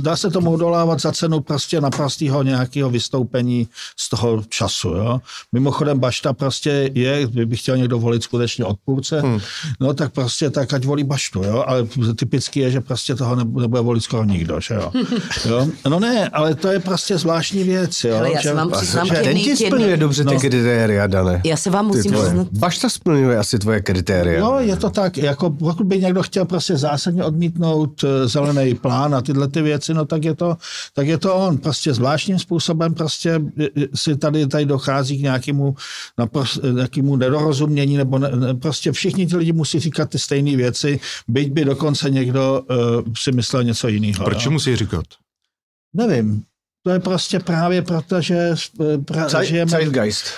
dá 0.00 0.16
se 0.16 0.30
tomu 0.30 0.50
odolávat 0.50 1.00
za 1.00 1.12
cenu 1.12 1.40
prostě 1.40 1.80
naprostého 1.80 2.42
nějakého 2.42 2.90
vystoupení 2.90 3.68
z 3.96 4.08
toho 4.08 4.42
času, 4.48 4.88
jo. 4.88 5.20
Mimochodem 5.52 5.98
Bašta 5.98 6.32
prostě 6.32 6.90
je, 6.94 7.26
kdyby 7.26 7.56
chtěl 7.56 7.76
někdo 7.76 7.98
volit 7.98 8.22
skutečně 8.22 8.64
odpůrce, 8.64 9.20
hmm. 9.20 9.40
no 9.80 9.94
tak 9.94 10.12
prostě 10.12 10.50
tak 10.50 10.72
ať 10.72 10.84
volí 10.84 11.04
Baštu, 11.04 11.42
jo, 11.42 11.64
ale 11.66 11.86
typicky 12.16 12.60
je, 12.60 12.70
že 12.70 12.80
prostě 12.80 13.14
toho 13.14 13.36
nebu- 13.36 13.60
nebude 13.60 13.82
volit 13.82 14.04
skoro 14.04 14.24
nikdo, 14.24 14.60
že 14.60 14.74
jo. 14.74 14.92
jo? 15.48 15.68
No 15.88 16.00
ne, 16.00 16.28
ale 16.28 16.54
to 16.54 16.68
je 16.68 16.80
prostě 16.80 17.18
zvláštní 17.18 17.59
věc, 17.64 18.04
jo. 18.04 18.16
Ale 18.16 18.32
já 18.32 18.40
že- 18.40 18.54
vám 18.54 18.70
přiznám 18.70 19.06
že- 19.06 19.14
Ten 19.14 19.36
ti 19.38 19.56
splňuje 19.56 19.96
dobře 19.96 20.24
ty 20.24 20.34
No. 20.34 20.40
kritéria, 20.40 21.06
Dane. 21.06 21.40
Já 21.44 21.56
se 21.56 21.70
vám 21.70 21.86
musím 21.86 22.12
přiznat, 22.12 22.46
Bašta 22.52 22.88
splňuje 22.88 23.38
asi 23.38 23.58
tvoje 23.58 23.80
kritéria. 23.80 24.38
Jo, 24.40 24.56
je 24.60 24.76
to 24.76 24.90
tak. 24.90 25.16
Jako 25.16 25.50
pokud 25.50 25.86
by 25.86 25.98
někdo 25.98 26.22
chtěl 26.22 26.44
prostě 26.44 26.76
zásadně 26.76 27.24
odmítnout 27.24 28.04
eh, 28.04 28.28
zelený 28.28 28.74
plán 28.74 29.14
a 29.14 29.20
tyhle 29.20 29.48
ty 29.48 29.62
věci, 29.62 29.94
no 29.94 30.04
tak 30.04 30.24
je 30.24 30.34
to, 30.34 30.56
tak 30.94 31.06
je 31.06 31.18
to 31.18 31.34
on. 31.34 31.58
Prostě 31.58 31.94
zvláštním 31.94 32.38
způsobem 32.38 32.94
prostě 32.94 33.40
eh, 33.60 33.64
eh, 33.76 33.86
si 33.94 34.16
tady, 34.16 34.46
tady 34.46 34.64
dochází 34.66 35.18
k 35.18 35.22
nějakému, 35.22 35.74
napros- 36.20 36.60
eh, 36.70 36.72
nějakému 36.72 37.16
nedorozumění, 37.16 37.96
nebo 37.96 38.18
ne, 38.18 38.30
ne, 38.36 38.54
prostě 38.54 38.92
všichni 38.92 39.26
ti 39.26 39.36
lidi 39.36 39.52
musí 39.52 39.80
říkat 39.80 40.10
ty 40.10 40.18
stejné 40.18 40.56
věci, 40.56 41.00
byť 41.28 41.52
by 41.52 41.64
dokonce 41.64 42.10
někdo 42.10 42.62
uh, 42.70 42.76
si 43.18 43.32
myslel 43.32 43.64
něco 43.64 43.88
jiného. 43.88 44.24
Proč 44.24 44.44
jo. 44.44 44.50
musí 44.50 44.76
říkat? 44.76 45.04
Nevím. 45.94 46.42
To 46.82 46.90
je 46.90 47.00
prostě 47.00 47.38
právě 47.38 47.82
proto, 47.82 48.20
že 48.20 48.54
eh, 48.80 48.98
pra, 48.98 49.42
žijeme, 49.42 49.78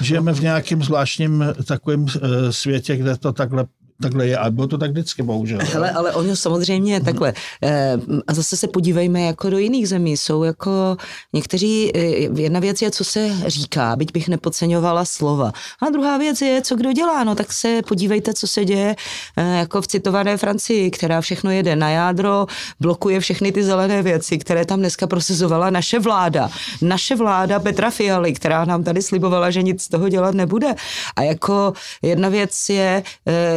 žijeme 0.01 0.33
v 0.33 0.41
nějakém 0.41 0.83
zvláštním 0.83 1.45
takovém 1.67 2.07
eh, 2.07 2.53
světě, 2.53 2.97
kde 2.97 3.17
to 3.17 3.33
takhle, 3.33 3.65
takhle 4.03 4.27
je. 4.27 4.37
A 4.39 4.51
bylo 4.51 4.67
to 4.67 4.79
tak 4.79 4.91
vždycky, 4.91 5.23
bohužel. 5.23 5.59
Hele, 5.73 5.91
ale 5.91 6.13
ono 6.13 6.37
samozřejmě 6.37 6.97
Mhm. 6.97 7.05
takhle. 7.05 7.33
Eh, 7.63 7.97
A 8.27 8.35
zase 8.35 8.57
se 8.57 8.69
podívejme 8.69 9.21
jako 9.23 9.51
do 9.51 9.59
jiných 9.59 9.89
zemí. 9.89 10.17
Jsou 10.17 10.43
jako 10.43 10.97
někteří, 11.33 11.93
eh, 11.95 12.01
jedna 12.43 12.61
věc 12.61 12.83
je, 12.83 12.91
co 12.91 13.05
se 13.05 13.31
říká, 13.47 13.97
byť 13.97 14.13
bych 14.13 14.29
nepodceňovala 14.29 15.05
slova. 15.05 15.53
A 15.83 15.91
druhá 15.91 16.19
věc 16.19 16.43
je, 16.43 16.63
co 16.63 16.77
kdo 16.77 16.93
dělá. 16.93 17.25
No 17.25 17.35
tak 17.35 17.53
se 17.53 17.81
podívejte, 17.89 18.35
co 18.35 18.47
se 18.47 18.65
děje 18.65 18.97
eh, 19.37 19.57
jako 19.59 19.83
v 19.83 19.87
citované 19.87 20.37
Francii, 20.37 20.91
která 20.91 21.21
všechno 21.21 21.51
jede 21.51 21.77
na 21.77 21.91
jádro, 21.91 22.47
blokuje 22.81 23.21
všechny 23.21 23.53
ty 23.53 23.65
zelené 23.65 24.03
věci, 24.03 24.39
které 24.39 24.65
tam 24.65 24.79
dneska 24.79 25.07
prosazovala 25.07 25.71
naše 25.71 25.99
vláda. 25.99 26.51
Naše 26.83 27.17
vláda 27.17 27.61
Petra 27.61 27.91
Fialy, 27.91 28.33
která 28.33 28.65
nám 28.65 28.85
tady 28.85 29.03
slibovala, 29.03 29.51
že 29.51 29.63
nic 29.63 29.83
z 29.83 29.89
toho 29.89 30.09
dělat 30.09 30.35
nebude. 30.35 30.75
A 31.17 31.23
jako 31.23 31.73
jedna 32.03 32.29
věc 32.29 32.69
je, 32.69 33.03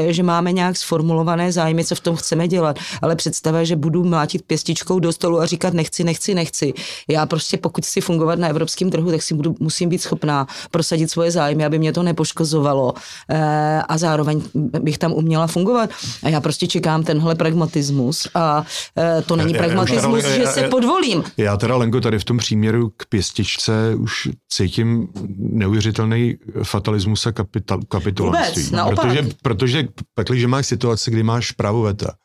že 0.10 0.24
má 0.24 0.35
nemáme 0.36 0.52
nějak 0.52 0.78
sformulované 0.78 1.52
zájmy, 1.52 1.86
co 1.86 1.96
v 1.96 2.00
tom 2.00 2.16
chceme 2.16 2.48
dělat, 2.48 2.80
ale 3.02 3.16
představa, 3.16 3.64
že 3.64 3.76
budu 3.76 4.04
mlátit 4.04 4.42
pěstičkou 4.44 5.00
do 5.00 5.14
stolu 5.14 5.40
a 5.40 5.46
říkat 5.46 5.74
nechci, 5.74 6.04
nechci, 6.04 6.36
nechci. 6.36 6.74
Já 7.10 7.26
prostě 7.26 7.58
pokud 7.58 7.86
si 7.86 8.02
fungovat 8.02 8.40
na 8.40 8.48
evropském 8.48 8.92
trhu, 8.92 9.12
tak 9.12 9.22
si 9.22 9.34
budu, 9.34 9.56
musím 9.60 9.90
být 9.90 10.02
schopná 10.02 10.48
prosadit 10.72 11.12
svoje 11.12 11.32
zájmy, 11.32 11.66
aby 11.66 11.80
mě 11.80 11.94
to 11.94 12.04
nepoškozovalo 12.04 12.94
eh, 13.30 13.82
a 13.90 13.98
zároveň 13.98 14.42
bych 14.80 14.98
tam 14.98 15.14
uměla 15.14 15.48
fungovat. 15.48 15.90
A 16.24 16.30
já 16.30 16.42
prostě 16.42 16.68
čekám 16.68 17.04
tenhle 17.04 17.36
pragmatismus 17.36 18.28
a 18.36 18.66
eh, 18.98 19.22
to 19.22 19.36
není 19.36 19.54
Já- 19.54 19.58
já- 19.58 19.64
já- 19.64 19.68
pragmatismus, 19.68 20.24
já- 20.24 20.30
že 20.36 20.42
já- 20.44 20.52
se 20.52 20.62
podvolím. 20.68 21.24
Já 21.38 21.58
teda, 21.58 21.76
Lenko, 21.78 22.02
tady 22.02 22.20
v 22.20 22.24
tom 22.24 22.38
příměru 22.38 22.92
k 22.98 23.06
pěstičce 23.10 23.96
už 23.96 24.28
cítím 24.52 25.08
neuvěřitelný 25.38 26.36
fatalismus 26.64 27.28
a 27.28 27.32
kapital. 27.32 27.80
Vůbec, 28.26 28.72
naopak. 28.72 29.06
protože, 29.06 29.28
protože 29.42 29.88
pakli, 30.26 30.40
že 30.40 30.48
máš 30.48 30.66
situaci, 30.68 31.12
kdy 31.12 31.24
máš 31.24 31.52
právo 31.52 31.82
veta, 31.82 32.16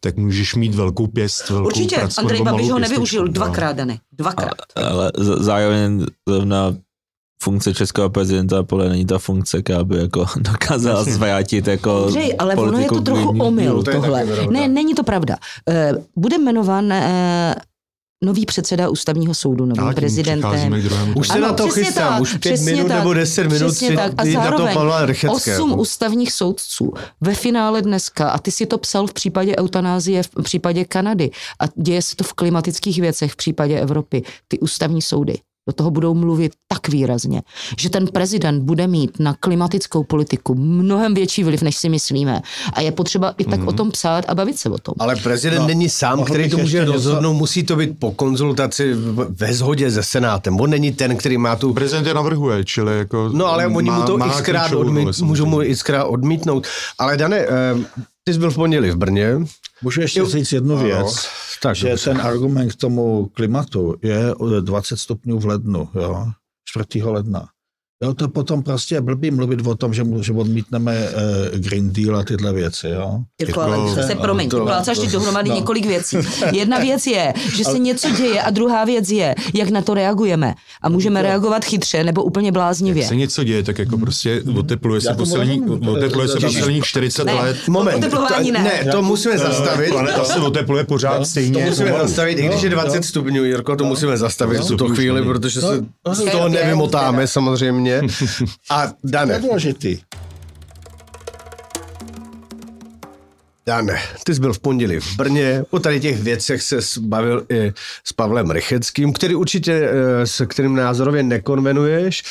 tak 0.00 0.16
můžeš 0.16 0.54
mít 0.54 0.74
velkou 0.74 1.06
pěst, 1.06 1.50
velkou 1.50 1.66
Určitě, 1.66 1.96
pracku 1.96 2.20
Andrej 2.20 2.42
Babiš 2.42 2.70
ho 2.70 2.78
nevyužil 2.78 3.24
no. 3.24 3.32
dvakrát, 3.32 3.76
Dany. 3.76 4.00
Dvakrát. 4.12 4.54
Ale 4.76 5.12
z- 5.18 5.42
zároveň 5.44 6.06
zrovna 6.28 6.74
funkce 7.42 7.74
českého 7.74 8.10
prezidenta 8.10 8.62
podle 8.62 8.88
není 8.88 9.06
ta 9.06 9.18
funkce, 9.18 9.62
která 9.62 9.84
by 9.84 9.96
jako 9.96 10.26
dokázala 10.36 11.04
zvrátit 11.04 11.66
jako 11.66 12.04
Andřej, 12.04 12.34
ale 12.38 12.54
ono 12.56 12.78
je 12.78 12.88
to 12.88 13.00
trochu 13.00 13.28
omyl 13.28 13.82
to 13.82 13.90
je 13.90 13.96
tohle. 13.96 14.26
Ne, 14.50 14.68
není 14.68 14.94
to 14.94 15.02
pravda. 15.04 15.36
Eh, 15.68 15.92
Bude 16.16 16.36
jmenován 16.38 16.92
eh, 16.92 17.54
nový 18.24 18.46
předseda 18.46 18.88
ústavního 18.88 19.34
soudu, 19.34 19.66
novým 19.66 19.94
prezidentem. 19.94 20.82
Už 21.14 21.28
se 21.28 21.34
Ano, 21.34 21.46
na 21.46 21.52
to 21.52 21.66
přesně 21.66 21.84
chystám, 21.84 22.12
tak, 22.12 22.22
už 22.22 22.30
pět 22.30 22.40
přesně 22.40 22.72
minut 22.72 22.88
tak, 22.88 22.98
nebo 22.98 23.14
deset 23.14 23.44
minut 23.48 23.66
přesně 23.66 23.88
si 23.88 23.96
tak. 23.96 24.12
A 24.16 24.24
jít 24.24 24.34
na 24.34 24.42
to 24.42 24.48
zároveň 24.48 24.74
Pavla 24.74 25.06
Rycheckého. 25.06 25.64
Osm 25.64 25.80
ústavních 25.80 26.32
soudců 26.32 26.92
ve 27.20 27.34
finále 27.34 27.82
dneska, 27.82 28.30
a 28.30 28.38
ty 28.38 28.50
si 28.50 28.66
to 28.66 28.78
psal 28.78 29.06
v 29.06 29.12
případě 29.12 29.56
eutanázie, 29.56 30.22
v 30.22 30.42
případě 30.42 30.84
Kanady, 30.84 31.30
a 31.60 31.64
děje 31.76 32.02
se 32.02 32.16
to 32.16 32.24
v 32.24 32.32
klimatických 32.32 33.00
věcech 33.00 33.32
v 33.32 33.36
případě 33.36 33.80
Evropy, 33.80 34.22
ty 34.48 34.58
ústavní 34.58 35.02
soudy 35.02 35.38
do 35.66 35.72
toho 35.72 35.90
budou 35.90 36.14
mluvit 36.14 36.52
tak 36.68 36.88
výrazně, 36.88 37.42
že 37.78 37.90
ten 37.90 38.06
prezident 38.06 38.62
bude 38.62 38.86
mít 38.86 39.20
na 39.20 39.34
klimatickou 39.40 40.04
politiku 40.04 40.54
mnohem 40.54 41.14
větší 41.14 41.44
vliv, 41.44 41.62
než 41.62 41.76
si 41.76 41.88
myslíme. 41.88 42.42
A 42.72 42.80
je 42.80 42.92
potřeba 42.92 43.34
i 43.38 43.44
tak 43.44 43.66
o 43.66 43.72
tom 43.72 43.90
psát 43.90 44.24
a 44.28 44.34
bavit 44.34 44.58
se 44.58 44.68
o 44.70 44.78
tom. 44.78 44.94
Ale 44.98 45.16
prezident 45.16 45.60
No, 45.60 45.66
není 45.66 45.88
sám, 45.88 46.24
který 46.24 46.50
to 46.50 46.58
může 46.58 46.76
ještě 46.78 46.92
něco- 46.92 46.92
rozhodnout, 46.92 47.34
musí 47.34 47.62
to 47.62 47.76
být 47.76 47.98
po 47.98 48.10
konzultaci 48.12 48.94
ve 49.28 49.52
shodě 49.54 49.90
se 49.90 50.02
Senátem. 50.02 50.60
On 50.60 50.70
není 50.70 50.92
ten, 50.92 51.16
který 51.16 51.38
má 51.38 51.56
tu... 51.56 51.72
Prezident 51.74 52.06
je 52.06 52.14
navrhuje, 52.14 52.64
čili 52.64 52.98
jako... 52.98 53.30
No 53.32 53.46
ale 53.46 53.66
oni 53.66 53.90
mu 53.90 54.02
to 54.02 54.18
má 54.18 54.28
xkrát 54.28 54.72
odmít, 54.72 55.18
můžou 55.20 55.46
mu 55.46 55.60
xkrát 55.74 56.06
odmítnout. 56.08 56.66
Ale 56.98 57.16
Dane, 57.16 57.36
eh, 57.36 57.48
ty 58.28 58.32
jsi 58.34 58.38
byl 58.38 58.50
v 58.50 58.54
pondělí 58.54 58.90
v 58.90 58.96
Brně. 58.96 59.38
Můžu 59.82 60.00
ještě 60.00 60.20
Jo. 60.20 60.26
říct 60.26 60.52
jednu 60.52 60.74
Ano. 60.76 60.84
věc, 60.84 61.28
Tak, 61.62 61.76
že 61.76 61.88
dobře. 61.88 62.04
ten 62.04 62.20
argument 62.20 62.72
k 62.72 62.76
tomu 62.76 63.26
klimatu 63.26 63.94
je 64.02 64.34
o 64.34 64.60
20 64.60 64.96
stupňů 64.96 65.38
v 65.38 65.46
lednu, 65.46 65.88
jo, 65.94 66.26
4. 66.68 67.02
ledna. 67.04 67.48
Jo, 68.04 68.14
to 68.14 68.28
potom 68.28 68.62
prostě 68.62 68.94
je 68.94 69.00
blbý 69.00 69.30
mluvit 69.30 69.66
o 69.66 69.74
tom, 69.74 69.94
že, 69.94 70.04
mu- 70.04 70.22
že 70.22 70.32
odmítneme 70.32 70.94
eh, 70.96 71.58
Green 71.58 71.92
Deal 71.92 72.16
a 72.16 72.22
tyhle 72.24 72.52
věci, 72.52 72.88
jo. 72.88 73.18
Jirko, 73.40 73.60
Jako- 73.60 73.72
ale 73.72 74.06
se 74.06 74.14
promiň, 74.14 74.48
to- 74.48 74.64
plácáš 74.64 74.98
teď 74.98 75.10
dohromady 75.10 75.48
no. 75.50 75.54
několik 75.56 75.86
věcí. 75.86 76.16
Jedna 76.52 76.78
věc 76.78 77.06
je, 77.06 77.34
že 77.56 77.64
se 77.64 77.78
něco 77.78 78.10
děje 78.10 78.42
a 78.42 78.50
druhá 78.50 78.84
věc 78.84 79.10
je, 79.10 79.34
jak 79.54 79.68
na 79.70 79.82
to 79.82 79.94
reagujeme. 79.94 80.54
A 80.82 80.88
můžeme 80.88 81.22
reagovat 81.22 81.64
chytře 81.64 82.04
nebo 82.04 82.22
úplně 82.24 82.46
Jak 82.48 82.52
bláznivě. 82.54 83.06
se 83.06 83.16
něco 83.16 83.44
děje, 83.44 83.62
tak 83.62 83.78
jako 83.78 83.98
prostě 83.98 84.42
otepluje 84.58 85.00
se 85.00 85.14
poslední, 85.14 85.62
otepluje 85.90 86.28
se 86.28 86.40
posledních 86.40 86.84
40 86.84 87.24
Ne. 87.24 87.34
let. 87.34 87.56
Moment, 87.68 88.10
to, 88.10 88.24
ne. 88.52 88.62
ne, 88.84 88.92
to 88.92 89.02
musíme 89.02 89.38
zastavit. 89.38 89.90
Planeta 89.90 90.24
se 90.24 90.40
otepluje 90.40 90.84
pořád 90.84 91.26
stejně. 91.26 91.52
To 91.52 91.60
musíme 91.70 91.90
pomalu. 91.90 92.08
zastavit, 92.08 92.38
i 92.38 92.42
když 92.48 92.62
je 92.62 92.70
20 92.70 93.04
stupňů, 93.04 93.44
Jirko, 93.44 93.76
to 93.76 93.84
musíme 93.84 94.16
zastavit 94.16 94.58
v 94.60 94.66
tuto 94.68 94.88
chvíli, 94.88 95.22
protože 95.24 95.60
se 95.60 95.84
No, 96.06 96.14
z 96.14 96.24
toho 96.30 96.48
nevymotáme 96.48 97.26
samozřejmě. 97.26 97.85
A 98.70 98.86
To 98.86 98.92
je 98.92 99.10
Dane, 99.10 99.38
důležitý. 99.38 99.98
Dane, 103.66 103.98
ty 104.24 104.34
jsi 104.34 104.40
byl 104.40 104.52
v 104.52 104.58
pondělí 104.58 105.00
v 105.00 105.16
Brně, 105.16 105.64
o 105.70 105.78
tady 105.78 106.00
těch 106.00 106.22
věcech 106.22 106.62
se 106.62 106.76
bavil 107.00 107.46
i 107.48 107.72
s 108.04 108.12
Pavlem 108.12 108.50
Rycheckým, 108.50 109.12
který 109.12 109.34
určitě, 109.34 109.72
eh, 109.72 110.26
s 110.26 110.46
kterým 110.46 110.74
názorově 110.74 111.22
nekonvenuješ. 111.22 112.22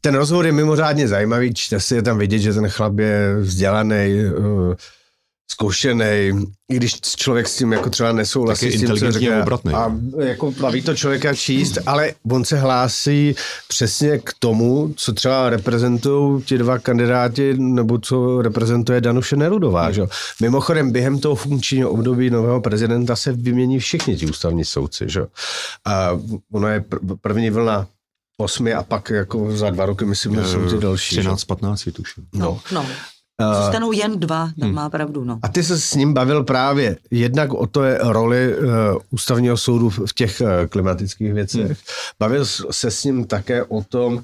Ten 0.00 0.14
rozhovor 0.14 0.46
je 0.46 0.52
mimořádně 0.52 1.08
zajímavý, 1.08 1.54
čte 1.54 1.80
si 1.80 1.94
je 1.94 2.02
tam 2.02 2.18
vidět, 2.18 2.38
že 2.38 2.54
ten 2.54 2.68
chlap 2.68 2.98
je 2.98 3.36
vzdělaný, 3.40 4.22
zkušený, 5.50 6.04
i 6.72 6.76
když 6.76 7.00
člověk 7.00 7.48
s 7.48 7.56
tím 7.56 7.72
jako 7.72 7.90
třeba 7.90 8.12
nesouhlasí 8.12 8.70
s 8.72 8.80
tím, 8.80 8.88
co 8.96 9.12
říká. 9.12 9.42
obratný. 9.42 9.74
A 9.74 9.92
jako 10.18 10.52
baví 10.52 10.82
to 10.82 10.94
člověka 10.94 11.34
číst, 11.34 11.78
ale 11.86 12.12
on 12.30 12.44
se 12.44 12.58
hlásí 12.58 13.34
přesně 13.68 14.18
k 14.18 14.30
tomu, 14.38 14.94
co 14.96 15.12
třeba 15.12 15.50
reprezentují 15.50 16.42
ti 16.42 16.58
dva 16.58 16.78
kandidáti, 16.78 17.54
nebo 17.58 17.98
co 17.98 18.42
reprezentuje 18.42 19.00
Danuše 19.00 19.36
Nerudová. 19.36 19.92
Že? 19.92 20.00
jo. 20.00 20.08
Mimochodem, 20.40 20.92
během 20.92 21.18
toho 21.18 21.34
funkčního 21.34 21.90
období 21.90 22.30
nového 22.30 22.60
prezidenta 22.60 23.16
se 23.16 23.32
vymění 23.32 23.78
všichni 23.78 24.16
ti 24.16 24.26
ústavní 24.26 24.64
soudci. 24.64 25.04
Že? 25.08 25.20
jo. 25.20 25.26
A 25.84 26.18
ono 26.52 26.68
je 26.68 26.80
pr- 26.80 27.16
první 27.20 27.50
vlna 27.50 27.86
osmi 28.40 28.74
a 28.74 28.82
pak 28.82 29.10
jako 29.10 29.56
za 29.56 29.70
dva 29.70 29.86
roky, 29.86 30.04
myslím, 30.04 30.34
že 30.34 30.44
jsou 30.44 30.68
ty 30.70 30.78
další. 30.78 31.14
že? 31.14 31.20
13, 31.20 31.44
15 31.44 31.86
je 31.86 31.92
tuším. 31.92 32.24
No, 32.34 32.60
no. 32.72 32.86
Eh, 33.40 33.54
Zůstanou 33.62 33.92
jen 33.92 34.20
dva, 34.20 34.50
tam 34.60 34.72
má 34.72 34.90
pravdu, 34.90 35.24
no. 35.24 35.38
A 35.42 35.48
ty 35.48 35.62
se 35.62 35.80
s 35.80 35.94
ním 35.94 36.14
bavil 36.14 36.44
právě 36.44 36.96
jednak 37.10 37.52
o 37.52 37.66
to 37.66 37.82
je 37.82 37.98
roli 38.02 38.58
uh, 38.58 38.64
ústavního 39.10 39.56
soudu 39.56 39.90
v 39.90 40.14
těch 40.14 40.40
uh, 40.40 40.48
klimatických 40.68 41.32
věcech. 41.32 41.66
Hmm. 41.66 41.74
Bavil 42.20 42.46
se 42.70 42.90
s 42.90 43.04
ním 43.04 43.24
také 43.24 43.64
o 43.64 43.82
tom, 43.82 44.14
uh, 44.14 44.22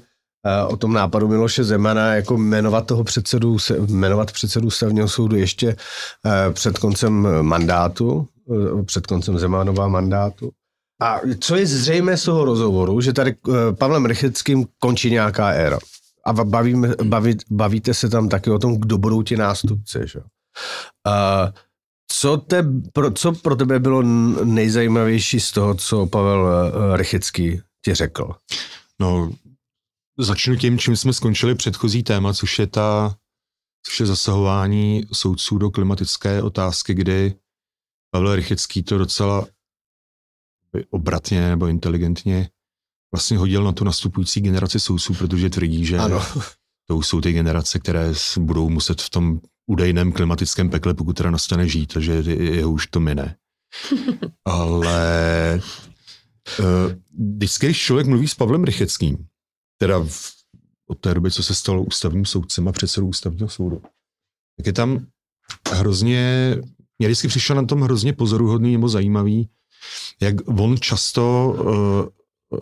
o 0.67 0.77
tom 0.77 0.93
nápadu 0.93 1.27
Miloše 1.27 1.63
Zemana, 1.63 2.15
jako 2.15 2.37
jmenovat 2.37 2.87
toho 2.87 3.03
předsedu, 3.03 3.59
se, 3.59 3.77
jmenovat 3.79 4.31
předsedu 4.31 4.67
ústavního 4.67 5.07
soudu 5.07 5.35
ještě 5.35 5.67
uh, 5.67 6.53
před 6.53 6.77
koncem 6.77 7.27
mandátu, 7.41 8.27
uh, 8.45 8.83
před 8.83 9.07
koncem 9.07 9.39
Zemanova 9.39 9.87
mandátu. 9.87 10.51
A 11.01 11.19
co 11.39 11.55
je 11.55 11.65
zřejmé 11.65 12.17
z 12.17 12.23
toho 12.23 12.45
rozhovoru, 12.45 13.01
že 13.01 13.13
tady 13.13 13.35
uh, 13.47 13.55
Pavlem 13.77 14.05
Rycheckým 14.05 14.65
končí 14.79 15.11
nějaká 15.11 15.49
éra. 15.49 15.79
A 16.27 16.33
bavíme, 16.33 16.95
baví, 17.03 17.37
bavíte 17.51 17.93
se 17.93 18.09
tam 18.09 18.29
taky 18.29 18.51
o 18.51 18.59
tom, 18.59 18.79
kdo 18.79 18.97
budou 18.97 19.23
ti 19.23 19.37
nástupci. 19.37 19.99
Že? 20.03 20.19
Uh, 20.19 20.25
co, 22.11 22.37
te, 22.37 22.63
pro, 22.93 23.11
co 23.11 23.31
pro 23.31 23.55
tebe 23.55 23.79
bylo 23.79 24.01
nejzajímavější 24.43 25.39
z 25.39 25.51
toho, 25.51 25.75
co 25.75 26.05
Pavel 26.05 26.41
uh, 26.41 26.95
Rychecký 26.95 27.61
ti 27.85 27.93
řekl? 27.93 28.31
No, 28.99 29.31
začnu 30.19 30.55
tím, 30.55 30.79
čím 30.79 30.95
jsme 30.95 31.13
skončili 31.13 31.55
předchozí 31.55 32.03
téma, 32.03 32.33
což 32.33 32.59
je 32.59 32.67
ta, 32.67 33.15
což 33.85 33.99
je 33.99 34.05
zasahování 34.05 35.07
soudců 35.13 35.57
do 35.57 35.71
klimatické 35.71 36.41
otázky, 36.41 36.93
kdy 36.93 37.35
Pavel 38.11 38.35
Rychecký 38.35 38.83
to 38.83 38.97
docela 38.97 39.47
obratně 40.89 41.49
nebo 41.49 41.67
inteligentně 41.67 42.49
vlastně 43.15 43.37
hodil 43.37 43.63
na 43.63 43.71
tu 43.71 43.83
nastupující 43.83 44.41
generaci 44.41 44.79
soudců, 44.79 45.13
protože 45.13 45.49
tvrdí, 45.49 45.85
že 45.85 45.97
Ano. 45.97 46.21
to 46.87 47.01
jsou 47.01 47.21
ty 47.21 47.31
generace, 47.33 47.79
které 47.79 48.13
budou 48.39 48.69
muset 48.69 49.01
v 49.01 49.09
tom 49.09 49.39
údejném 49.67 50.11
klimatickém 50.11 50.69
pekle, 50.69 50.93
pokud 50.93 51.17
teda 51.17 51.31
nastane 51.31 51.67
žít, 51.67 51.93
takže 51.93 52.11
je- 52.13 52.55
jeho 52.55 52.71
už 52.71 52.87
to 52.87 52.99
mine. 52.99 53.35
Ale 54.45 55.61
uh, 56.59 56.65
vždycky, 57.35 57.65
když 57.67 57.81
člověk 57.81 58.07
mluví 58.07 58.27
s 58.27 58.35
Pavlem 58.35 58.63
Rycheckým, 58.63 59.17
teda 59.77 59.99
v, 60.07 60.33
od 60.87 60.99
té 60.99 61.13
doby, 61.13 61.31
co 61.31 61.43
se 61.43 61.55
stalo 61.55 61.83
ústavním 61.83 62.25
soudcem 62.25 62.67
a 62.67 62.71
předsedou 62.71 63.07
ústavního 63.07 63.49
soudu, 63.49 63.81
tak 64.57 64.65
je 64.65 64.73
tam 64.73 65.05
hrozně, 65.71 66.55
mě 66.99 67.07
vždycky 67.07 67.27
přišlo 67.27 67.55
na 67.55 67.65
tom 67.65 67.81
hrozně 67.81 68.13
pozoruhodný 68.13 68.71
nebo 68.71 68.89
zajímavý, 68.89 69.49
jak 70.21 70.35
on 70.59 70.77
často 70.77 71.55
uh, 71.59 71.65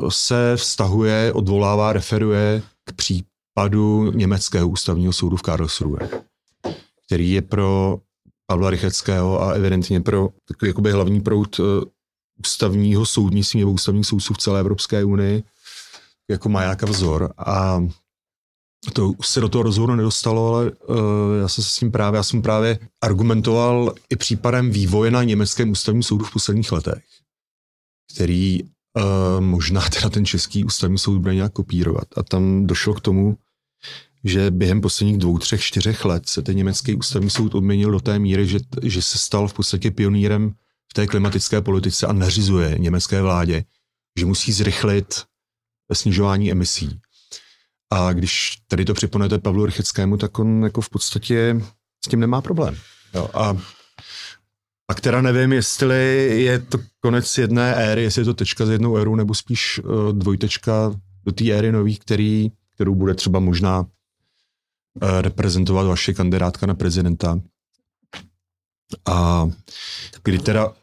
se 0.09 0.57
vztahuje, 0.57 1.33
odvolává, 1.33 1.93
referuje 1.93 2.61
k 2.85 2.93
případu 2.93 4.11
německého 4.11 4.69
ústavního 4.69 5.13
soudu 5.13 5.37
v 5.37 5.41
Karlsruhe, 5.41 6.09
který 7.05 7.31
je 7.31 7.41
pro 7.41 7.97
Pavla 8.47 8.69
Rycheckého 8.69 9.41
a 9.41 9.51
evidentně 9.51 10.01
pro 10.01 10.29
takový 10.47 10.69
jakoby 10.69 10.91
hlavní 10.91 11.21
proud 11.21 11.59
uh, 11.59 11.65
ústavního 12.39 13.05
soudnictví 13.05 13.59
nebo 13.59 13.71
ústavních 13.71 14.05
soudců 14.05 14.33
v 14.33 14.37
celé 14.37 14.59
Evropské 14.59 15.03
unii 15.03 15.43
jako 16.29 16.49
maják 16.49 16.83
a 16.83 16.85
vzor. 16.85 17.33
A 17.37 17.87
to 18.93 19.13
se 19.21 19.41
do 19.41 19.49
toho 19.49 19.63
rozhovoru 19.63 19.95
nedostalo, 19.95 20.55
ale 20.55 20.71
uh, 20.71 20.97
já 21.41 21.47
jsem 21.47 21.63
se 21.63 21.69
s 21.69 21.75
tím 21.75 21.91
právě, 21.91 22.17
já 22.17 22.23
jsem 22.23 22.41
právě 22.41 22.79
argumentoval 23.01 23.93
i 24.09 24.15
případem 24.15 24.71
vývoje 24.71 25.11
na 25.11 25.23
německém 25.23 25.71
ústavním 25.71 26.03
soudu 26.03 26.25
v 26.25 26.33
posledních 26.33 26.71
letech, 26.71 27.03
který 28.13 28.59
uh, 28.97 29.41
možná 29.41 29.81
teda 29.89 30.09
ten 30.09 30.25
český 30.25 30.65
ústavní 30.65 30.97
soud 30.97 31.19
bude 31.19 31.35
nějak 31.35 31.53
kopírovat. 31.53 32.07
A 32.17 32.23
tam 32.23 32.67
došlo 32.67 32.93
k 32.93 33.01
tomu, 33.01 33.37
že 34.23 34.51
během 34.51 34.81
posledních 34.81 35.17
dvou, 35.17 35.37
třech, 35.37 35.61
čtyřech 35.61 36.05
let 36.05 36.29
se 36.29 36.41
ten 36.41 36.55
německý 36.55 36.95
ústavní 36.95 37.29
soud 37.29 37.55
odměnil 37.55 37.91
do 37.91 37.99
té 37.99 38.19
míry, 38.19 38.47
že, 38.47 38.59
že 38.83 39.01
se 39.01 39.17
stal 39.17 39.47
v 39.47 39.53
podstatě 39.53 39.91
pionýrem 39.91 40.55
v 40.91 40.93
té 40.93 41.07
klimatické 41.07 41.61
politice 41.61 42.07
a 42.07 42.13
nařizuje 42.13 42.75
německé 42.79 43.21
vládě, 43.21 43.63
že 44.19 44.25
musí 44.25 44.51
zrychlit 44.51 45.23
snižování 45.93 46.51
emisí. 46.51 46.99
A 47.93 48.13
když 48.13 48.57
tady 48.67 48.85
to 48.85 48.93
připonete 48.93 49.39
Pavlu 49.39 49.65
Rycheckému, 49.65 50.17
tak 50.17 50.39
on 50.39 50.63
jako 50.63 50.81
v 50.81 50.89
podstatě 50.89 51.61
s 52.05 52.09
tím 52.09 52.19
nemá 52.19 52.41
problém. 52.41 52.77
Jo, 53.13 53.29
a 53.33 53.57
pak 54.85 55.01
teda 55.01 55.21
nevím, 55.21 55.53
jestli 55.53 56.27
je 56.43 56.59
to 56.59 56.77
konec 56.99 57.37
jedné 57.37 57.75
éry, 57.75 58.03
jestli 58.03 58.21
je 58.21 58.25
to 58.25 58.33
tečka 58.33 58.65
z 58.65 58.69
jednou 58.69 58.97
érou, 58.97 59.15
nebo 59.15 59.33
spíš 59.33 59.79
uh, 59.83 60.11
dvojtečka 60.11 60.91
do 61.25 61.31
té 61.31 61.51
éry 61.51 61.71
nový, 61.71 61.97
který, 61.97 62.51
kterou 62.75 62.95
bude 62.95 63.13
třeba 63.13 63.39
možná 63.39 63.79
uh, 63.79 63.87
reprezentovat 65.21 65.87
vaše 65.87 66.13
kandidátka 66.13 66.65
na 66.65 66.73
prezidenta. 66.73 67.39
A 69.05 69.49
kdy 70.23 70.39
teda 70.39 70.73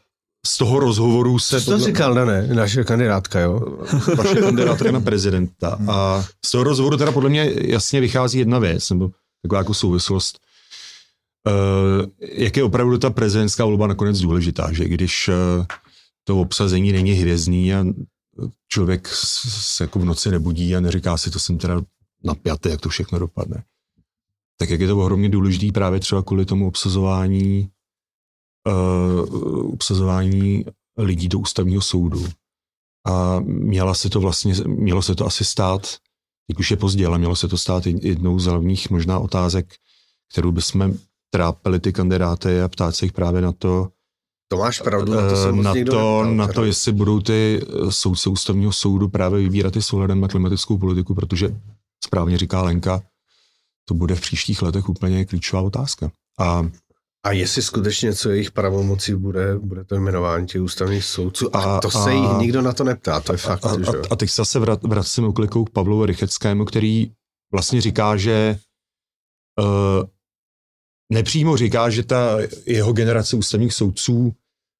z 0.47 0.57
toho 0.57 0.79
rozhovoru 0.79 1.39
se... 1.39 1.61
Co 1.61 1.71
to 1.71 1.79
říkal, 1.79 2.13
ne, 2.13 2.47
naše 2.47 2.83
kandidátka, 2.83 3.39
jo? 3.39 3.79
Vaše 4.17 4.35
kandidátka 4.35 4.91
na 4.91 4.99
prezidenta. 4.99 5.79
A 5.91 6.25
z 6.45 6.51
toho 6.51 6.63
rozhovoru 6.63 6.97
teda 6.97 7.11
podle 7.11 7.29
mě 7.29 7.51
jasně 7.55 8.01
vychází 8.01 8.39
jedna 8.39 8.59
věc, 8.59 8.89
nebo 8.89 9.09
taková 9.41 9.59
jako 9.59 9.73
souvislost. 9.73 10.39
Uh, 11.47 12.05
jak 12.21 12.57
je 12.57 12.63
opravdu 12.63 12.97
ta 12.97 13.09
prezidentská 13.09 13.65
volba 13.65 13.87
nakonec 13.87 14.19
důležitá, 14.19 14.73
že 14.73 14.85
když 14.85 15.27
uh, 15.27 15.65
to 16.23 16.41
obsazení 16.41 16.91
není 16.91 17.11
hvězdný 17.11 17.73
a 17.73 17.85
člověk 18.67 19.07
se 19.07 19.83
jako 19.83 19.99
v 19.99 20.05
noci 20.05 20.31
nebudí 20.31 20.75
a 20.75 20.79
neříká 20.79 21.17
si, 21.17 21.31
to 21.31 21.39
jsem 21.39 21.57
teda 21.57 21.81
napjatý, 22.23 22.69
jak 22.69 22.81
to 22.81 22.89
všechno 22.89 23.19
dopadne. 23.19 23.63
Tak 24.57 24.69
jak 24.69 24.81
je 24.81 24.87
to 24.87 24.97
ohromně 24.97 25.29
důležitý 25.29 25.71
právě 25.71 25.99
třeba 25.99 26.23
kvůli 26.23 26.45
tomu 26.45 26.67
obsazování 26.67 27.69
uh, 28.67 29.73
obsazování 29.73 30.65
lidí 30.97 31.27
do 31.27 31.39
ústavního 31.39 31.81
soudu. 31.81 32.27
A 33.07 33.39
měla 33.39 33.93
se 33.93 34.09
to 34.09 34.19
vlastně, 34.19 34.53
mělo 34.67 35.01
se 35.01 35.15
to 35.15 35.25
asi 35.25 35.45
stát, 35.45 35.97
jak 36.49 36.59
už 36.59 36.71
je 36.71 36.77
pozdě, 36.77 37.07
ale 37.07 37.17
mělo 37.17 37.35
se 37.35 37.47
to 37.47 37.57
stát 37.57 37.85
jednou 37.85 38.39
z 38.39 38.45
hlavních 38.45 38.89
možná 38.89 39.19
otázek, 39.19 39.75
kterou 40.31 40.51
bychom 40.51 40.93
trápili 41.33 41.79
ty 41.79 41.93
kandidáty 41.93 42.61
a 42.61 42.67
ptát 42.67 42.95
se 42.95 43.05
jich 43.05 43.13
právě 43.13 43.41
na 43.41 43.51
to, 43.51 43.87
to 44.51 44.57
máš 44.57 44.81
pravdu, 44.81 45.13
na 45.13 45.29
to, 45.29 45.35
se 45.35 45.51
na, 45.51 45.73
to, 45.89 46.23
na 46.23 46.47
to, 46.47 46.65
jestli 46.65 46.91
budou 46.91 47.19
ty 47.19 47.65
soudce 47.89 48.29
ústavního 48.29 48.71
soudu 48.71 49.09
právě 49.09 49.39
vybírat 49.39 49.75
i 49.75 49.81
s 49.81 49.93
ohledem 49.93 50.21
na 50.21 50.27
klimatickou 50.27 50.77
politiku, 50.77 51.15
protože 51.15 51.55
správně 52.05 52.37
říká 52.37 52.61
Lenka, 52.61 53.01
to 53.87 53.93
bude 53.93 54.15
v 54.15 54.21
příštích 54.21 54.61
letech 54.61 54.89
úplně 54.89 55.25
klíčová 55.25 55.61
otázka. 55.61 56.11
A 56.39 56.65
a 57.23 57.31
jestli 57.31 57.61
skutečně 57.61 58.13
co 58.13 58.29
jejich 58.29 58.51
pravomocí 58.51 59.15
bude, 59.15 59.57
bude 59.59 59.83
to 59.83 59.95
jmenování 59.95 60.47
těch 60.47 60.61
ústavních 60.61 61.05
soudců. 61.05 61.55
A, 61.55 61.77
a 61.77 61.81
to 61.81 61.91
se 61.91 62.09
a, 62.09 62.13
jich 62.13 62.37
nikdo 62.37 62.61
na 62.61 62.73
to 62.73 62.83
neptá, 62.83 63.19
to 63.19 63.33
je 63.33 63.37
fakt. 63.37 63.65
A, 63.65 63.69
a, 63.69 63.77
že? 63.79 64.01
a 64.11 64.15
teď 64.15 64.29
se 64.29 64.41
zase 64.41 64.59
vracím 64.59 65.23
uklikou 65.23 65.65
k 65.65 65.69
Pavlu 65.69 66.05
Rycheckému, 66.05 66.65
který 66.65 67.11
vlastně 67.53 67.81
říká, 67.81 68.17
že 68.17 68.59
uh, 69.59 70.05
nepřímo 71.11 71.57
říká, 71.57 71.89
že 71.89 72.03
ta 72.03 72.37
jeho 72.65 72.93
generace 72.93 73.35
ústavních 73.35 73.73
soudců 73.73 74.35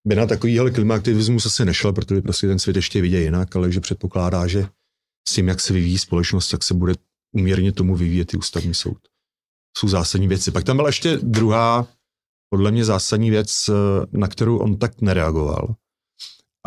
by 0.07 0.15
na 0.15 0.25
takovýhle 0.25 0.71
klimaaktivismus 0.71 1.45
asi 1.45 1.65
nešla, 1.65 1.93
protože 1.93 2.21
prostě 2.21 2.47
ten 2.47 2.59
svět 2.59 2.75
ještě 2.75 3.01
vidí 3.01 3.15
jinak, 3.17 3.55
ale 3.55 3.71
že 3.71 3.79
předpokládá, 3.79 4.47
že 4.47 4.67
s 5.27 5.33
tím, 5.33 5.47
jak 5.47 5.59
se 5.59 5.73
vyvíjí 5.73 5.97
společnost, 5.97 6.49
tak 6.49 6.63
se 6.63 6.73
bude 6.73 6.93
uměrně 7.35 7.71
tomu 7.71 7.95
vyvíjet 7.95 8.33
i 8.33 8.37
ústavní 8.37 8.73
soud. 8.73 8.97
Jsou 9.77 9.87
zásadní 9.87 10.27
věci. 10.27 10.51
Pak 10.51 10.63
tam 10.63 10.75
byla 10.75 10.89
ještě 10.89 11.17
druhá 11.17 11.87
podle 12.49 12.71
mě 12.71 12.85
zásadní 12.85 13.29
věc, 13.29 13.69
eh, 13.69 13.73
na 14.11 14.27
kterou 14.27 14.57
on 14.57 14.77
tak 14.77 15.01
nereagoval. 15.01 15.75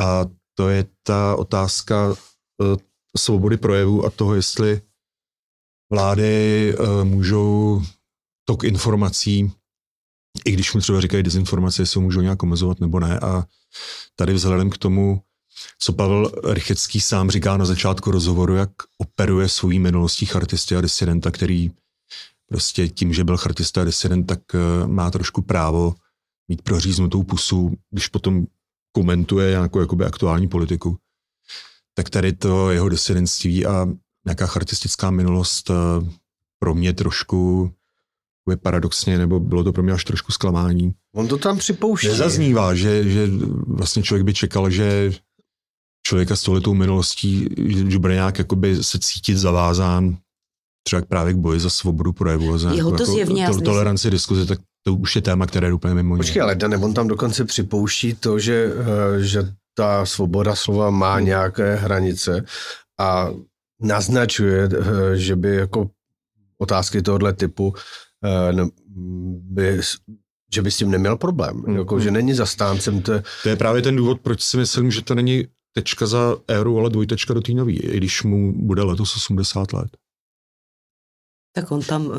A 0.00 0.24
to 0.54 0.68
je 0.68 0.86
ta 1.02 1.36
otázka 1.36 2.14
eh, 2.14 2.76
svobody 3.18 3.56
projevu 3.56 4.04
a 4.04 4.10
toho, 4.10 4.34
jestli 4.34 4.80
vlády 5.92 6.74
eh, 6.74 7.04
můžou 7.04 7.82
tok 8.44 8.64
informací, 8.64 9.52
i 10.44 10.52
když 10.52 10.74
mu 10.74 10.80
třeba 10.80 11.00
říkají 11.00 11.22
dezinformace, 11.22 11.82
jestli 11.82 12.00
můžou 12.00 12.20
nějak 12.20 12.42
omezovat 12.42 12.80
nebo 12.80 13.00
ne. 13.00 13.20
A 13.20 13.44
tady 14.16 14.32
vzhledem 14.32 14.70
k 14.70 14.78
tomu, 14.78 15.22
co 15.78 15.92
Pavel 15.92 16.32
Rychecký 16.44 17.00
sám 17.00 17.30
říká 17.30 17.56
na 17.56 17.64
začátku 17.64 18.10
rozhovoru, 18.10 18.54
jak 18.54 18.70
operuje 18.98 19.48
svojí 19.48 19.78
minulostí 19.78 20.26
chartisty 20.26 20.76
a 20.76 20.80
disidenta, 20.80 21.30
který 21.30 21.70
prostě 22.46 22.88
tím, 22.88 23.12
že 23.12 23.24
byl 23.24 23.36
chartista 23.36 23.80
a 23.80 23.84
disident, 23.84 24.26
tak 24.26 24.40
eh, 24.54 24.86
má 24.86 25.10
trošku 25.10 25.42
právo 25.42 25.94
mít 26.48 26.62
proříznutou 26.62 27.22
pusu, 27.22 27.74
když 27.90 28.08
potom 28.08 28.46
komentuje 28.92 29.50
nějakou 29.50 29.80
jakoby 29.80 30.04
aktuální 30.04 30.48
politiku. 30.48 30.98
Tak 31.94 32.10
tady 32.10 32.32
to 32.32 32.70
jeho 32.70 32.88
disidentství 32.88 33.66
a 33.66 33.86
nějaká 34.26 34.46
chartistická 34.46 35.10
minulost 35.10 35.70
eh, 35.70 35.74
pro 36.58 36.74
mě 36.74 36.92
trošku 36.92 37.72
je 38.50 38.56
paradoxně, 38.56 39.18
nebo 39.18 39.40
bylo 39.40 39.64
to 39.64 39.72
pro 39.72 39.82
mě 39.82 39.92
až 39.92 40.04
trošku 40.04 40.32
zklamání. 40.32 40.94
On 41.14 41.28
to 41.28 41.38
tam 41.38 41.58
připouští. 41.58 42.08
Nezaznívá, 42.08 42.74
že, 42.74 43.08
že 43.08 43.28
vlastně 43.66 44.02
člověk 44.02 44.24
by 44.24 44.34
čekal, 44.34 44.70
že 44.70 45.12
člověka 46.06 46.36
s 46.36 46.42
tohletou 46.42 46.74
minulostí, 46.74 47.48
že 47.88 47.98
bude 47.98 48.14
nějak 48.14 48.38
jakoby 48.38 48.84
se 48.84 48.98
cítit 48.98 49.36
zavázán 49.36 50.16
třeba 50.86 51.02
právě 51.02 51.32
k 51.32 51.36
boji 51.36 51.60
za 51.60 51.70
svobodu 51.70 52.12
projevu, 52.12 52.58
za 52.58 52.72
Jeho 52.72 52.90
to 52.90 53.02
jako, 53.02 53.12
zjevně, 53.12 53.48
to, 53.48 53.60
toleranci 53.60 54.10
diskuze, 54.10 54.46
tak 54.46 54.58
to 54.82 54.94
už 54.94 55.16
je 55.16 55.22
téma, 55.22 55.46
které 55.46 55.66
je 55.66 55.72
úplně 55.72 55.94
mimo 55.94 56.16
Počkej, 56.16 56.42
ale 56.42 56.54
Dane, 56.54 56.76
on 56.76 56.94
tam 56.94 57.08
dokonce 57.08 57.44
připouští 57.44 58.14
to, 58.14 58.38
že, 58.38 58.72
eh, 58.76 59.22
že 59.22 59.52
ta 59.74 60.06
svoboda 60.06 60.54
slova 60.54 60.90
má 60.90 61.14
hmm. 61.14 61.24
nějaké 61.24 61.74
hranice 61.74 62.44
a 63.00 63.30
naznačuje, 63.82 64.68
eh, 64.72 65.16
že 65.16 65.36
by 65.36 65.54
jako 65.54 65.90
otázky 66.58 67.02
tohoto 67.02 67.32
typu 67.32 67.74
by, 69.40 69.80
že 70.54 70.62
by 70.62 70.70
s 70.70 70.76
tím 70.76 70.90
neměl 70.90 71.16
problém. 71.16 71.62
Hmm. 71.66 71.76
Jako, 71.76 72.00
že 72.00 72.08
hmm. 72.08 72.14
není 72.14 72.34
zastáncem. 72.34 73.02
To... 73.02 73.12
to 73.42 73.48
je 73.48 73.56
právě 73.56 73.82
ten 73.82 73.96
důvod, 73.96 74.20
proč 74.20 74.40
si 74.42 74.56
myslím, 74.56 74.90
že 74.90 75.02
to 75.02 75.14
není 75.14 75.44
tečka 75.72 76.06
za 76.06 76.36
éru, 76.48 76.78
ale 76.78 76.90
dvojtečka 76.90 77.34
do 77.34 77.40
té 77.40 77.52
nový, 77.52 77.80
i 77.80 77.96
když 77.96 78.22
mu 78.22 78.66
bude 78.66 78.82
letos 78.82 79.16
80 79.16 79.72
let. 79.72 79.96
Tak 81.56 81.72
on 81.72 81.80
tam, 81.80 82.12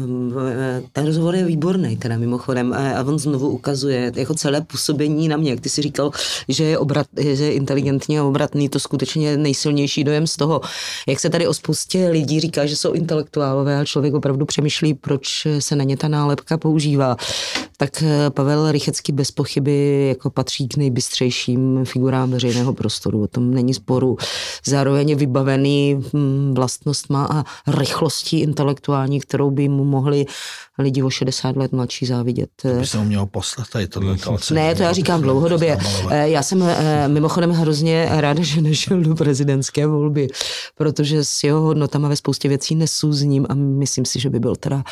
eh, 0.50 0.84
ten 0.92 1.06
rozhovor 1.06 1.36
je 1.36 1.46
výborný, 1.46 1.98
teda 1.98 2.18
mimochodem, 2.18 2.74
a 2.74 3.04
on 3.04 3.20
znovu 3.20 3.50
ukazuje 3.50 4.12
jako 4.16 4.34
celé 4.34 4.62
působení 4.62 5.28
na 5.28 5.38
mě. 5.38 5.50
Jak 5.50 5.60
ty 5.60 5.70
si 5.70 5.82
říkal, 5.82 6.12
že 6.48 6.64
je, 6.64 6.78
obrat, 6.78 7.08
že 7.18 7.44
je 7.46 7.54
inteligentní 7.54 8.20
a 8.20 8.24
obratný, 8.24 8.70
to 8.70 8.80
skutečně 8.80 9.38
nejsilnější 9.38 10.04
dojem 10.04 10.28
z 10.28 10.36
toho, 10.36 10.62
jak 11.08 11.20
se 11.20 11.30
tady 11.30 11.48
o 11.48 11.54
spoustě 11.54 12.10
lidí 12.10 12.40
říká, 12.40 12.66
že 12.66 12.76
jsou 12.76 12.92
intelektuálové 12.92 13.80
a 13.80 13.86
člověk 13.86 14.14
opravdu 14.14 14.46
přemýšlí, 14.46 14.94
proč 14.94 15.48
se 15.60 15.76
na 15.76 15.84
ně 15.84 15.98
ta 15.98 16.08
nálepka 16.08 16.58
používá. 16.58 17.18
Tak 17.78 18.04
eh, 18.04 18.30
Pavel 18.30 18.72
Rychecký 18.72 19.12
bez 19.12 19.32
pochyby 19.32 20.08
jako 20.08 20.30
patří 20.30 20.68
k 20.68 20.78
nejbystřejším 20.78 21.86
figurám 21.86 22.32
veřejného 22.32 22.74
prostoru, 22.74 23.24
o 23.24 23.28
tom 23.28 23.54
není 23.54 23.74
sporu. 23.74 24.18
Zároveň 24.66 25.10
je 25.10 25.16
vybavený 25.16 26.04
hm, 26.14 26.54
vlastnostma 26.56 27.28
a 27.32 27.44
rychlostí 27.72 28.40
intelektuální, 28.40 29.20
kterou 29.20 29.52
by 29.52 29.70
mu 29.70 29.84
mohli 29.84 30.26
lidi 30.78 31.04
o 31.04 31.10
60 31.10 31.56
let 31.58 31.72
mladší 31.72 32.06
závidět. 32.06 32.50
To 32.62 32.68
by 32.68 32.88
se 32.88 32.98
mu 32.98 33.04
mělo 33.04 33.26
poslat 33.26 33.70
tady 33.70 33.88
tohle. 33.88 34.18
Ne, 34.52 34.76
to 34.76 34.84
já 34.84 34.94
říkám 34.94 35.22
dlouhodobě. 35.22 35.78
Eh, 36.10 36.30
já 36.30 36.44
jsem 36.44 36.64
eh, 36.64 37.08
mimochodem 37.08 37.52
hrozně 37.52 38.08
ráda, 38.12 38.44
že 38.44 38.62
nešel 38.62 39.02
do 39.02 39.16
prezidentské 39.16 39.88
volby, 39.88 40.28
protože 40.76 41.24
s 41.26 41.44
jeho 41.44 41.62
hodnotama 41.62 42.10
ve 42.10 42.16
spoustě 42.16 42.50
věcí 42.50 42.76
nesůzním 42.76 43.46
a 43.50 43.54
myslím 43.54 44.06
si, 44.06 44.20
že 44.20 44.30
by 44.30 44.40
byl 44.40 44.56
teda 44.56 44.84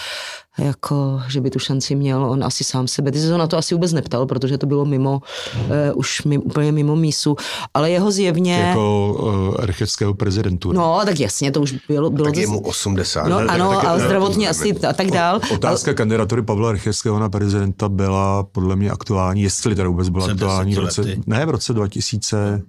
jako, 0.58 1.22
že 1.28 1.41
by 1.41 1.49
tu 1.49 1.60
šanci 1.60 1.95
měl 1.95 2.26
on 2.26 2.43
asi 2.43 2.64
sám 2.64 2.88
sebe. 2.88 3.12
Ty 3.12 3.20
jsi 3.20 3.28
ho 3.28 3.38
na 3.38 3.47
to 3.47 3.58
asi 3.58 3.76
vůbec 3.76 3.93
neptal, 3.93 4.26
protože 4.26 4.58
to 4.58 4.66
bylo 4.66 4.86
mimo, 4.86 5.22
uh, 5.66 5.70
už 5.95 6.24
mi, 6.24 6.38
úplně 6.38 6.72
mimo 6.72 6.95
mísu, 6.95 7.36
ale 7.74 7.91
jeho 7.91 8.12
zjevně... 8.12 8.54
Jako 8.54 9.14
uh, 9.49 9.64
archeckého 9.64 10.14
prezidentu. 10.14 10.72
No, 10.72 11.01
tak 11.06 11.20
jasně, 11.20 11.51
to 11.51 11.62
už 11.62 11.76
bylo... 11.88 12.10
bylo 12.10 12.26
tak 12.26 12.38
je 12.38 12.47
mu 12.47 12.60
80. 12.60 13.28
No, 13.28 13.39
ne, 13.39 13.45
ano, 13.45 13.70
tak, 13.70 13.82
tak, 13.82 13.89
ale 13.89 13.99
zdravotně 13.99 14.49
asi 14.49 14.76
a 14.89 14.93
tak 14.93 15.12
dál. 15.12 15.39
Otázka 15.54 15.89
ale... 15.89 15.95
kandidatury 15.95 16.41
Pavla 16.41 16.72
Rycheckého 16.72 17.20
na 17.20 17.30
prezidenta 17.30 17.89
byla 17.89 18.43
podle 18.43 18.76
mě 18.76 18.91
aktuální, 18.91 19.41
jestli 19.41 19.76
teda 19.76 19.89
vůbec 19.89 20.10
byla 20.10 20.26
aktuální 20.26 20.76
v 20.76 20.80
roce, 20.80 21.01
ne, 21.26 21.45
v 21.45 21.49
roce 21.49 21.74
2000, 21.74 22.62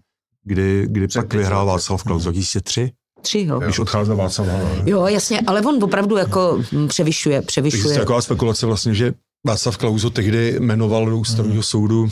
kdy, 0.44 0.86
kdy 0.88 1.08
pak 1.08 1.34
vyhrál 1.34 1.66
Václav 1.66 2.02
Klaus, 2.02 2.22
2003? 2.22 2.92
Tři, 3.24 3.46
jo. 3.48 3.58
Když 3.58 3.78
odcházel 3.78 4.16
Václav 4.16 4.48
Havel. 4.48 4.82
Jo, 4.86 5.06
jasně, 5.06 5.40
ale 5.46 5.60
on 5.60 5.84
opravdu 5.84 6.16
jako 6.16 6.62
převyšuje, 6.88 7.42
převyšuje. 7.42 7.82
Takže 7.82 8.00
taková 8.00 8.22
spekulace 8.22 8.66
vlastně, 8.66 8.94
že 8.94 9.14
Václav 9.46 9.76
Klaus 9.76 10.02
ho 10.02 10.10
tehdy 10.10 10.56
jmenoval 10.60 11.06
do 11.06 11.18
ústavního 11.18 11.54
hmm. 11.54 11.62
soudu 11.62 12.08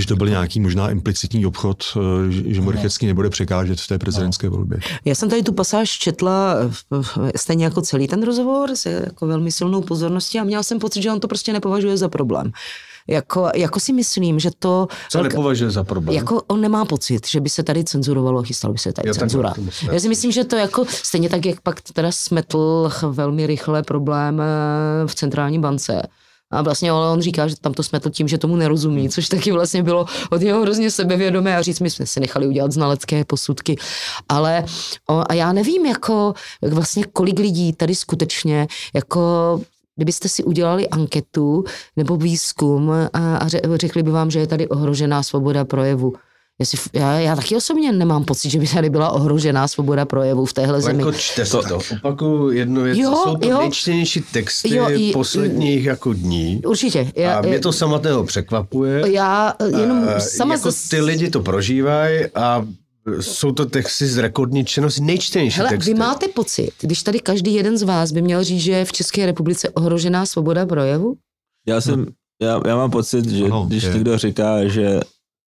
že 0.00 0.06
to 0.06 0.16
byl 0.16 0.28
nějaký 0.28 0.60
možná 0.60 0.90
implicitní 0.90 1.46
obchod, 1.46 1.84
eh, 1.96 2.30
že 2.32 2.54
že 2.54 2.60
Morychecký 2.60 3.06
nebude 3.06 3.30
překážet 3.30 3.80
v 3.80 3.88
té 3.88 3.98
prezidentské 3.98 4.48
volbě. 4.48 4.78
Já 5.04 5.14
jsem 5.14 5.30
tady 5.30 5.42
tu 5.42 5.52
pasáž 5.52 5.90
četla 5.90 6.56
eh, 7.26 7.32
stejně 7.36 7.64
jako 7.64 7.82
celý 7.82 8.08
ten 8.08 8.22
rozhovor 8.22 8.70
s 8.74 8.86
jako 8.86 9.26
velmi 9.26 9.52
silnou 9.52 9.82
pozorností 9.82 10.38
a 10.38 10.44
měla 10.44 10.62
jsem 10.62 10.78
pocit, 10.78 11.02
že 11.02 11.12
on 11.12 11.20
to 11.20 11.28
prostě 11.28 11.52
nepovažuje 11.52 11.96
za 11.96 12.08
problém. 12.08 12.52
Jako, 13.08 13.50
jako 13.54 13.80
si 13.80 13.92
myslím, 13.92 14.38
že 14.38 14.50
to... 14.58 14.88
Co 15.10 15.22
nepovažuje 15.22 15.70
za 15.70 15.84
problém? 15.84 16.16
Jako 16.16 16.42
on 16.46 16.60
nemá 16.60 16.84
pocit, 16.84 17.28
že 17.28 17.40
by 17.40 17.48
se 17.48 17.62
tady 17.62 17.84
cenzurovalo, 17.84 18.42
chystalo 18.42 18.72
by 18.72 18.78
se 18.78 18.92
tady 18.92 19.08
Jo, 19.08 19.14
cenzura. 19.14 19.54
myslím. 19.58 19.90
Já 19.92 20.00
si 20.00 20.08
myslím, 20.08 20.32
že 20.32 20.44
to 20.44 20.56
jako 20.56 20.84
stejně 20.88 21.28
tak, 21.28 21.46
jak 21.46 21.60
pak 21.60 21.80
teda 21.80 22.12
smetl 22.12 22.90
velmi 23.10 23.46
rychle 23.46 23.82
problém 23.82 24.40
eh, 24.40 25.06
v 25.06 25.14
centrální 25.14 25.58
bance. 25.58 26.02
A 26.54 26.62
vlastně 26.62 26.92
on 26.92 27.20
říká, 27.20 27.48
že 27.48 27.56
tam 27.56 27.72
to 27.74 27.82
smetl 27.82 28.10
tím, 28.10 28.28
že 28.28 28.38
tomu 28.38 28.56
nerozumí, 28.56 29.08
což 29.08 29.28
taky 29.28 29.52
vlastně 29.52 29.82
bylo 29.82 30.06
od 30.30 30.40
něho 30.40 30.62
hrozně 30.62 30.90
sebevědomé 30.90 31.56
a 31.56 31.62
říct, 31.62 31.80
my 31.80 31.90
jsme 31.90 32.06
si 32.06 32.20
nechali 32.20 32.46
udělat 32.46 32.72
znalecké 32.72 33.24
posudky. 33.24 33.76
Ale 34.28 34.64
o, 35.10 35.22
a 35.28 35.34
já 35.34 35.52
nevím, 35.52 35.86
jako 35.86 36.34
vlastně 36.62 37.04
kolik 37.12 37.38
lidí 37.38 37.72
tady 37.72 37.94
skutečně 37.94 38.66
jako 38.94 39.60
Kdybyste 39.96 40.28
si 40.28 40.44
udělali 40.44 40.88
anketu 40.88 41.64
nebo 41.96 42.16
výzkum 42.16 42.90
a, 42.90 43.06
a 43.36 43.46
ře- 43.46 43.76
řekli 43.76 44.02
by 44.02 44.10
vám, 44.10 44.30
že 44.30 44.38
je 44.38 44.46
tady 44.46 44.68
ohrožená 44.68 45.22
svoboda 45.22 45.64
projevu. 45.64 46.12
Jestli, 46.60 46.78
já, 46.92 47.12
já 47.20 47.36
taky 47.36 47.56
osobně 47.56 47.92
nemám 47.92 48.24
pocit, 48.24 48.50
že 48.50 48.58
by 48.58 48.66
tady 48.68 48.90
byla 48.90 49.10
ohrožená 49.10 49.68
svoboda 49.68 50.04
projevu 50.04 50.44
v 50.46 50.52
téhle 50.52 50.80
zemi. 50.80 51.04
Lenko, 51.04 51.18
čte 51.18 51.46
se 51.46 51.56
to. 51.68 51.78
Opakuju 51.96 52.50
jednu 52.50 52.82
věc. 52.82 52.98
Jo, 52.98 53.20
jsou 53.24 53.36
to 53.36 53.48
jo. 53.48 53.58
nejčtenější 53.58 54.20
texty 54.32 54.74
Jo, 54.76 54.88
i- 54.90 55.12
posledních 55.12 55.84
jako 55.84 56.12
dní. 56.12 56.60
Určitě. 56.66 57.12
Já, 57.16 57.38
A 57.38 57.40
mě 57.40 57.60
to 57.60 57.72
samotného 57.72 58.24
překvapuje. 58.24 59.02
já 59.12 59.54
jenom 59.78 60.08
A 60.16 60.20
sama 60.20 60.54
jako 60.54 60.70
ty 60.90 61.00
lidi 61.00 61.30
to 61.30 61.40
prožívají 61.42 62.26
a 62.34 62.66
jsou 63.20 63.52
to 63.52 63.66
texty 63.66 64.06
z 64.06 64.18
rekordní 64.18 64.64
činnosti, 64.64 65.00
nejčtenější 65.00 65.56
Hele, 65.58 65.70
texty. 65.70 65.92
vy 65.92 65.98
máte 65.98 66.28
pocit, 66.28 66.70
když 66.80 67.02
tady 67.02 67.20
každý 67.20 67.54
jeden 67.54 67.78
z 67.78 67.82
vás 67.82 68.12
by 68.12 68.22
měl 68.22 68.44
říct, 68.44 68.60
že 68.62 68.72
je 68.72 68.84
v 68.84 68.92
České 68.92 69.26
republice 69.26 69.68
ohrožená 69.70 70.26
svoboda 70.26 70.66
projevu? 70.66 71.14
Já 71.68 71.80
jsem, 71.80 72.06
já, 72.42 72.60
já 72.66 72.76
mám 72.76 72.90
pocit, 72.90 73.28
že 73.28 73.44
Ano, 73.44 73.64
když 73.68 73.82
je. 73.82 73.92
někdo 73.94 74.18
říká, 74.18 74.68
že 74.68 75.00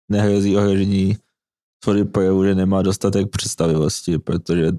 nehrozí 0.10 0.58
ohrožení 0.58 1.18
svobody 1.84 2.03
projevu, 2.05 2.43
že 2.43 2.55
nemá 2.55 2.82
dostatek 2.82 3.30
představivosti, 3.30 4.18
protože 4.18 4.72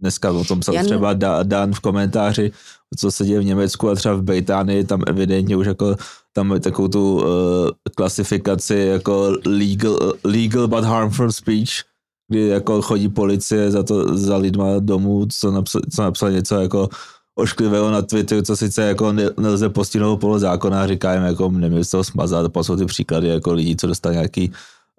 dneska 0.00 0.30
o 0.32 0.44
tom 0.44 0.60
psal 0.60 0.74
třeba 0.84 1.14
Da- 1.14 1.42
Dan 1.44 1.72
v 1.72 1.80
komentáři, 1.80 2.52
co 2.98 3.10
se 3.10 3.24
děje 3.24 3.40
v 3.40 3.44
Německu 3.44 3.90
a 3.90 3.94
třeba 3.94 4.14
v 4.14 4.22
Británii, 4.22 4.84
tam 4.84 5.02
evidentně 5.06 5.56
už 5.56 5.66
jako 5.66 5.96
tam 6.32 6.48
mají 6.48 6.60
takovou 6.60 6.88
tu 6.88 7.14
uh, 7.16 7.24
klasifikaci 7.96 8.74
jako 8.74 9.36
legal, 9.46 10.12
legal 10.24 10.68
but 10.68 10.84
harmful 10.84 11.32
speech, 11.32 11.70
kdy 12.28 12.46
jako 12.48 12.82
chodí 12.82 13.08
policie 13.08 13.70
za 13.70 13.82
to 13.82 14.16
za 14.18 14.36
lidma 14.36 14.66
domů, 14.78 15.26
co 15.38 15.50
napsal, 15.50 15.80
co 15.94 16.02
napsal 16.02 16.30
něco 16.30 16.54
jako 16.60 16.88
ošklivého 17.34 17.90
na 17.90 18.02
Twitteru, 18.02 18.42
co 18.42 18.56
sice 18.56 18.82
jako 18.82 19.12
ne, 19.12 19.24
nelze 19.40 19.68
postihnout 19.68 20.20
podle 20.20 20.38
zákona, 20.38 20.86
říká 20.86 21.14
jim 21.14 21.22
jako 21.22 21.50
neměli 21.50 21.84
z 21.84 21.90
toho 21.90 22.04
smazat, 22.04 22.52
pak 22.52 22.64
jsou 22.66 22.76
ty 22.76 22.84
příklady 22.84 23.28
jako 23.28 23.52
lidí, 23.52 23.76
co 23.76 23.86
dostali 23.86 24.14
nějaký 24.14 24.52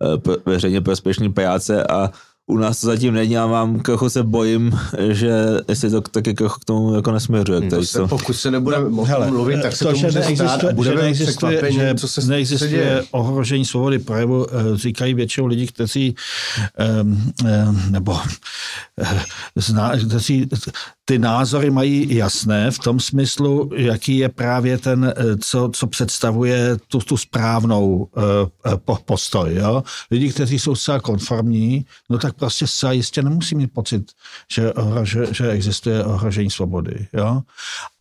uh, 0.04 0.18
p- 0.18 0.38
veřejně 0.46 0.82
prospěšný 0.82 1.34
práce 1.34 1.84
a 1.84 2.12
u 2.48 2.58
nás 2.58 2.82
to 2.82 2.88
zatím 2.88 3.14
není 3.14 3.38
a 3.38 3.48
mám 3.48 3.80
trochu 3.80 4.10
se 4.10 4.24
bojím, 4.24 4.80
že 5.10 5.32
jestli 5.68 5.90
to 5.90 6.02
taky 6.02 6.34
trochu 6.34 6.60
k 6.60 6.66
tomu 6.66 6.96
jako 6.96 7.12
nesměřuje. 7.12 7.62
To 7.62 7.68
který 7.68 7.86
se, 7.86 7.98
to, 7.98 8.08
pokud 8.08 8.34
se 8.34 8.52
nebudeme 8.52 9.02
o 9.02 9.04
Hele, 9.04 9.26
tom 9.26 9.36
mluvit, 9.36 9.62
tak 9.62 9.76
se 9.76 9.86
to, 9.86 9.96
že 9.96 10.06
může 10.06 10.22
stát 10.22 10.26
neexistuje, 10.26 10.72
a 10.72 10.76
budeme 10.76 10.96
že 10.96 11.04
neexistuje, 11.04 11.72
že 11.72 11.96
co 11.98 12.08
se, 12.08 12.22
se 12.22 12.28
neexistuje 12.28 12.70
děje. 12.72 13.04
ohrožení 13.12 13.66
svobody 13.66 14.00
projevu, 14.00 14.48
eh, 14.50 14.78
říkají 14.78 15.14
většinou 15.14 15.46
lidi, 15.48 15.68
kteří 15.68 16.16
um, 17.02 17.32
um, 17.70 17.82
nebo 17.90 18.20
eh, 19.02 19.20
zná, 19.56 19.92
kteří 20.08 20.50
ty 21.06 21.20
názory 21.20 21.72
mají 21.72 22.16
jasné 22.16 22.72
v 22.72 22.80
tom 22.80 23.00
smyslu, 23.00 23.70
jaký 23.76 24.18
je 24.18 24.30
právě 24.30 24.78
ten, 24.78 25.14
eh, 25.18 25.38
co, 25.38 25.70
co 25.74 25.88
představuje 25.88 26.78
tu, 26.88 27.00
tu 27.00 27.18
správnou 27.18 27.96
uh, 27.96 28.76
po, 28.76 28.98
postoj. 29.06 29.56
Jo? 29.56 29.84
Lidi, 30.12 30.30
kteří 30.30 30.60
jsou 30.60 30.76
zcela 30.76 31.00
konformní, 31.00 31.86
no 32.10 32.18
tak 32.18 32.36
prostě 32.36 32.68
zcela 32.68 32.92
jistě 32.92 33.22
nemusí 33.22 33.56
mít 33.56 33.74
pocit, 33.74 34.12
že, 34.52 34.74
ohrože, 34.74 35.26
že 35.32 35.50
existuje 35.50 36.04
ohrožení 36.04 36.50
svobody. 36.50 37.08
Jo? 37.14 37.42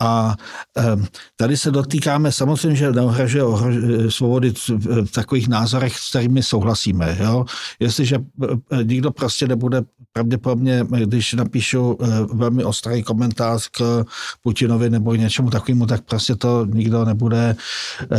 A 0.01 0.37
um, 0.95 1.07
tady 1.37 1.57
se 1.57 1.71
dotýkáme, 1.71 2.33
samozřejmě, 2.33 2.77
že 2.77 2.93
neohrožuje 2.93 3.45
ohrož, 3.45 3.75
svobody 4.09 4.55
v 4.79 5.11
takových 5.11 5.49
názorech, 5.49 5.99
s 5.99 6.11
kterými 6.11 6.43
souhlasíme. 6.43 7.19
Jo? 7.21 7.45
Jestliže 7.81 8.19
nikdo 8.83 9.11
prostě 9.11 9.49
nebude 9.49 9.83
pravděpodobně, 10.13 10.87
když 11.05 11.33
napíšu 11.33 11.99
velmi 12.33 12.65
ostrý 12.95 13.03
komentář 13.03 13.69
k 13.69 14.05
Putinovi 14.43 14.91
nebo 14.91 15.15
něčemu 15.15 15.51
takovému, 15.51 15.87
tak 15.87 16.01
prostě 16.05 16.35
to 16.35 16.67
nikdo 16.67 17.05
nebude 17.05 17.57
eh, 18.03 18.17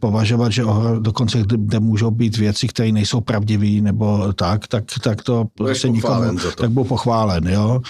považovat, 0.00 0.52
že 0.52 0.64
ohro, 0.64 1.00
dokonce 1.00 1.42
kde 1.46 1.80
můžou 1.80 2.10
být 2.10 2.36
věci, 2.36 2.68
které 2.68 2.92
nejsou 2.92 3.20
pravdivé 3.20 3.82
nebo 3.82 4.32
tak, 4.32 4.66
tak, 4.66 4.84
tak 5.02 5.22
to 5.22 5.44
prostě 5.54 5.88
nikomu, 5.88 6.38
to. 6.38 6.52
tak 6.52 6.70
byl 6.70 6.84
pochválen, 6.84 7.48
jo. 7.48 7.80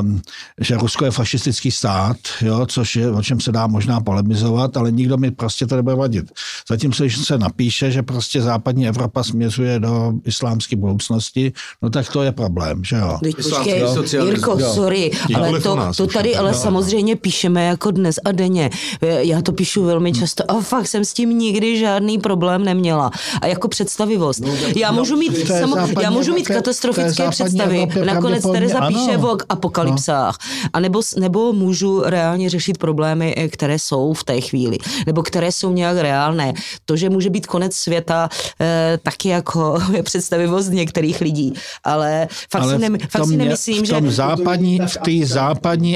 Um, 0.00 0.20
že 0.60 0.76
Rusko 0.76 1.04
je 1.04 1.10
fašistický 1.10 1.70
stát, 1.70 2.16
jo, 2.40 2.66
což 2.66 2.96
je, 2.96 3.10
o 3.10 3.22
čem 3.22 3.40
se 3.40 3.52
dá 3.52 3.66
možná 3.66 4.00
polemizovat, 4.00 4.76
ale 4.76 4.92
nikdo 4.92 5.16
mi 5.16 5.30
prostě 5.30 5.66
to 5.66 5.76
nebude 5.76 5.96
vadit. 5.96 6.32
Zatímco, 6.68 7.02
když 7.02 7.26
se 7.26 7.38
napíše, 7.38 7.90
že 7.90 8.02
prostě 8.02 8.42
západní 8.42 8.88
Evropa 8.88 9.22
směřuje 9.22 9.80
do 9.80 10.12
islámské 10.24 10.76
budoucnosti, 10.76 11.52
no 11.82 11.90
tak 11.90 12.08
to 12.12 12.22
je 12.22 12.32
problém, 12.32 12.84
že 12.84 12.96
jo. 12.96 13.18
Počkej. 13.42 13.82
Jirko, 14.12 14.56
Jo. 14.58 14.72
sorry, 14.74 15.10
ale 15.34 15.55
to, 15.62 15.76
nás 15.76 15.96
to 15.96 16.06
tady 16.06 16.32
no. 16.34 16.40
ale 16.40 16.52
No. 16.52 16.58
samozřejmě 16.58 17.16
píšeme 17.16 17.64
jako 17.64 17.90
dnes 17.90 18.16
a 18.24 18.32
denně. 18.32 18.70
Já 19.00 19.42
to 19.42 19.52
píšu 19.52 19.84
velmi 19.84 20.12
často 20.12 20.50
a 20.50 20.60
fakt 20.60 20.86
jsem 20.86 21.04
s 21.04 21.12
tím 21.12 21.38
nikdy 21.38 21.78
žádný 21.78 22.18
problém 22.18 22.64
neměla. 22.64 23.10
A 23.42 23.46
jako 23.46 23.68
představivost. 23.68 24.42
Já 24.76 24.92
můžu 24.92 25.16
mít, 25.16 25.46
samo, 25.46 25.74
západní 25.74 26.02
já 26.02 26.10
můžu 26.10 26.34
mít 26.34 26.48
katastrofické 26.48 27.30
představy. 27.30 27.76
Evropě 27.82 28.04
Nakonec 28.04 28.42
pravděpodobně 28.42 28.68
Tereza 28.74 28.86
píše 28.88 29.14
ano. 29.14 29.32
o 29.32 29.38
apokalypsách. 29.48 30.38
A 30.72 30.80
nebo, 30.80 31.00
nebo 31.18 31.52
můžu 31.52 32.02
reálně 32.04 32.50
řešit 32.50 32.78
problémy, 32.78 33.34
eh, 33.36 33.48
které 33.48 33.78
jsou 33.78 34.12
v 34.12 34.24
té 34.24 34.40
chvíli. 34.40 34.78
Nebo 35.06 35.22
které 35.22 35.52
jsou 35.52 35.72
nějak 35.72 35.96
reálné. 35.98 36.52
To, 36.84 36.96
že 36.96 37.10
může 37.10 37.30
být 37.30 37.46
konec 37.46 37.76
světa, 37.76 38.28
eh, 38.60 38.98
taky 39.02 39.28
jako 39.28 39.78
je 39.96 40.02
představivost 40.02 40.70
některých 40.70 41.20
lidí. 41.20 41.54
Ale 41.84 42.28
fakt, 42.50 42.62
Ale 42.62 42.78
si, 42.78 42.88
ne, 42.90 42.98
fakt 43.08 43.26
si 43.26 43.36
nemyslím, 43.36 43.84
v 43.84 43.88
tom 43.88 44.04
že... 44.04 44.12
západní, 44.12 44.78
v 44.78 44.96
té 44.96 45.26
západní 45.26 45.45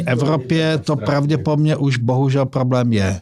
Evropě 0.07 0.78
to 0.78 0.96
pravděpodobně 0.96 1.76
už 1.76 1.96
bohužel 1.98 2.46
problém 2.46 2.92
je. 2.92 3.20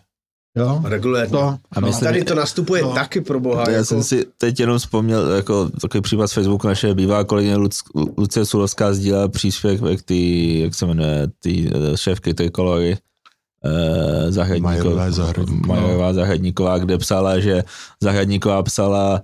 Jo? 0.57 0.81
Regulérně. 0.85 1.31
To, 1.31 1.57
A 1.73 1.81
myslím, 1.81 2.05
Tady 2.05 2.25
to 2.25 2.35
nastupuje 2.35 2.83
No. 2.83 2.93
taky 2.93 3.21
pro 3.21 3.41
boha. 3.41 3.63
Já 3.67 3.71
jako, 3.71 3.85
jsem 3.85 4.03
si 4.03 4.27
teď 4.39 4.61
jenom 4.61 4.79
vzpomněl, 4.79 5.31
jako 5.31 5.71
takový 5.81 6.01
případ 6.01 6.27
z 6.27 6.33
Facebooku, 6.33 6.67
naše 6.67 6.95
bývá 6.95 7.25
kolegyně 7.25 7.57
Luc, 7.57 7.81
Lucie 8.19 8.47
Sulovská 8.47 8.93
sdílela 8.95 9.29
příspěvek 9.29 10.03
tý, 10.03 10.61
jak 10.61 10.75
se 10.75 10.87
jmenuje, 10.87 11.29
tý 11.43 11.69
eh, 11.69 11.97
šéfky 11.97 12.35
Trikolory, 12.35 12.97
eh, 13.65 14.33
Zahradníková, 14.33 14.71
Majerová 14.71 15.11
Zahradníková. 15.11 16.13
Zahradníková, 16.13 16.79
kde 16.79 16.99
psala, 16.99 17.39
že 17.41 17.65
Zahradníková 18.03 18.63
psala, 18.63 19.21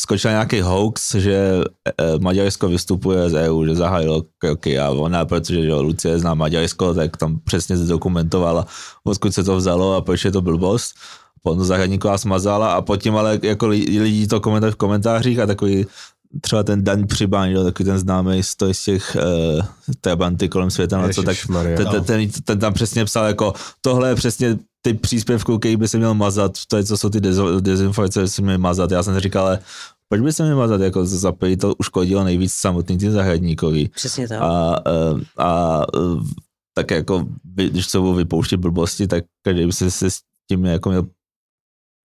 skočila 0.00 0.32
nějaký 0.32 0.60
hoax, 0.60 1.14
že 1.14 1.60
eh, 1.88 2.18
Maďarsko 2.18 2.68
vystupuje 2.68 3.30
z 3.30 3.34
EU, 3.34 3.64
že 3.64 3.74
zahájilo 3.74 4.22
kroky 4.38 4.78
a 4.78 4.90
ona, 4.90 5.24
protože 5.24 5.62
že 5.62 5.74
Lucie 5.74 6.18
zná 6.18 6.34
Maďarsko, 6.34 6.94
tak 6.94 7.16
tam 7.16 7.40
přesně 7.44 7.76
zdokumentovala, 7.76 8.66
odkud 9.04 9.34
se 9.34 9.44
to 9.44 9.56
vzalo 9.56 9.94
a 9.94 10.00
proč 10.00 10.24
je 10.24 10.32
to 10.32 10.42
blbost. 10.42 10.94
Potom 11.42 11.64
Zahradníková 11.64 12.18
smazala 12.18 12.74
a 12.74 12.82
potom 12.82 13.16
ale 13.16 13.38
jako 13.42 13.66
li- 13.66 14.00
lidi 14.00 14.26
to 14.26 14.40
komentovali 14.40 14.72
v 14.72 14.76
komentářích 14.76 15.38
a 15.38 15.46
takový 15.46 15.86
třeba 16.40 16.62
ten 16.62 16.84
Dan 16.84 17.06
Přibán, 17.06 17.50
jo, 17.50 17.64
takový 17.64 17.84
ten 17.84 17.98
známý 17.98 18.42
z, 18.42 18.56
těch 18.84 19.16
uh, 19.16 19.64
trabanty 20.00 20.48
kolem 20.48 20.70
světa, 20.70 20.98
no, 20.98 21.08
co, 21.12 21.22
tak 21.22 21.36
ten, 21.76 22.04
ten, 22.04 22.30
ten, 22.44 22.58
tam 22.58 22.72
přesně 22.74 23.04
psal 23.04 23.24
jako, 23.24 23.52
tohle 23.80 24.08
je 24.08 24.14
přesně 24.14 24.58
ty 24.86 24.94
příspěvky, 24.94 25.58
který 25.58 25.76
by 25.76 25.88
se 25.88 25.98
měl 25.98 26.14
mazat, 26.14 26.52
to 26.68 26.76
je, 26.76 26.84
co 26.84 26.96
jsou 26.96 27.08
ty 27.08 27.20
dezinformace, 27.60 28.20
by 28.20 28.28
se 28.28 28.42
měly 28.42 28.58
mazat. 28.58 28.90
Já 28.90 29.02
jsem 29.02 29.20
říkal, 29.20 29.46
ale 29.46 29.58
proč 30.08 30.20
by 30.20 30.32
se 30.32 30.42
měl 30.42 30.56
mazat, 30.56 30.80
jako 30.80 31.06
za 31.06 31.32
to 31.60 31.74
uškodilo 31.74 32.24
nejvíc 32.24 32.52
samotný 32.52 32.98
tým 32.98 33.12
zahradníkový. 33.12 33.88
Přesně 33.88 34.28
tak. 34.28 34.42
A, 34.42 34.82
eh, 34.86 35.42
a 35.42 35.82
eh, 35.96 36.20
tak 36.74 36.90
jako, 36.90 37.26
když 37.42 37.86
se 37.86 37.98
budou 37.98 38.14
vypouštět 38.14 38.60
blbosti, 38.60 39.06
tak 39.06 39.24
každý 39.42 39.66
by 39.66 39.72
se, 39.72 39.90
se 39.90 40.10
s 40.10 40.18
tím 40.48 40.64
jako 40.64 40.88
měl 40.88 41.06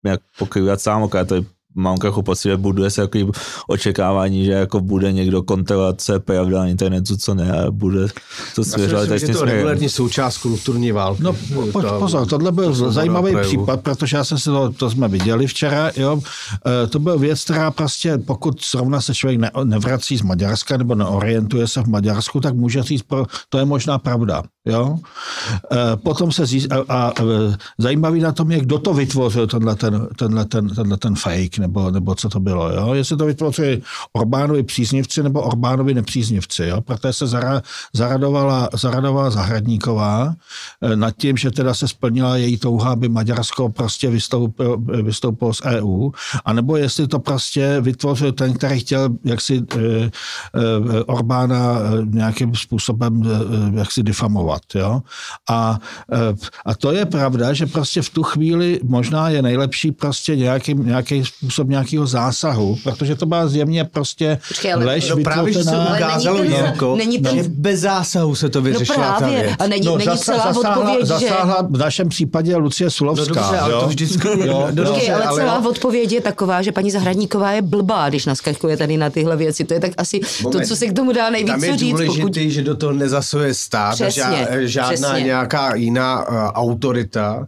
nějak 0.05 0.21
pokrývat 0.39 0.81
sám, 0.81 1.09
to 1.29 1.35
je 1.35 1.45
mám 1.75 1.97
jako 2.05 2.23
pocit, 2.23 2.49
že 2.49 2.57
buduje 2.57 2.91
se 2.91 3.01
takový 3.01 3.31
očekávání, 3.69 4.45
že 4.45 4.53
jako 4.53 4.81
bude 4.81 5.13
někdo 5.13 5.43
kontrolovat, 5.43 6.01
co 6.01 6.13
je 6.13 6.19
pravda 6.19 6.59
na 6.59 6.67
internetu, 6.67 7.17
co 7.17 7.35
ne, 7.35 7.53
a 7.53 7.71
bude 7.71 8.07
to 8.55 8.61
Já 8.61 8.65
si 8.65 8.71
svěřovat 8.71 9.01
myslím, 9.03 9.05
že 9.05 9.09
trestním 9.09 9.33
to 9.33 9.39
směrem. 9.39 9.57
regulární 9.57 9.89
součást 9.89 10.39
kulturní 10.39 10.93
války. 10.93 11.23
No 11.23 11.33
po, 11.73 11.83
Ta- 11.83 11.99
pozor, 11.99 12.27
tohle 12.27 12.53
byl 12.53 12.75
svoboda 12.75 12.93
zajímavý 12.93 13.33
projevu. 13.33 13.49
případ, 13.49 13.81
protože 13.81 14.17
já 14.17 14.25
jsem 14.25 14.39
si 14.39 14.45
to, 14.45 14.71
to 14.73 14.91
jsme 14.91 15.09
viděli 15.09 15.47
včera, 15.47 15.91
jo. 15.97 16.21
E, 16.85 16.87
to 16.87 16.99
byl 16.99 17.19
věc, 17.19 17.45
která 17.45 17.71
prostě, 17.71 18.19
pokud 18.19 18.65
zrovna 18.71 19.01
se 19.01 19.15
člověk 19.15 19.41
ne, 19.41 19.51
nevrací 19.65 20.17
z 20.17 20.23
Maďarska 20.23 20.77
nebo 20.77 20.95
neorientuje 20.95 21.67
se 21.67 21.83
v 21.83 21.87
Maďarsku, 21.87 22.41
tak 22.41 22.55
může 22.55 22.83
říct, 22.83 23.03
pro, 23.03 23.25
to 23.49 23.59
je 23.59 23.65
možná 23.65 23.99
pravda, 23.99 24.43
jo. 24.67 24.99
E, 25.73 25.97
potom 25.97 26.33
se 26.33 26.47
zjist, 26.47 26.73
a, 26.73 26.85
a 26.89 27.13
e, 27.23 27.57
zajímavý 27.79 28.21
na 28.21 28.33
tom 28.33 28.51
je, 28.51 28.61
kdo 28.61 28.79
to 28.79 28.95
vytvořil, 28.95 29.47
tenhle 29.47 29.77
ten, 29.77 30.09
tenhle 30.17 30.45
ten, 30.45 30.69
tenhle 30.69 30.97
ten 30.97 31.15
fake, 31.15 31.59
nebo, 31.59 31.91
nebo 31.91 32.15
co 32.15 32.29
to 32.29 32.41
bylo, 32.41 32.73
jo. 32.73 32.95
Jestli 32.95 33.17
to 33.17 33.27
vytvořili 33.27 33.83
Orbánovi 34.13 34.63
příznivci 34.63 35.23
nebo 35.23 35.43
Orbánovi 35.43 35.95
nepříznivci, 35.95 36.65
jo. 36.65 36.81
Protože 36.81 37.13
se 37.13 37.27
zara, 37.27 37.63
zaradovala, 37.93 38.69
zaradovala 38.73 39.31
Zahradníková 39.31 40.35
eh, 40.83 40.97
nad 40.97 41.17
tím, 41.17 41.37
že 41.37 41.51
teda 41.51 41.75
se 41.75 41.89
splnila 41.89 42.37
její 42.37 42.57
touha, 42.59 42.93
aby 42.93 43.09
Maďarsko 43.09 43.69
prostě 43.69 44.11
vystoupilo, 44.11 44.77
vystoupilo 44.77 45.55
z 45.55 45.63
EU, 45.65 46.11
anebo 46.45 46.77
jestli 46.77 47.09
to 47.09 47.19
prostě 47.19 47.81
vytvořil 47.81 48.33
ten, 48.33 48.53
který 48.53 48.81
chtěl 48.81 49.09
jaksi 49.25 49.63
eh, 49.77 49.79
eh, 49.81 51.05
Orbána 51.07 51.79
nějakým 52.05 52.55
způsobem 52.55 53.23
eh, 53.25 53.79
jaksi 53.79 54.03
difamovat, 54.03 54.50
jo. 54.75 55.01
A, 55.51 55.79
eh, 56.13 56.17
a 56.67 56.75
to 56.75 56.93
je 56.93 57.07
pravda, 57.07 57.53
že 57.53 57.67
prostě 57.67 58.03
v 58.03 58.11
tu 58.11 58.23
chvíli 58.23 58.81
možná 58.83 59.29
je 59.29 59.43
nejlepší 59.43 59.93
prostě 59.93 60.37
nějaký, 60.37 60.75
nějaký 60.75 61.25
způsob 61.25 61.69
nějakého 61.69 62.07
zásahu, 62.07 62.77
protože 62.85 63.15
to 63.17 63.27
byla 63.27 63.49
zjevně 63.49 63.85
prostě 63.85 64.39
Počkej, 64.49 64.73
ale- 64.73 64.85
lež 64.85 65.09
No 65.09 65.17
právě, 65.17 65.53
že 65.53 65.65
se 65.65 65.77
Ale 65.77 65.97
ukázalo, 65.97 66.39
není 66.39 66.55
ten- 66.55 66.65
Jirko, 66.65 66.97
není 66.97 67.19
ten- 67.19 67.37
že 67.37 67.45
bez 67.49 67.81
zásahu 67.81 68.35
se 68.35 68.49
to 68.49 68.59
No 68.59 68.65
vyřešila 68.65 69.07
ta 69.13 69.19
právě, 69.19 69.43
věc. 69.43 69.55
a 69.59 69.67
není, 69.67 69.87
No, 69.87 69.97
není 69.97 70.07
zasa- 70.11 70.25
celá 70.25 70.53
zasáhla, 70.53 70.71
odpověď, 70.77 71.01
že... 71.01 71.07
zasáhla 71.07 71.67
v 71.71 71.77
našem 71.79 72.09
případě 72.09 72.57
Lucie 72.57 72.91
Sulovská. 72.91 73.25
No 73.29 73.35
dobře, 73.35 73.59
ale 73.59 73.73
jo? 73.73 73.81
to 73.81 73.89
vždycky- 73.89 74.29
Jo, 74.29 74.37
no 74.37 74.45
jo. 74.47 74.69
dobře, 74.71 74.93
Počkej, 74.93 75.13
ale 75.15 75.25
ale 75.25 75.41
celá 75.41 75.55
jo. 75.65 75.71
odpověď 75.71 76.13
je 76.13 76.21
taková, 76.21 76.63
že 76.63 76.73
paní 76.73 76.91
Zahradníková 76.91 77.53
je 77.53 77.63
blbá, 77.63 78.09
když 78.09 78.27
naskakuje 78.27 78.77
tady 78.77 78.97
na 78.97 79.11
tyhle 79.11 79.37
věci. 79.37 79.65
To 79.65 79.75
je 79.75 79.81
tak 79.81 79.91
asi 79.97 80.21
Moment. 80.43 80.61
to, 80.63 80.69
co 80.69 80.77
se 80.77 80.87
k 80.87 80.93
tomu 80.97 81.13
dá 81.13 81.31
nejvíc 81.31 81.51
Tam 81.53 81.65
je 81.65 81.77
říct. 81.77 81.91
důležitý, 81.91 82.21
Pokud... 82.21 82.35
že 82.37 82.63
do 82.63 82.75
toho 82.75 82.93
nezasuje 82.93 83.55
stát, 83.55 83.95
Přesně, 83.95 84.40
žádná 84.61 85.09
přesně. 85.09 85.23
nějaká 85.23 85.75
jiná 85.75 86.29
uh, 86.29 86.35
autorita 86.37 87.47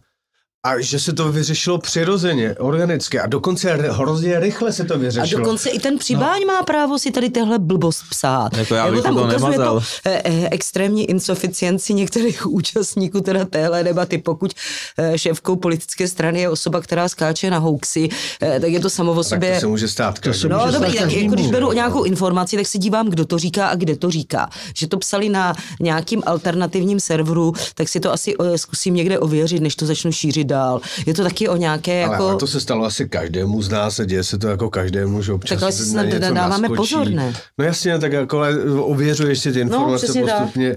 a 0.66 0.80
že 0.80 0.98
se 0.98 1.12
to 1.12 1.32
vyřešilo 1.32 1.78
přirozeně, 1.78 2.54
organicky 2.58 3.20
a 3.20 3.26
dokonce 3.26 3.70
r- 3.70 3.90
hrozně 3.90 4.40
rychle 4.40 4.72
se 4.72 4.84
to 4.84 4.94
A 4.94 4.96
vyřešilo. 4.96 5.40
dokonce 5.40 5.70
i 5.70 5.78
ten 5.78 5.98
přibáň 5.98 6.46
má 6.46 6.62
právo 6.62 6.98
si 6.98 7.10
tady 7.10 7.30
tehle 7.30 7.58
blbost 7.58 8.02
psát. 8.10 8.56
Jako 8.56 8.74
já 8.74 8.90
bych 8.90 9.02
tam 9.02 9.14
to 9.14 9.22
ukazuje 9.22 9.50
nemazal. 9.50 9.80
to 9.80 9.86
eh, 10.04 10.22
eh, 10.24 10.48
extrémní 10.50 11.10
insuficienci 11.10 11.94
některých 11.94 12.46
účastníků 12.50 13.20
teda 13.20 13.44
téhle 13.44 13.84
debaty. 13.84 14.18
Pokud 14.18 14.52
eh, 14.98 15.18
šéfkou 15.18 15.56
politické 15.56 16.08
strany 16.08 16.40
je 16.40 16.48
osoba, 16.48 16.80
která 16.80 17.08
skáče 17.08 17.50
na 17.50 17.58
hoaxy, 17.58 18.08
eh, 18.42 18.60
tak 18.60 18.70
je 18.72 18.80
to 18.80 18.90
samo 18.90 19.12
o 19.12 19.16
tak 19.16 19.24
sobě... 19.24 19.54
to 19.54 19.60
se 19.60 19.66
může 19.66 19.88
stát. 19.88 20.18
To 20.18 20.34
se. 20.34 20.48
No 20.48 20.58
může 20.58 20.72
dobrý, 20.72 20.90
stát 20.90 20.98
tak 21.00 21.04
každému, 21.04 21.22
jako 21.24 21.34
když 21.34 21.46
beru 21.50 21.72
nějakou 21.72 22.02
informaci, 22.02 22.56
tak 22.56 22.66
se 22.66 22.78
dívám, 22.78 23.08
kdo 23.10 23.24
to 23.24 23.38
říká 23.38 23.66
a 23.68 23.74
kde 23.74 23.96
to 23.96 24.10
říká. 24.10 24.50
Že 24.76 24.86
to 24.86 24.98
psali 24.98 25.28
na 25.28 25.54
nějakým 25.80 26.22
alternativním 26.26 27.00
serveru, 27.00 27.52
tak 27.74 27.88
si 27.88 28.00
to 28.00 28.12
asi 28.12 28.34
eh, 28.40 28.58
zkusím 28.58 28.94
někde 28.94 29.18
ověřit, 29.18 29.60
než 29.62 29.76
to 29.76 29.86
začnu 29.86 30.12
šířit 30.12 30.51
dál. 30.52 30.80
Je 31.06 31.14
to 31.14 31.22
taky 31.22 31.48
o 31.48 31.56
nějaké 31.56 32.04
Ale, 32.04 32.12
jako... 32.12 32.28
ale 32.28 32.36
to 32.36 32.46
se 32.46 32.60
stalo 32.60 32.84
asi 32.84 33.08
každému 33.08 33.62
z 33.62 33.68
nás, 33.68 34.00
a 34.00 34.04
děje 34.04 34.24
se 34.24 34.38
to 34.38 34.48
jako 34.48 34.70
každému, 34.70 35.22
že 35.22 35.32
občas 35.32 35.56
Tak 35.56 35.62
ale 35.62 35.72
se 35.72 35.84
si 35.84 35.94
na 35.94 36.02
snad 36.02 36.12
něco 36.12 36.34
dáváme 36.34 36.68
naskočí. 36.68 36.94
pozor, 36.94 37.08
ne? 37.10 37.32
No 37.58 37.64
jasně, 37.64 37.98
tak 37.98 38.12
jako 38.12 38.38
ale 38.38 38.64
ověřuješ 38.80 39.38
si 39.38 39.52
ty 39.52 39.60
informace 39.60 40.04
přesně 40.04 40.24
tak. 40.24 40.38
postupně. 40.38 40.76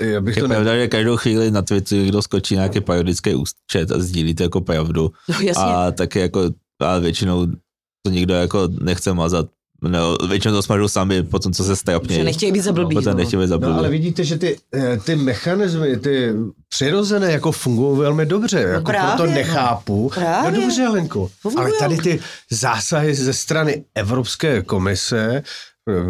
Já 0.00 0.20
bych 0.20 0.36
Je 0.36 0.42
to 0.42 0.48
ne... 0.48 0.54
pravda, 0.54 0.76
že 0.76 0.88
každou 0.88 1.16
chvíli 1.16 1.50
na 1.50 1.62
Twitteru 1.62 2.02
někdo 2.02 2.22
skočí 2.22 2.54
nějaký 2.54 2.80
periodický 2.80 3.34
účet 3.34 3.90
a 3.92 3.98
sdílí 3.98 4.34
to 4.34 4.42
jako 4.42 4.60
pravdu. 4.60 5.10
No 5.28 5.34
jasně. 5.40 5.64
A 5.64 5.90
taky 5.90 6.18
jako, 6.18 6.40
a 6.80 6.98
většinou 6.98 7.46
to 8.02 8.10
nikdo 8.10 8.34
jako 8.34 8.68
nechce 8.80 9.14
mazat. 9.14 9.46
No, 9.82 10.16
většinou 10.28 10.54
to 10.54 10.62
smažou 10.62 10.88
sami 10.88 11.22
po 11.22 11.38
tom, 11.38 11.52
co 11.52 11.64
se 11.64 11.76
strapnějí. 11.76 12.20
Že 12.20 12.24
nechtějí 12.24 12.52
být 12.52 12.60
za 12.60 12.72
blbý, 12.72 12.94
Potom 12.96 13.12
no. 13.12 13.18
nechtějí 13.18 13.42
být 13.42 13.48
za 13.48 13.56
No, 13.56 13.78
ale 13.78 13.88
vidíte, 13.88 14.24
že 14.24 14.38
ty, 14.38 14.56
eh, 14.74 14.96
ty 15.04 15.16
mechanismy, 15.16 15.96
ty 15.96 16.32
přirozené 16.68 17.32
jako 17.32 17.52
fungují 17.52 17.98
velmi 17.98 18.26
dobře. 18.26 18.60
Jako 18.60 18.84
právě, 18.84 19.16
proto 19.16 19.30
no. 19.30 19.34
nechápu. 19.34 20.10
Právě. 20.14 20.50
No 20.50 20.60
dobře, 20.60 20.88
Lenko. 20.88 21.30
Fungujou. 21.40 21.66
Ale 21.66 21.78
tady 21.78 21.96
ty 21.96 22.20
zásahy 22.50 23.14
ze 23.14 23.32
strany 23.32 23.84
Evropské 23.94 24.62
komise, 24.62 25.42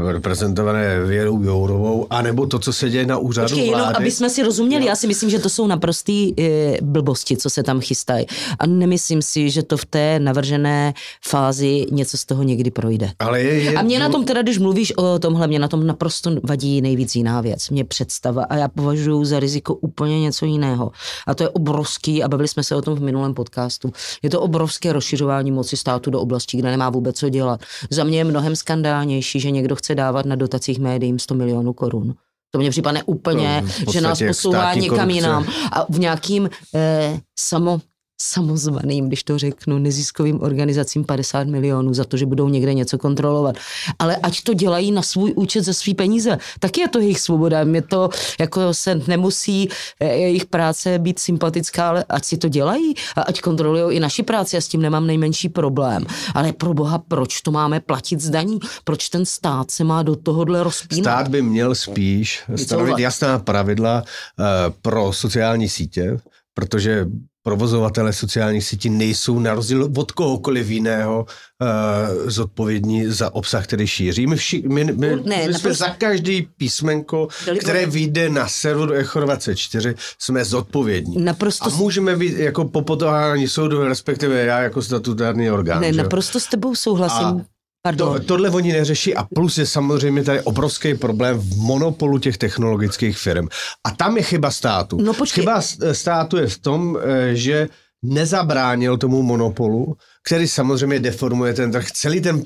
reprezentované 0.06 1.04
Věrou 1.04 1.42
Jourovou, 1.42 2.06
anebo 2.10 2.46
to, 2.46 2.58
co 2.58 2.72
se 2.72 2.90
děje 2.90 3.06
na 3.06 3.18
úřadu 3.18 3.48
Počkej, 3.48 3.66
jenom 3.66 3.80
vlády. 3.80 3.96
aby 3.96 4.10
jsme 4.10 4.30
si 4.30 4.42
rozuměli, 4.42 4.86
já 4.86 4.96
si 4.96 5.06
myslím, 5.06 5.30
že 5.30 5.38
to 5.38 5.48
jsou 5.48 5.66
naprostý 5.66 6.40
e, 6.40 6.78
blbosti, 6.82 7.36
co 7.36 7.50
se 7.50 7.62
tam 7.62 7.80
chystají. 7.80 8.26
A 8.58 8.66
nemyslím 8.66 9.22
si, 9.22 9.50
že 9.50 9.62
to 9.62 9.76
v 9.76 9.84
té 9.84 10.18
navržené 10.20 10.94
fázi 11.26 11.86
něco 11.90 12.16
z 12.18 12.24
toho 12.24 12.42
někdy 12.42 12.70
projde. 12.70 13.10
Ale 13.18 13.40
je, 13.42 13.62
je, 13.62 13.74
A 13.74 13.82
mě 13.82 13.98
na 13.98 14.08
tom 14.08 14.24
teda, 14.24 14.42
když 14.42 14.58
mluvíš 14.58 14.92
o 14.96 15.18
tomhle, 15.18 15.46
mě 15.46 15.58
na 15.58 15.68
tom 15.68 15.86
naprosto 15.86 16.30
vadí 16.42 16.80
nejvíc 16.80 17.16
jiná 17.16 17.40
věc. 17.40 17.70
Mě 17.70 17.84
představa 17.84 18.44
a 18.44 18.56
já 18.56 18.68
považuji 18.68 19.24
za 19.24 19.40
riziko 19.40 19.74
úplně 19.74 20.20
něco 20.20 20.46
jiného. 20.46 20.90
A 21.26 21.34
to 21.34 21.42
je 21.42 21.48
obrovský, 21.48 22.22
a 22.22 22.28
bavili 22.28 22.48
jsme 22.48 22.62
se 22.64 22.74
o 22.76 22.82
tom 22.82 22.94
v 22.94 23.02
minulém 23.02 23.34
podcastu, 23.34 23.92
je 24.22 24.30
to 24.30 24.40
obrovské 24.40 24.92
rozšiřování 24.92 25.50
moci 25.50 25.76
státu 25.76 26.10
do 26.10 26.20
oblastí, 26.20 26.58
kde 26.58 26.70
nemá 26.70 26.90
vůbec 26.90 27.16
co 27.16 27.28
dělat. 27.28 27.60
Za 27.90 28.04
mě 28.04 28.18
je 28.18 28.24
mnohem 28.24 28.56
skandálnější, 28.56 29.40
že 29.40 29.50
někdo 29.50 29.65
chce 29.74 29.94
dávat 29.94 30.26
na 30.26 30.36
dotacích 30.36 30.78
médiím 30.78 31.18
100 31.18 31.34
milionů 31.34 31.72
korun. 31.72 32.14
To 32.50 32.58
mně 32.58 32.70
připadne 32.70 33.02
úplně, 33.02 33.64
To 33.84 33.92
že 33.92 34.00
nás 34.00 34.22
posouvá 34.28 34.74
někam 34.74 34.96
korupce. 34.98 35.14
jinam. 35.14 35.46
A 35.72 35.86
v 35.92 35.98
nějakým 35.98 36.50
eh, 36.74 37.20
samo, 37.38 37.80
samozvaným, 38.20 39.08
když 39.08 39.22
to 39.22 39.38
řeknu, 39.38 39.78
neziskovým 39.78 40.42
organizacím 40.42 41.04
50 41.04 41.46
milionů 41.46 41.94
za 41.94 42.04
to, 42.04 42.16
že 42.16 42.26
budou 42.26 42.48
někde 42.48 42.74
něco 42.74 42.98
kontrolovat. 42.98 43.56
Ale 43.98 44.16
ať 44.16 44.42
to 44.42 44.54
dělají 44.54 44.92
na 44.92 45.02
svůj 45.02 45.32
účet 45.36 45.62
za 45.62 45.72
svý 45.72 45.94
peníze, 45.94 46.38
tak 46.60 46.78
je 46.78 46.88
to 46.88 47.00
jejich 47.00 47.20
svoboda. 47.20 47.64
Mě 47.64 47.82
to 47.82 48.08
jako 48.40 48.74
se 48.74 49.00
nemusí 49.06 49.68
eh, 50.00 50.06
jejich 50.06 50.44
práce 50.44 50.98
být 50.98 51.18
sympatická, 51.18 51.88
ale 51.88 52.04
ať 52.08 52.24
si 52.24 52.36
to 52.36 52.48
dělají 52.48 52.94
a 53.16 53.22
ať 53.22 53.40
kontrolují 53.40 53.96
i 53.96 54.00
naši 54.00 54.22
práci, 54.22 54.56
já 54.56 54.60
s 54.60 54.68
tím 54.68 54.82
nemám 54.82 55.06
nejmenší 55.06 55.48
problém. 55.48 56.06
Ale 56.34 56.52
pro 56.52 56.74
boha, 56.74 56.98
proč 56.98 57.40
to 57.40 57.50
máme 57.50 57.80
platit 57.80 58.20
z 58.20 58.30
daní? 58.30 58.58
Proč 58.84 59.08
ten 59.08 59.24
stát 59.24 59.70
se 59.70 59.84
má 59.84 60.02
do 60.02 60.16
tohohle 60.16 60.62
rozpínat? 60.62 61.04
Stát 61.04 61.28
by 61.28 61.42
měl 61.42 61.74
spíš 61.74 62.42
stanovit 62.56 62.98
jasná 62.98 63.38
pravidla 63.38 64.02
uh, 64.02 64.46
pro 64.82 65.12
sociální 65.12 65.68
sítě, 65.68 66.18
protože 66.54 67.06
provozovatele 67.46 68.12
sociálních 68.12 68.64
sítí 68.64 68.90
nejsou 68.90 69.38
na 69.38 69.54
rozdíl 69.54 69.90
od 69.96 70.12
kohokoliv 70.12 70.68
jiného 70.70 71.26
uh, 71.26 72.30
zodpovědní 72.30 73.06
za 73.06 73.34
obsah, 73.34 73.64
který 73.64 73.86
šíří. 73.86 74.26
My, 74.26 74.36
vši, 74.36 74.62
my, 74.66 74.84
my, 74.84 74.92
Ne, 75.24 75.46
my 75.46 75.54
jsme 75.54 75.70
naprosto- 75.70 75.74
za 75.74 75.88
každý 75.88 76.48
písmenko, 76.56 77.28
které 77.60 77.86
vyjde 77.86 78.28
na 78.28 78.48
serveru 78.48 78.92
Echo 78.92 79.20
24, 79.20 79.94
jsme 80.18 80.44
zodpovědní. 80.44 81.24
Naprosto 81.24 81.64
A 81.64 81.68
můžeme 81.68 82.16
být 82.16 82.38
jako 82.38 82.64
po 82.64 82.82
potohání 82.82 83.48
soudu, 83.48 83.84
respektive 83.84 84.44
já 84.44 84.58
jako 84.60 84.82
statutární 84.82 85.50
orgán. 85.50 85.80
Ne, 85.80 85.92
že 85.92 86.02
naprosto 86.02 86.40
s 86.40 86.46
tebou 86.46 86.74
souhlasím. 86.74 87.26
A 87.26 87.55
Pardon. 87.86 88.12
To, 88.18 88.24
tohle 88.24 88.50
oni 88.50 88.72
neřeší 88.72 89.14
a 89.14 89.24
plus 89.34 89.58
je 89.58 89.66
samozřejmě 89.66 90.22
tady 90.24 90.40
obrovský 90.40 90.94
problém 90.94 91.38
v 91.38 91.56
monopolu 91.56 92.18
těch 92.18 92.38
technologických 92.38 93.18
firm. 93.18 93.48
A 93.86 93.90
tam 93.90 94.16
je 94.16 94.22
chyba 94.22 94.50
státu. 94.50 94.98
No 95.02 95.14
počkej. 95.14 95.42
Chyba 95.42 95.60
s- 95.60 95.92
státu 95.92 96.36
je 96.36 96.46
v 96.46 96.58
tom, 96.58 96.98
eh, 97.02 97.34
že 97.34 97.68
nezabránil 98.04 98.96
tomu 98.98 99.22
monopolu, 99.22 99.96
který 100.26 100.48
samozřejmě 100.48 100.98
deformuje 100.98 101.54
ten 101.54 101.72
trh. 101.72 101.90
Celý 101.90 102.20
ten, 102.20 102.42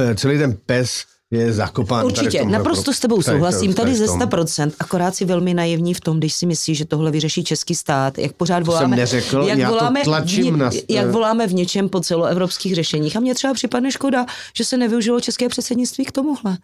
eh, 0.00 0.14
celý 0.14 0.38
ten 0.38 0.56
pes 0.66 1.04
je 1.30 1.52
zakopán. 1.52 2.02
tady 2.04 2.06
Určitě, 2.06 2.38
tomhle 2.38 2.58
naprosto 2.58 2.84
pro- 2.84 2.92
s 2.92 3.00
tebou 3.00 3.22
tady 3.22 3.36
souhlasím, 3.36 3.74
tady 3.74 3.92
v 3.92 3.96
ze 3.96 4.06
tom. 4.06 4.20
100%, 4.20 4.72
akorát 4.78 5.14
si 5.14 5.24
velmi 5.24 5.54
naivní 5.54 5.94
v 5.94 6.00
tom, 6.00 6.18
když 6.18 6.34
si 6.34 6.46
myslíš, 6.46 6.78
že 6.78 6.84
tohle 6.84 7.10
vyřeší 7.10 7.44
český 7.44 7.74
stát, 7.74 8.18
jak 8.18 8.32
pořád 8.32 8.62
voláme, 8.66 8.96
neřekl, 8.96 9.42
jak, 9.42 9.58
já 9.58 9.68
to 9.68 9.74
voláme 9.74 10.02
tlačím 10.04 10.54
v, 10.54 10.56
na- 10.56 10.70
jak 10.88 11.10
voláme 11.10 11.46
v 11.46 11.54
něčem 11.54 11.88
po 11.88 12.00
celoevropských 12.00 12.74
řešeních. 12.74 13.16
A 13.16 13.20
mně 13.20 13.34
třeba 13.34 13.54
připadne 13.54 13.92
škoda, 13.92 14.26
že 14.56 14.64
se 14.64 14.76
nevyužilo 14.76 15.20
české 15.20 15.48
předsednictví 15.48 16.04
k 16.04 16.12
tomuhle. 16.12 16.58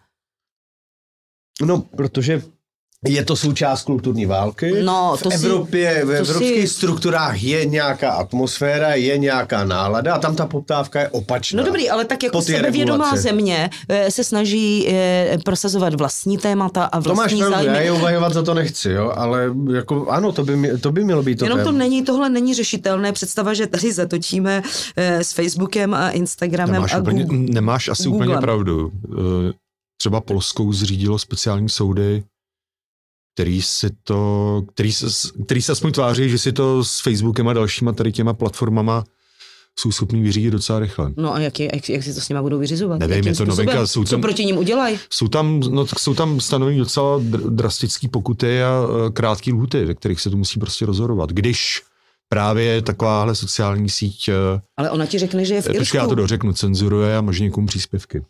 No, 1.61 1.81
protože 1.81 2.41
je 3.07 3.25
to 3.25 3.35
součást 3.35 3.83
kulturní 3.83 4.25
války. 4.25 4.73
No, 4.83 5.15
v 5.19 5.23
to 5.23 5.31
si- 5.31 5.45
Evropě, 5.45 6.01
v 6.03 6.07
to 6.07 6.11
evropských 6.11 6.61
si- 6.69 6.75
strukturách 6.75 7.43
je 7.43 7.65
nějaká 7.65 8.11
atmosféra, 8.11 8.93
je 8.95 9.17
nějaká 9.17 9.63
nálada 9.63 10.15
a 10.15 10.19
tam 10.19 10.35
ta 10.35 10.45
poptávka 10.45 10.99
je 10.99 11.09
opačná. 11.09 11.57
No 11.61 11.65
dobrý, 11.65 11.89
ale 11.89 12.05
tak 12.05 12.23
jako 12.23 12.41
sebevědomá 12.41 13.03
regulaci. 13.05 13.21
země 13.23 13.69
eh, 13.89 14.11
se 14.11 14.23
snaží 14.23 14.87
eh, 14.89 15.37
prosazovat 15.45 15.93
vlastní 15.93 16.37
témata 16.37 16.83
a 16.85 17.01
To 17.01 17.09
máš 17.09 17.15
vlastní 17.17 17.39
pravdu, 17.39 17.55
já 17.57 17.63
zájmy. 17.73 17.85
je 17.85 17.91
obhajovat 17.91 18.33
za 18.33 18.43
to 18.43 18.53
nechci, 18.53 18.89
jo, 18.89 19.13
ale 19.15 19.49
jako 19.73 20.07
ano, 20.09 20.31
to 20.31 20.43
by, 20.43 20.55
mě- 20.55 20.77
to 20.77 20.91
by 20.91 21.03
mělo 21.03 21.23
být 21.23 21.39
to 21.39 21.45
Jenom 21.45 21.63
to 21.63 21.71
není, 21.71 22.03
tohle 22.03 22.29
není 22.29 22.53
řešitelné 22.53 23.11
představa, 23.13 23.53
že 23.53 23.67
tady 23.67 23.93
zatočíme 23.93 24.61
eh, 24.95 25.23
s 25.23 25.31
Facebookem 25.33 25.93
a 25.93 26.09
Instagramem 26.09 26.73
Nemáš, 26.73 26.93
a 26.93 26.97
úplně, 26.99 27.23
Google. 27.23 27.37
nemáš 27.53 27.89
asi 27.89 28.03
Googlem. 28.03 28.29
úplně 28.29 28.41
pravdu. 28.41 28.91
Eh, 29.49 29.53
Třeba 29.97 30.21
Polskou 30.21 30.73
zřídilo 30.73 31.19
speciální 31.19 31.69
soudy, 31.69 32.23
který 33.35 33.61
si 33.61 33.87
to, 34.03 34.61
který 34.73 34.93
se, 34.93 35.05
který 35.45 35.61
se 35.61 35.71
aspoň 35.71 35.91
tváří, 35.91 36.29
že 36.29 36.37
si 36.37 36.51
to 36.51 36.83
s 36.83 36.99
Facebookem 36.99 37.47
a 37.47 37.53
dalšíma 37.53 37.91
tady 37.91 38.11
těma 38.11 38.33
platformama 38.33 39.03
jsou 39.79 39.91
schopní 39.91 40.21
vyřídit 40.21 40.51
docela 40.51 40.79
rychle. 40.79 41.13
No 41.17 41.33
a 41.33 41.39
jak, 41.39 41.59
je, 41.59 41.69
jak, 41.73 41.89
jak 41.89 42.03
si 42.03 42.13
to 42.13 42.21
s 42.21 42.29
nima 42.29 42.41
budou 42.41 42.59
vyřizovat? 42.59 42.99
Nevím, 42.99 43.15
Jakým 43.15 43.29
je 43.29 43.35
to 43.35 43.45
novinka, 43.45 43.87
jsou 43.87 44.03
Co 44.03 44.11
tam- 44.11 44.21
proti 44.21 44.45
ním 44.45 44.57
udělají? 44.57 44.99
Jsou 45.09 45.27
tam, 45.27 45.59
no, 45.59 45.85
jsou 45.97 46.13
tam 46.13 46.39
stanovení 46.39 46.79
docela 46.79 47.19
dr- 47.19 47.49
drastické 47.49 48.07
pokuty 48.07 48.63
a 48.63 48.83
eh, 49.07 49.11
krátké 49.11 49.51
lhuty, 49.53 49.85
ve 49.85 49.93
kterých 49.93 50.21
se 50.21 50.29
to 50.29 50.37
musí 50.37 50.59
prostě 50.59 50.85
rozhodovat. 50.85 51.29
Když 51.31 51.81
právě 52.29 52.81
takováhle 52.81 53.35
sociální 53.35 53.89
síť, 53.89 54.29
eh, 54.29 54.33
Ale 54.77 54.89
ona 54.89 55.05
ti 55.05 55.19
řekne, 55.19 55.45
že 55.45 55.53
je 55.53 55.61
v 55.61 55.65
Irsku. 55.65 55.79
počkej, 55.79 55.97
já 55.97 56.07
to 56.07 56.15
dořeknu, 56.15 56.53
cenzuruje 56.53 57.17
a 57.17 57.21
možná 57.21 57.43
někomu 57.45 57.67
příspěvky. 57.67 58.23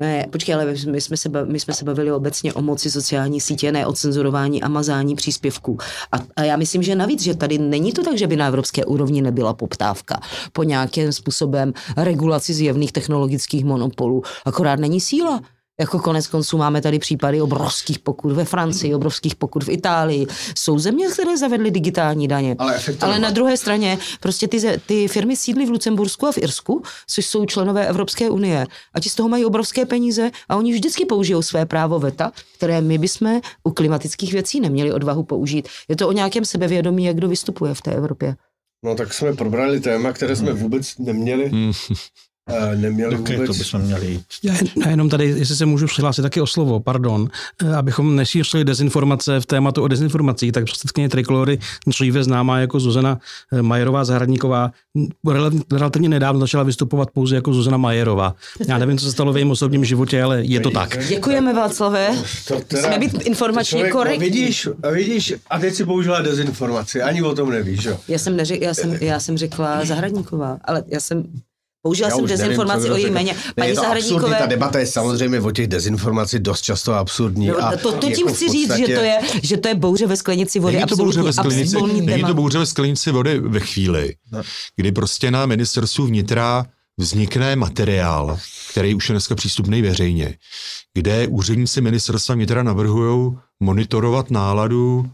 Ne, 0.00 0.26
počkej, 0.30 0.54
ale 0.54 0.74
my 0.90 1.00
jsme, 1.00 1.16
se, 1.16 1.28
bav- 1.28 1.46
my 1.46 1.60
jsme 1.60 1.74
se 1.74 1.84
bavili 1.84 2.12
obecně 2.12 2.52
o 2.52 2.62
moci 2.62 2.90
sociální 2.90 3.40
sítě, 3.40 3.72
ne 3.72 3.86
o 3.86 3.92
cenzurování 3.92 4.62
a 4.62 4.68
mazání 4.68 5.14
příspěvků. 5.14 5.78
A, 6.12 6.16
a 6.36 6.42
já 6.42 6.56
myslím, 6.56 6.82
že 6.82 6.94
navíc, 6.94 7.22
že 7.22 7.34
tady 7.34 7.58
není 7.58 7.92
to 7.92 8.04
tak, 8.04 8.18
že 8.18 8.26
by 8.26 8.36
na 8.36 8.46
evropské 8.46 8.84
úrovni 8.84 9.22
nebyla 9.22 9.54
poptávka 9.54 10.20
po 10.52 10.62
nějakým 10.62 11.12
způsobem 11.12 11.72
regulaci 11.96 12.54
zjevných 12.54 12.92
technologických 12.92 13.64
monopolů. 13.64 14.22
Akorát 14.44 14.78
není 14.78 15.00
síla. 15.00 15.40
Jako 15.82 15.98
konec 15.98 16.26
konců 16.26 16.58
máme 16.58 16.80
tady 16.80 16.98
případy 16.98 17.40
obrovských 17.40 17.98
pokut 17.98 18.32
ve 18.32 18.44
Francii, 18.44 18.94
obrovských 18.94 19.34
pokut 19.34 19.64
v 19.64 19.68
Itálii. 19.68 20.26
Jsou 20.56 20.78
země, 20.78 21.06
které 21.08 21.36
zavedly 21.36 21.70
digitální 21.70 22.28
daně. 22.28 22.56
Ale 22.58 22.80
Ale 23.00 23.18
na 23.18 23.30
druhé 23.30 23.56
straně 23.56 23.98
prostě 24.20 24.48
ty, 24.48 24.60
ty 24.86 25.08
firmy 25.08 25.36
sídlí 25.36 25.66
v 25.66 25.70
Lucembursku 25.70 26.26
a 26.26 26.32
v 26.32 26.38
Irsku, 26.38 26.82
což 27.06 27.26
jsou 27.26 27.46
členové 27.46 27.86
Evropské 27.86 28.30
unie. 28.30 28.66
A 28.94 29.00
ti 29.00 29.10
z 29.10 29.14
toho 29.14 29.28
mají 29.28 29.44
obrovské 29.44 29.86
peníze 29.86 30.30
a 30.48 30.56
oni 30.56 30.72
vždycky 30.72 31.04
použijou 31.04 31.42
své 31.42 31.66
právo 31.66 31.98
VETA, 31.98 32.32
které 32.56 32.80
my 32.80 32.98
bychom 32.98 33.40
u 33.64 33.70
klimatických 33.70 34.32
věcí 34.32 34.60
neměli 34.60 34.92
odvahu 34.92 35.22
použít. 35.22 35.68
Je 35.88 35.96
to 35.96 36.08
o 36.08 36.12
nějakém 36.12 36.44
sebevědomí, 36.44 37.04
jak 37.04 37.16
kdo 37.16 37.28
vystupuje 37.28 37.74
v 37.74 37.82
té 37.82 37.92
Evropě. 37.92 38.36
No 38.84 38.94
tak 38.94 39.14
jsme 39.14 39.32
probrali 39.32 39.80
téma, 39.80 40.12
které 40.12 40.36
jsme 40.36 40.52
vůbec 40.52 40.98
neměli. 40.98 41.50
Neměli 42.76 43.16
Okay, 43.16 43.36
vůbec. 43.36 43.50
to 43.50 43.58
bychom 43.58 43.80
měli 43.80 44.06
jít. 44.06 44.22
Já 44.42 44.54
já 44.84 44.90
jenom 44.90 45.08
tady, 45.08 45.24
jestli 45.24 45.56
se 45.56 45.66
můžu 45.66 45.86
přihlásit 45.86 46.22
taky 46.22 46.40
o 46.40 46.46
slovo, 46.46 46.80
pardon, 46.80 47.28
eh, 47.64 47.74
abychom 47.76 48.16
nešířili 48.16 48.64
dezinformace 48.64 49.40
v 49.40 49.46
tématu 49.46 49.82
o 49.82 49.88
dezinformacích, 49.88 50.52
tak 50.52 50.64
předsedkyně 50.64 51.08
Trikolory, 51.08 51.58
dříve 51.86 52.24
známá 52.24 52.58
jako 52.58 52.80
Zuzana 52.80 53.18
eh, 53.52 53.62
Majerová 53.62 54.04
Zahradníková, 54.04 54.70
relativně 55.72 56.08
nedávno 56.08 56.40
začala 56.40 56.64
vystupovat 56.64 57.10
pouze 57.10 57.34
jako 57.34 57.54
Zuzana 57.54 57.76
Majerová. 57.76 58.34
Já 58.68 58.78
nevím, 58.78 58.98
co 58.98 59.04
se 59.04 59.12
stalo 59.12 59.32
v 59.32 59.36
jejím 59.36 59.50
osobním 59.50 59.84
životě, 59.84 60.22
ale 60.22 60.42
je 60.44 60.60
to 60.60 60.70
tak. 60.70 60.98
Děkujeme, 61.08 61.52
Václave. 61.54 62.10
To 62.48 62.60
Musíme 62.72 62.98
být 62.98 63.22
informačně 63.22 63.78
člověk- 63.78 63.92
korektní. 63.92 64.18
No, 64.28 64.32
vidíš, 64.34 64.68
a 64.82 64.90
vidíš, 64.90 65.34
a 65.50 65.58
teď 65.58 65.74
si 65.74 65.84
použila 65.84 66.20
dezinformaci, 66.20 67.02
ani 67.02 67.22
o 67.22 67.34
tom 67.34 67.50
nevíš, 67.50 67.84
jo. 67.84 67.98
Já 68.08 68.18
jsem, 68.18 68.36
neřek, 68.36 68.60
já, 68.62 68.74
jsem, 68.74 68.92
já 69.00 69.20
jsem 69.20 69.38
řekla 69.38 69.84
Zahradníková, 69.84 70.58
ale 70.64 70.82
já 70.86 71.00
jsem 71.00 71.24
použila 71.82 72.08
Já 72.08 72.14
jsem 72.14 72.24
nevím, 72.24 72.38
dezinformaci 72.38 72.86
co 72.86 72.92
o 72.94 72.96
její 72.96 73.10
jméně. 73.10 73.32
Ne, 73.32 73.38
Paní 73.56 73.68
je 73.68 73.74
to 73.74 73.80
absurdní, 73.80 74.08
ta 74.08 74.18
Zahradníkové, 74.20 74.46
debata 74.48 74.78
je 74.78 74.86
samozřejmě 74.86 75.40
o 75.40 75.50
těch 75.50 75.66
dezinformacích 75.66 76.40
dost 76.40 76.60
často 76.62 76.94
absurdní. 76.94 77.46
No, 77.46 77.64
a 77.64 77.76
to, 77.76 77.92
to 77.92 77.98
tím 78.06 78.26
jako 78.26 78.32
chci 78.34 78.48
říct, 78.48 78.62
že 78.62 78.68
podstatě- 78.68 78.94
to, 78.96 79.00
je, 79.02 79.18
že 79.42 79.56
to 79.56 79.68
je 79.68 79.74
bouře 79.74 80.06
ve 80.06 80.16
sklenici 80.16 80.58
vody. 80.60 80.76
Není 80.76 80.86
to 80.86 80.96
bouře 80.96 81.22
ve 81.22 81.32
sklenici, 81.32 81.76
není 82.02 82.24
to 82.24 82.34
bouře 82.34 82.58
ve 82.58 82.66
sklenici 82.66 83.10
vody 83.10 83.38
ve 83.38 83.60
chvíli, 83.60 84.14
No. 84.32 84.42
kdy 84.76 84.92
prostě 84.92 85.30
na 85.30 85.46
ministerstvu 85.46 86.06
vnitra 86.06 86.66
vznikne 86.98 87.56
materiál, 87.56 88.38
který 88.70 88.94
už 88.94 89.08
je 89.08 89.12
dneska 89.12 89.34
přístupný 89.34 89.82
veřejně, 89.82 90.34
kde 90.94 91.26
úředníci 91.26 91.80
ministerstva 91.80 92.34
vnitra 92.34 92.62
navrhují 92.62 93.32
monitorovat 93.60 94.30
náladu 94.30 95.10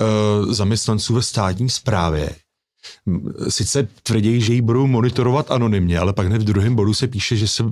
e, 0.00 0.54
zaměstnanců 0.54 1.14
ve 1.14 1.22
státní 1.22 1.70
správě. 1.70 2.30
Sice 3.48 3.88
tvrdí, 4.02 4.40
že 4.40 4.52
ji 4.54 4.60
budou 4.60 4.86
monitorovat 4.86 5.50
anonymně, 5.50 5.98
ale 5.98 6.12
pak 6.12 6.26
hned 6.26 6.42
v 6.42 6.44
druhém 6.44 6.74
bodu 6.74 6.94
se 6.94 7.06
píše, 7.06 7.36
že 7.36 7.48
se, 7.48 7.64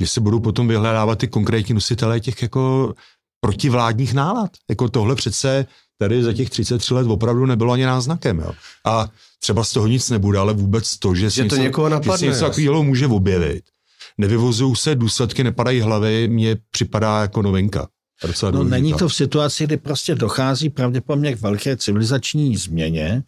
že 0.00 0.06
se 0.06 0.20
budou 0.20 0.40
potom 0.40 0.68
vyhledávat 0.68 1.18
ty 1.18 1.28
konkrétní 1.28 1.74
nositelé 1.74 2.20
těch 2.20 2.42
jako 2.42 2.94
protivládních 3.40 4.14
nálad. 4.14 4.50
Jako 4.70 4.88
tohle 4.88 5.14
přece 5.14 5.66
tady 5.98 6.22
za 6.22 6.32
těch 6.32 6.50
33 6.50 6.94
let 6.94 7.06
opravdu 7.10 7.46
nebylo 7.46 7.72
ani 7.72 7.84
náznakem. 7.84 8.38
Jo. 8.38 8.52
A 8.86 9.08
třeba 9.40 9.64
z 9.64 9.72
toho 9.72 9.86
nic 9.86 10.10
nebude, 10.10 10.38
ale 10.38 10.52
vůbec 10.52 10.98
to, 10.98 11.14
že, 11.14 11.30
Že 11.30 11.44
to 11.44 11.56
někoho 11.56 11.88
že 11.88 11.90
napadne, 11.90 12.18
se 12.18 12.24
něco 12.24 12.44
jasně. 12.44 12.48
takového 12.64 12.82
může 12.82 13.06
objevit. 13.06 13.64
Nevyvozují 14.18 14.76
se 14.76 14.94
důsledky, 14.94 15.44
nepadají 15.44 15.80
hlavy, 15.80 16.28
mně 16.28 16.56
připadá 16.70 17.20
jako 17.20 17.42
novinka. 17.42 17.88
Docela 18.26 18.50
No, 18.50 18.58
důležitá. 18.58 18.74
není 18.76 18.94
to 18.94 19.08
v 19.08 19.14
situaci, 19.14 19.64
kdy 19.64 19.76
prostě 19.76 20.14
dochází 20.14 20.70
pravděpodobně 20.70 21.34
k 21.36 21.40
velké 21.40 21.76
civilizační 21.76 22.56
změně, 22.56 23.22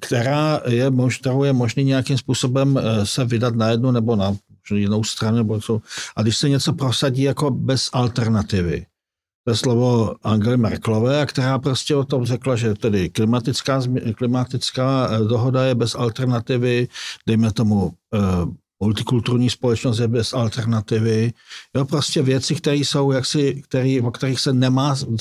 která 0.00 0.60
je, 0.66 0.90
mož, 0.90 1.18
kterou 1.18 1.44
je 1.44 1.52
možný 1.52 1.84
nějakým 1.84 2.18
způsobem 2.18 2.78
eh, 2.78 3.06
se 3.06 3.24
vydat 3.24 3.54
na 3.54 3.70
jednu 3.70 3.90
nebo 3.90 4.16
na 4.16 4.36
jinou 4.74 5.04
stranu. 5.04 5.36
Nebo 5.36 5.60
co. 5.60 5.80
A 6.16 6.22
když 6.22 6.36
se 6.36 6.48
něco 6.48 6.72
prosadí 6.72 7.22
jako 7.22 7.50
bez 7.50 7.90
alternativy, 7.92 8.86
to 9.44 9.56
slovo 9.56 10.14
Angely 10.22 10.56
Merkelové, 10.56 11.20
a 11.22 11.26
která 11.26 11.58
prostě 11.58 11.96
o 11.96 12.04
tom 12.04 12.24
řekla, 12.26 12.56
že 12.56 12.74
tedy 12.74 13.08
klimatická, 13.08 13.80
klimatická 14.14 15.08
eh, 15.10 15.18
dohoda 15.24 15.64
je 15.64 15.74
bez 15.74 15.94
alternativy, 15.94 16.88
dejme 17.26 17.52
tomu 17.52 17.92
eh, 18.14 18.18
multikulturní 18.80 19.50
společnost 19.50 19.98
je 19.98 20.08
bez 20.08 20.32
alternativy. 20.34 21.32
Jo, 21.76 21.84
prostě 21.84 22.22
věci, 22.22 22.54
které 22.54 22.76
jsou 22.76 23.12
jaksi, 23.12 23.62
který, 23.68 24.00
o 24.00 24.10
kterých 24.10 24.40
se 24.40 24.52
nemá 24.52 24.96
uh, 25.06 25.16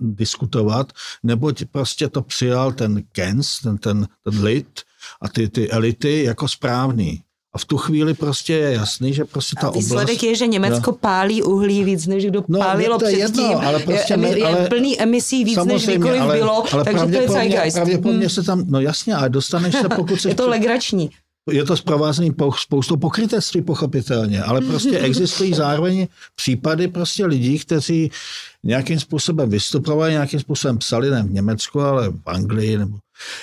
diskutovat, 0.00 0.92
neboť 1.22 1.64
prostě 1.72 2.08
to 2.08 2.22
přijal 2.22 2.72
ten 2.72 3.02
Gens, 3.14 3.58
ten, 3.60 3.78
ten, 3.78 4.06
ten 4.24 4.44
lid 4.44 4.80
a 5.22 5.28
ty, 5.28 5.48
ty 5.48 5.70
elity 5.70 6.24
jako 6.24 6.48
správný. 6.48 7.22
A 7.54 7.58
v 7.58 7.64
tu 7.64 7.76
chvíli 7.76 8.14
prostě 8.14 8.52
je 8.52 8.72
jasný, 8.72 9.14
že 9.14 9.24
prostě 9.24 9.56
ta 9.60 9.66
A 9.66 9.70
výsledek 9.70 10.08
oblast... 10.08 10.22
je, 10.22 10.34
že 10.34 10.46
Německo 10.46 10.92
pálí 10.92 11.42
uhlí 11.42 11.84
víc, 11.84 12.06
než 12.06 12.24
kdo 12.26 12.44
No, 12.48 12.58
pálilo 12.58 12.98
to 12.98 13.06
je 13.06 13.12
předtím. 13.26 13.42
jedno, 13.44 13.66
ale 13.66 13.78
prostě 13.78 14.14
je, 14.14 14.38
je 14.38 14.44
ale- 14.46 14.68
plný 14.68 15.00
emisí 15.00 15.44
víc, 15.44 15.64
než 15.64 15.86
kdykoliv 15.86 16.20
ale, 16.20 16.36
bylo, 16.36 16.64
ale 16.74 16.84
takže 16.84 17.04
to 17.06 17.20
je 17.20 17.28
zeitgeist. 17.28 17.74
pravděpodobně 17.76 18.26
Hm. 18.26 18.30
se 18.30 18.42
tam, 18.42 18.64
no 18.68 18.80
jasně, 18.80 19.14
ale 19.14 19.28
dostaneš 19.30 19.74
se, 19.74 19.88
pokud 19.96 20.20
se 20.20 20.28
Je 20.28 20.34
to 20.34 20.48
legrační. 20.48 21.10
Je 21.50 21.64
to 21.64 21.76
zprovázený 21.76 22.32
po, 22.32 22.52
spoustou 22.52 22.96
pokrytectví 22.96 23.62
pochopitelně, 23.62 24.42
ale 24.42 24.60
prostě 24.60 24.98
existují 24.98 25.54
zároveň 25.54 26.08
případy 26.34 26.88
prostě 26.88 27.26
lidí, 27.26 27.58
kteří 27.58 28.10
nějakým 28.64 29.00
způsobem 29.00 29.50
vystupovali, 29.50 30.12
nějakým 30.12 30.40
způsobem 30.40 30.78
psali, 30.78 31.10
ne 31.10 31.22
v 31.22 31.32
Německu, 31.32 31.80
ale 31.80 32.08
v 32.08 32.22
Anglii, 32.26 32.78
nebo 32.78 32.98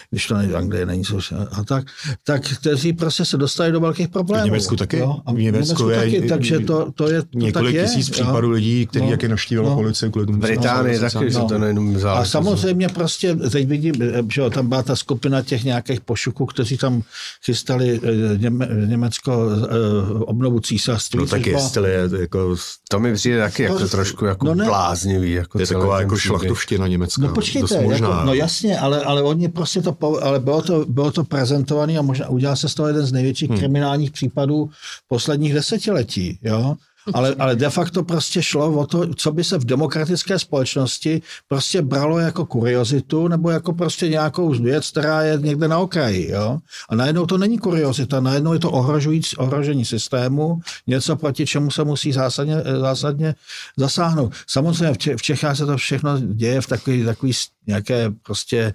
když 0.10 0.28
to 0.28 0.38
není 0.38 0.52
v 0.52 0.58
Anglii, 0.58 0.86
není 0.86 1.04
co, 1.04 1.18
a 1.52 1.64
tak, 1.64 1.86
tak 2.24 2.42
kteří 2.60 2.94
prostě 2.94 3.26
se 3.26 3.38
dostali 3.38 3.72
do 3.72 3.80
velkých 3.80 4.08
problémů. 4.10 4.44
V 4.44 4.46
Německu 4.46 4.76
taky? 4.76 4.98
Jo, 4.98 5.16
a 5.26 5.32
v 5.32 5.36
V 5.36 5.40
Německu 5.40 5.66
Německu 5.68 5.90
je- 5.90 5.98
taky, 5.98 6.30
takže 6.30 6.60
to, 6.60 6.92
to 6.96 7.10
je, 7.10 7.22
to 7.22 7.28
Několik 7.36 7.76
tak 7.76 7.82
je, 7.82 7.84
tisíc 7.88 8.08
jo. 8.08 8.12
případů 8.12 8.50
lidí, 8.50 8.88
kteří 8.88 9.02
No. 9.04 9.08
no. 9.08 9.12
jaké 9.12 9.28
naštívila 9.28 9.66
No. 9.70 9.76
no. 9.76 9.82
policie 9.82 10.10
kvůli 10.12 10.26
tomu. 10.26 10.38
Británii 10.38 11.00
taky, 11.00 11.32
že 11.32 11.38
no. 11.40 11.48
to 11.48 11.58
nejenom 11.58 11.96
A 11.96 12.00
záležitost. 12.00 12.32
samozřejmě 12.32 12.90
prostě, 12.90 13.36
teď 13.36 13.68
vidím, 13.68 13.94
že 14.34 14.42
jo, 14.42 14.50
tam 14.50 14.68
byla 14.70 14.84
ta 14.84 14.96
skupina 14.96 15.42
těch 15.42 15.64
nějakých 15.64 16.02
pošuků, 16.02 16.46
kteří 16.46 16.78
tam 16.78 17.02
chystali 17.46 18.00
eh, 18.04 18.38
Něme, 18.38 18.68
Německo 18.86 19.50
eh, 19.52 20.14
obnovu 20.20 20.60
císařství. 20.60 21.20
No 21.20 21.24
což 21.26 21.32
tak 21.32 21.42
byla- 21.42 21.60
jestli 21.64 21.90
je 21.92 22.10
jako, 22.20 22.56
To 22.90 23.00
mi 23.00 23.14
přijde 23.14 23.40
taky 23.40 23.64
jako 23.64 23.80
To- 23.80 23.88
trošku 23.88 24.26
jako 24.26 24.46
no 24.46 24.56
ne. 24.56 24.66
bláznivý. 24.66 25.32
Jako 25.32 25.58
to 25.58 25.62
je 25.62 25.68
taková 25.68 26.00
jako 26.02 26.18
šlachtovština 26.18 26.88
německá. 26.88 27.22
No 27.22 27.34
počkejte, 27.34 27.82
možná, 27.82 28.10
jako, 28.10 28.26
no 28.26 28.34
jasně, 28.34 28.80
ale, 28.80 29.02
ale 29.04 29.22
oni 29.24 29.50
prostě 29.50 29.65
to, 29.82 29.94
po, 29.94 30.20
ale 30.22 30.40
bylo 30.40 30.62
to, 30.62 30.86
bylo 30.86 31.12
to 31.12 31.24
prezentovaný 31.24 31.98
a 31.98 32.02
možná 32.02 32.30
udělal 32.30 32.56
se 32.56 32.70
z 32.70 32.76
toho 32.76 32.88
jeden 32.88 33.06
z 33.06 33.12
největších 33.12 33.50
hmm. 33.50 33.60
kriminálních 33.60 34.12
případů 34.12 34.70
posledních 35.08 35.54
desetiletí, 35.54 36.40
jo. 36.42 36.76
Ale, 37.14 37.36
ale 37.40 37.56
de 37.56 37.70
facto 37.70 38.04
prostě 38.04 38.44
šlo 38.44 38.72
o 38.72 38.86
to, 38.86 39.14
co 39.14 39.32
by 39.32 39.44
se 39.44 39.58
v 39.58 39.66
demokratické 39.66 40.40
společnosti 40.40 41.22
prostě 41.48 41.82
bralo 41.82 42.20
jako 42.20 42.46
kuriozitu 42.46 43.28
nebo 43.28 43.50
jako 43.50 43.74
prostě 43.74 44.10
nějakou 44.10 44.50
věc, 44.50 44.92
která 44.92 45.22
je 45.22 45.38
někde 45.38 45.68
na 45.68 45.78
okraji. 45.80 46.32
Jo? 46.32 46.60
A 46.90 46.96
najednou 46.96 47.26
to 47.26 47.38
není 47.38 47.58
kuriozita, 47.58 48.20
najednou 48.20 48.54
je 48.54 48.60
to 48.60 48.72
ohrožující, 48.72 49.38
ohrožení 49.38 49.86
systému, 49.86 50.60
něco 50.88 51.16
proti 51.16 51.46
čemu 51.46 51.72
se 51.72 51.84
musí 51.84 52.12
zásadně, 52.12 52.56
zásadně 52.80 53.36
zasáhnout. 53.78 54.34
Samozřejmě 54.48 54.94
v, 54.94 54.98
Če- 54.98 55.18
v 55.18 55.22
Čechách 55.22 55.58
se 55.58 55.66
to 55.66 55.78
všechno 55.78 56.20
děje 56.20 56.62
v 56.62 56.68
takový, 56.68 57.06
takový 57.06 57.32
nějaké 57.68 58.12
prostě 58.24 58.74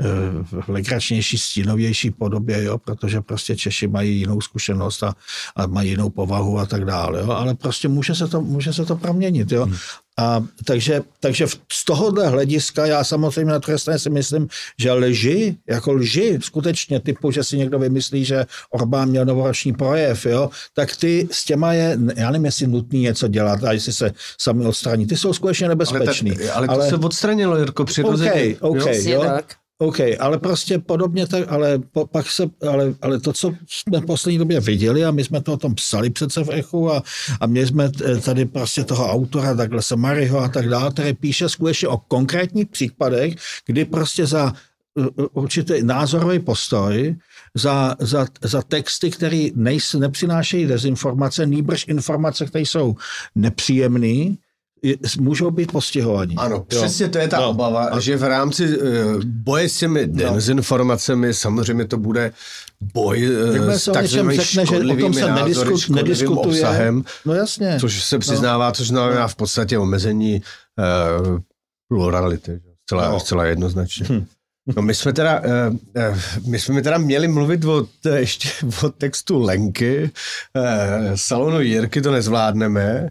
uh, 0.00 0.60
legračnější, 0.68 1.38
stínovější 1.38 2.10
podobě, 2.10 2.64
jo? 2.64 2.78
protože 2.78 3.20
prostě 3.20 3.56
Češi 3.56 3.88
mají 3.88 4.18
jinou 4.18 4.40
zkušenost 4.40 5.02
a, 5.02 5.14
a 5.56 5.66
mají 5.66 5.90
jinou 5.90 6.10
povahu 6.10 6.58
a 6.58 6.66
tak 6.66 6.84
dále. 6.84 7.20
Jo? 7.20 7.30
Ale 7.30 7.54
prostě 7.54 7.71
může 7.88 8.14
se 8.14 8.28
to, 8.28 8.40
může 8.40 8.72
se 8.72 8.84
to 8.84 8.96
proměnit. 8.96 9.52
Jo? 9.52 9.64
Hmm. 9.64 9.76
A 10.18 10.44
takže, 10.64 11.02
takže 11.20 11.46
z 11.72 11.84
tohohle 11.84 12.28
hlediska 12.28 12.86
já 12.86 13.04
samozřejmě 13.04 13.52
na 13.52 13.58
druhé 13.58 13.78
straně 13.78 13.98
si 13.98 14.10
myslím, 14.10 14.48
že 14.78 14.92
lži, 14.92 15.56
jako 15.68 15.92
lži, 15.92 16.38
skutečně 16.42 17.00
typu, 17.00 17.30
že 17.30 17.44
si 17.44 17.58
někdo 17.58 17.78
vymyslí, 17.78 18.24
že 18.24 18.46
Orbán 18.70 19.08
měl 19.08 19.24
novoroční 19.24 19.72
projev, 19.72 20.26
jo, 20.26 20.50
tak 20.74 20.96
ty 20.96 21.28
s 21.30 21.44
těma 21.44 21.72
je, 21.72 21.98
já 22.16 22.30
nevím, 22.30 22.44
jestli 22.44 22.66
nutný 22.66 23.00
něco 23.00 23.28
dělat 23.28 23.64
a 23.64 23.72
jestli 23.72 23.92
se 23.92 24.12
sami 24.38 24.66
odstraní. 24.66 25.06
Ty 25.06 25.16
jsou 25.16 25.32
skutečně 25.32 25.68
nebezpečný. 25.68 26.30
Ale, 26.30 26.40
tak, 26.40 26.56
ale 26.56 26.66
to 26.66 26.72
ale... 26.72 26.88
se 26.88 26.96
odstranilo, 26.96 27.58
Jirko, 27.58 27.84
přirozeně. 27.84 28.56
OK, 28.60 28.76
OK, 28.76 28.86
jo? 28.86 29.22
jo? 29.22 29.38
OK, 29.78 30.00
ale 30.20 30.38
prostě 30.38 30.78
podobně 30.78 31.26
tak, 31.26 31.44
ale 31.48 31.78
po, 31.78 32.06
pak 32.06 32.30
se, 32.30 32.44
ale, 32.70 32.94
ale 33.02 33.20
to, 33.20 33.32
co 33.32 33.52
jsme 33.66 34.00
v 34.00 34.06
poslední 34.06 34.38
době 34.38 34.60
viděli 34.60 35.04
a 35.04 35.10
my 35.10 35.24
jsme 35.24 35.42
to 35.42 35.52
o 35.52 35.56
tom 35.56 35.74
psali 35.74 36.10
přece 36.10 36.44
v 36.44 36.50
Echu 36.50 36.92
a, 36.92 37.02
a 37.40 37.46
měli 37.46 37.66
jsme 37.66 37.90
tady 38.24 38.44
prostě 38.44 38.84
toho 38.84 39.10
autora 39.10 39.52
Douglasa 39.52 39.96
Maryho 39.96 40.38
a 40.38 40.48
tak 40.48 40.68
dále, 40.68 40.90
který 40.90 41.12
píše 41.12 41.48
skutečně 41.48 41.88
o 41.88 41.98
konkrétních 41.98 42.66
případech, 42.66 43.34
kdy 43.66 43.84
prostě 43.84 44.26
za 44.26 44.52
určitý 45.32 45.82
názorový 45.82 46.38
postoj, 46.38 47.16
za, 47.54 47.96
za, 47.98 48.26
za 48.42 48.62
texty, 48.62 49.10
které 49.10 49.48
nepřinášejí 49.98 50.66
dezinformace, 50.66 51.46
nýbrž 51.46 51.88
informace, 51.88 52.46
které 52.46 52.62
jsou 52.62 52.96
nepříjemné, 53.34 54.36
můžou 55.20 55.50
být 55.50 55.72
postihovaní. 55.72 56.36
Ano, 56.36 56.56
jo. 56.56 56.64
přesně 56.68 57.08
to 57.08 57.18
je 57.18 57.28
ta 57.28 57.40
no. 57.40 57.50
obava, 57.50 57.84
a... 57.84 58.00
že 58.00 58.16
v 58.16 58.22
rámci 58.22 58.78
uh, 58.78 58.86
boje 59.24 59.68
s 59.68 59.78
těmi 59.78 60.06
no. 60.06 60.34
dezinformacemi 60.34 61.34
samozřejmě 61.34 61.84
to 61.84 61.98
bude 61.98 62.32
boj 62.80 63.30
uh, 63.58 63.70
s 63.70 63.92
takzvanými 63.92 64.36
řekne, 64.36 64.66
že 64.66 64.92
o 64.92 64.96
tom 64.96 65.14
se 65.14 65.32
nediskut, 65.32 65.88
nediskutuje. 65.88 66.60
obsahem, 66.60 67.04
no 67.24 67.34
jasně. 67.34 67.76
což 67.80 68.04
se 68.04 68.18
přiznává, 68.18 68.66
no. 68.66 68.72
což 68.72 68.88
znamená 68.88 69.28
v 69.28 69.34
podstatě 69.34 69.78
omezení 69.78 70.42
uh, 71.22 71.38
plurality. 71.88 72.60
Zcela, 72.86 73.10
no. 73.10 73.20
zcela 73.20 73.44
jednoznačně. 73.44 74.06
Hm. 74.08 74.26
No 74.76 74.82
my 74.82 74.94
jsme 74.94 75.12
teda, 75.12 75.42
my 76.46 76.58
jsme 76.58 76.82
teda 76.82 76.98
měli 76.98 77.28
mluvit 77.28 77.64
o, 77.64 77.86
ještě 78.14 78.48
o 78.82 78.88
textu 78.88 79.42
Lenky, 79.42 80.10
salonu 81.14 81.60
Jirky 81.60 82.02
to 82.02 82.12
nezvládneme, 82.12 83.08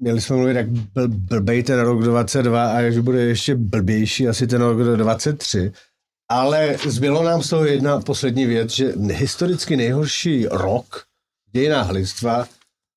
měli 0.00 0.20
jsme 0.20 0.36
mluvit, 0.36 0.56
jak 0.56 0.68
byl 0.68 1.08
blbej 1.08 1.62
ten 1.62 1.80
rok 1.80 2.02
22 2.02 2.72
a 2.72 2.90
že 2.90 3.02
bude 3.02 3.22
ještě 3.22 3.54
blbější 3.54 4.28
asi 4.28 4.46
ten 4.46 4.62
rok 4.62 4.78
23. 4.96 5.72
Ale 6.30 6.76
zbylo 6.86 7.22
nám 7.22 7.42
z 7.42 7.48
toho 7.48 7.64
jedna 7.64 8.00
poslední 8.00 8.46
věc, 8.46 8.70
že 8.70 8.92
historicky 9.12 9.76
nejhorší 9.76 10.46
rok 10.46 11.04
v 11.48 11.52
dějinách 11.52 11.90
lidstva 11.90 12.48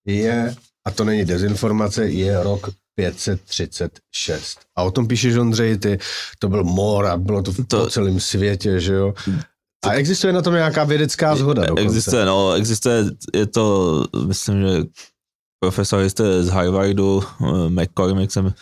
je, 0.07 0.55
a 0.85 0.91
to 0.91 1.03
není 1.03 1.25
dezinformace, 1.25 2.07
je 2.07 2.43
rok 2.43 2.69
536. 2.95 4.59
A 4.75 4.83
o 4.83 4.91
tom 4.91 5.07
píšeš, 5.07 5.35
Ondřej, 5.35 5.77
ty, 5.77 5.99
to 6.39 6.49
byl 6.49 6.63
mor 6.63 7.05
a 7.05 7.17
bylo 7.17 7.41
to, 7.41 7.53
to 7.53 7.83
po 7.83 7.89
celém 7.89 8.19
světě, 8.19 8.79
že 8.79 8.93
jo? 8.93 9.13
A 9.85 9.93
existuje 9.93 10.33
na 10.33 10.41
tom 10.41 10.53
nějaká 10.53 10.83
vědecká 10.83 11.35
zhoda 11.35 11.65
dokonce? 11.65 11.83
Existuje, 11.83 12.25
no, 12.25 12.53
existuje, 12.53 13.05
je 13.33 13.45
to, 13.45 14.05
myslím, 14.27 14.61
že 14.61 14.83
profesor 15.61 16.03
jste 16.03 16.43
z 16.43 16.49
Harvardu, 16.49 17.23
eh, 17.23 17.69
McCormick 17.69 18.31
se 18.31 18.53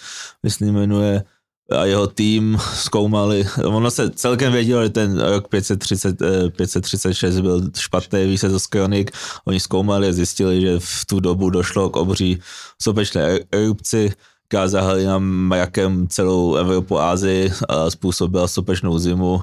myslím 0.44 0.74
jmenuje, 0.76 1.24
a 1.72 1.86
jeho 1.86 2.08
tým 2.08 2.58
zkoumali, 2.74 3.48
ono 3.66 3.92
se 3.92 4.10
celkem 4.10 4.52
vědělo, 4.52 4.84
že 4.84 4.90
ten 4.90 5.20
rok 5.20 5.48
530, 5.48 6.18
536 6.50 7.38
eh, 7.38 7.42
byl 7.42 7.62
špatný 7.78 8.26
výsledek 8.26 8.60
z 8.60 8.68
kronik, 8.68 9.12
oni 9.46 9.60
zkoumali 9.60 10.08
a 10.08 10.14
zjistili, 10.14 10.62
že 10.62 10.80
v 10.80 11.06
tu 11.06 11.20
dobu 11.20 11.50
došlo 11.50 11.90
k 11.90 11.96
obří 11.96 12.42
sopečné 12.82 13.40
erupci, 13.52 14.12
která 14.48 14.68
zahalila 14.68 15.20
majakem 15.20 16.08
celou 16.08 16.56
Evropu 16.56 17.00
a 17.00 17.12
Ázii 17.12 17.54
a 17.70 17.90
způsobila 17.90 18.48
sopečnou 18.48 19.00
zimu 19.00 19.42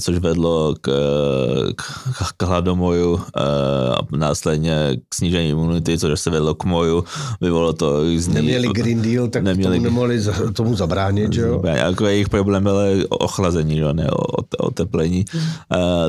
což 0.00 0.18
vedlo 0.18 0.74
k, 0.80 0.90
k, 1.76 1.82
k 2.36 2.42
hladomoju 2.42 3.20
eh, 3.36 3.42
a 3.94 4.16
následně 4.16 4.96
k 5.08 5.14
snížení 5.14 5.48
imunity, 5.48 5.98
což 5.98 6.20
se 6.20 6.30
vedlo 6.30 6.54
k 6.54 6.64
moju, 6.64 7.04
vyvolalo 7.40 7.72
to 7.72 8.02
různý... 8.02 8.34
Neměli 8.34 8.68
Green 8.68 9.02
Deal, 9.02 9.28
tak 9.28 9.42
neměli, 9.42 9.76
tomu 9.76 9.84
nemohli 9.84 10.20
tomu 10.52 10.74
zabránit, 10.74 11.32
že 11.32 11.40
jo? 11.40 11.62
Jako 11.64 12.06
jejich 12.06 12.28
problém 12.28 12.62
bylo 12.62 12.80
ochlazení, 13.08 13.76
že? 13.76 13.92
ne 13.92 14.08
oteplení, 14.58 15.24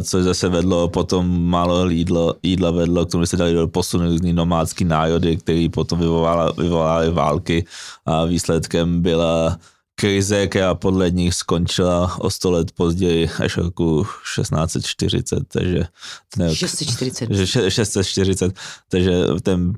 což 0.04 0.24
zase 0.24 0.50
vedlo 0.50 0.88
potom 0.88 1.44
málo 1.44 1.90
jídlo, 1.90 2.36
jídla 2.44 2.72
vedlo 2.72 3.06
k 3.06 3.12
tomu, 3.12 3.24
že 3.24 3.28
se 3.28 3.38
dali 3.38 3.54
do 3.54 3.68
posunu 3.68 4.06
různý 4.06 4.34
nomádský 4.34 4.86
nájody, 4.86 5.38
který 5.38 5.70
potom 5.70 6.00
vyvolávaly 6.58 7.12
války 7.12 7.66
a 8.06 8.26
výsledkem 8.26 9.02
byla 9.02 9.58
krize, 10.00 10.48
která 10.48 10.76
podle 10.76 11.12
nich 11.12 11.36
skončila 11.36 12.20
o 12.20 12.30
100 12.30 12.52
let 12.52 12.72
později, 12.72 13.30
až 13.40 13.58
roku 13.58 14.08
1640, 14.36 15.40
takže... 15.48 15.84
Ne, 16.38 16.56
640. 16.56 17.30
640, 17.70 18.54
takže 18.90 19.12
ten 19.44 19.74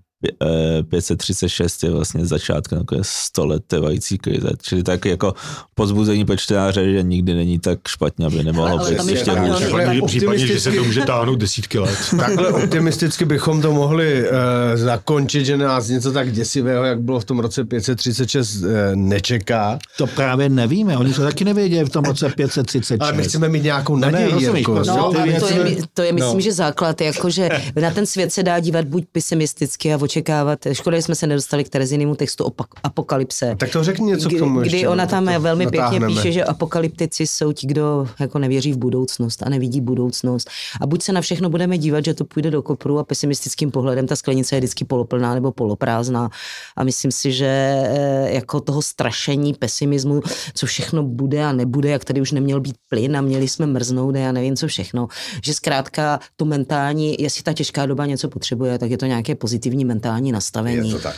536 0.90 1.84
je 1.84 1.90
vlastně 1.90 2.26
začátkem 2.26 2.78
jako 2.78 2.98
100 3.02 3.46
let 3.46 3.64
trvající 3.68 4.18
krize. 4.18 4.50
Čili 4.62 4.84
tak 4.84 5.06
jako 5.06 5.34
pozbuzení 5.76 6.26
pro 6.26 6.38
čtenáře, 6.38 6.92
že 6.92 7.04
nikdy 7.04 7.34
není 7.34 7.60
tak 7.60 7.80
špatně, 7.88 8.26
aby 8.26 8.44
nemohlo 8.44 8.80
ale, 8.80 8.92
být 8.92 9.10
ještě 9.10 9.32
hůř. 9.32 9.64
V 10.02 10.06
případě, 10.06 10.48
že 10.48 10.60
se 10.60 10.72
to 10.72 10.84
může 10.84 11.02
táhnout 11.02 11.40
desítky 11.40 11.80
let. 11.80 11.98
Takhle 12.18 12.50
optimisticky 12.50 13.26
bychom 13.26 13.62
to 13.62 13.72
mohli 13.72 14.24
uh, 14.24 14.28
zakončit, 14.76 15.46
že 15.46 15.58
nás 15.58 15.88
něco 15.88 16.12
tak 16.12 16.32
děsivého, 16.32 16.84
jak 16.84 17.02
bylo 17.02 17.20
v 17.20 17.26
tom 17.26 17.40
roce 17.40 17.66
536, 17.66 18.56
uh, 18.56 18.70
nečeká. 18.96 19.80
To 19.98 20.08
právě 20.08 20.50
nevíme, 20.50 20.98
oni 20.98 21.14
to 21.14 21.22
taky 21.22 21.46
nevěděli 21.46 21.86
v 21.86 21.90
tom 21.90 22.06
roce 22.06 22.30
536. 22.30 23.02
Ale 23.02 23.14
my 23.14 23.24
chceme 23.24 23.50
mít 23.50 23.64
nějakou 23.64 23.96
naději. 23.96 24.32
No, 24.34 24.54
ne, 24.54 24.62
no, 24.68 24.84
no, 24.84 25.14
to, 25.14 25.48
je, 25.56 25.78
to 25.94 26.02
je, 26.02 26.14
myslím, 26.14 26.34
no. 26.34 26.42
že 26.42 26.52
základ, 26.52 27.02
jakože 27.02 27.50
na 27.82 27.92
ten 27.92 28.06
svět 28.06 28.34
se 28.34 28.44
dá 28.44 28.60
dívat 28.60 28.86
buď 28.86 29.06
pesimisticky 29.12 29.94
a 29.94 29.98
očekávat. 30.12 30.60
Škoda, 30.72 30.98
že 30.98 31.02
jsme 31.02 31.16
se 31.16 31.28
nedostali 31.28 31.64
k 31.64 31.70
Terezinému 31.70 32.16
textu 32.16 32.44
opak, 32.44 32.68
Apokalypse. 32.84 33.56
Tak 33.60 33.72
to 33.72 33.84
řekni 33.84 34.06
něco 34.06 34.30
k 34.30 34.40
tomu 34.40 34.60
Kdy 34.60 34.70
ještě, 34.72 34.88
ona 34.88 35.06
tam 35.06 35.26
velmi 35.40 35.66
natáhneme. 35.66 36.08
pěkně 36.08 36.16
píše, 36.16 36.32
že 36.32 36.44
apokalyptici 36.44 37.28
jsou 37.28 37.52
ti, 37.52 37.68
kdo 37.68 38.08
jako 38.20 38.40
nevěří 38.40 38.74
v 38.74 38.78
budoucnost 38.78 39.44
a 39.44 39.50
nevidí 39.50 39.82
budoucnost. 39.82 40.50
A 40.82 40.88
buď 40.88 41.04
se 41.04 41.12
na 41.12 41.22
všechno 41.22 41.50
budeme 41.50 41.78
dívat, 41.78 42.06
že 42.06 42.14
to 42.14 42.26
půjde 42.26 42.52
do 42.52 42.62
kopru 42.62 43.00
a 43.00 43.04
pesimistickým 43.04 43.72
pohledem 43.72 44.08
ta 44.08 44.16
sklenice 44.16 44.56
je 44.56 44.60
vždycky 44.60 44.86
poloplná 44.86 45.34
nebo 45.34 45.52
poloprázdná. 45.52 46.30
A 46.78 46.84
myslím 46.84 47.12
si, 47.12 47.32
že 47.32 47.48
eh, 47.48 48.32
jako 48.32 48.60
toho 48.60 48.82
strašení, 48.82 49.54
pesimismu, 49.54 50.22
co 50.54 50.66
všechno 50.66 51.04
bude 51.04 51.46
a 51.46 51.52
nebude, 51.52 51.90
jak 51.90 52.06
tady 52.06 52.22
už 52.22 52.32
neměl 52.32 52.60
být 52.60 52.76
plyn 52.90 53.18
a 53.18 53.22
měli 53.22 53.48
jsme 53.48 53.66
mrznout 53.66 54.16
a 54.16 54.20
já 54.20 54.32
nevím 54.32 54.56
co 54.56 54.68
všechno. 54.68 55.08
Že 55.44 55.54
zkrátka 55.54 56.20
to 56.36 56.46
mentální, 56.46 57.16
jestli 57.20 57.44
ta 57.44 57.54
těžká 57.54 57.86
doba 57.86 58.06
něco 58.06 58.30
potřebuje, 58.30 58.80
tak 58.80 58.92
je 58.92 58.98
to 58.98 59.06
nějaké 59.06 59.36
pozitivní 59.36 59.86
mentální 59.86 60.01
mentální 60.02 60.32
nastavení. 60.32 60.90
Je 60.90 60.96
to 60.96 61.02
tak. 61.02 61.16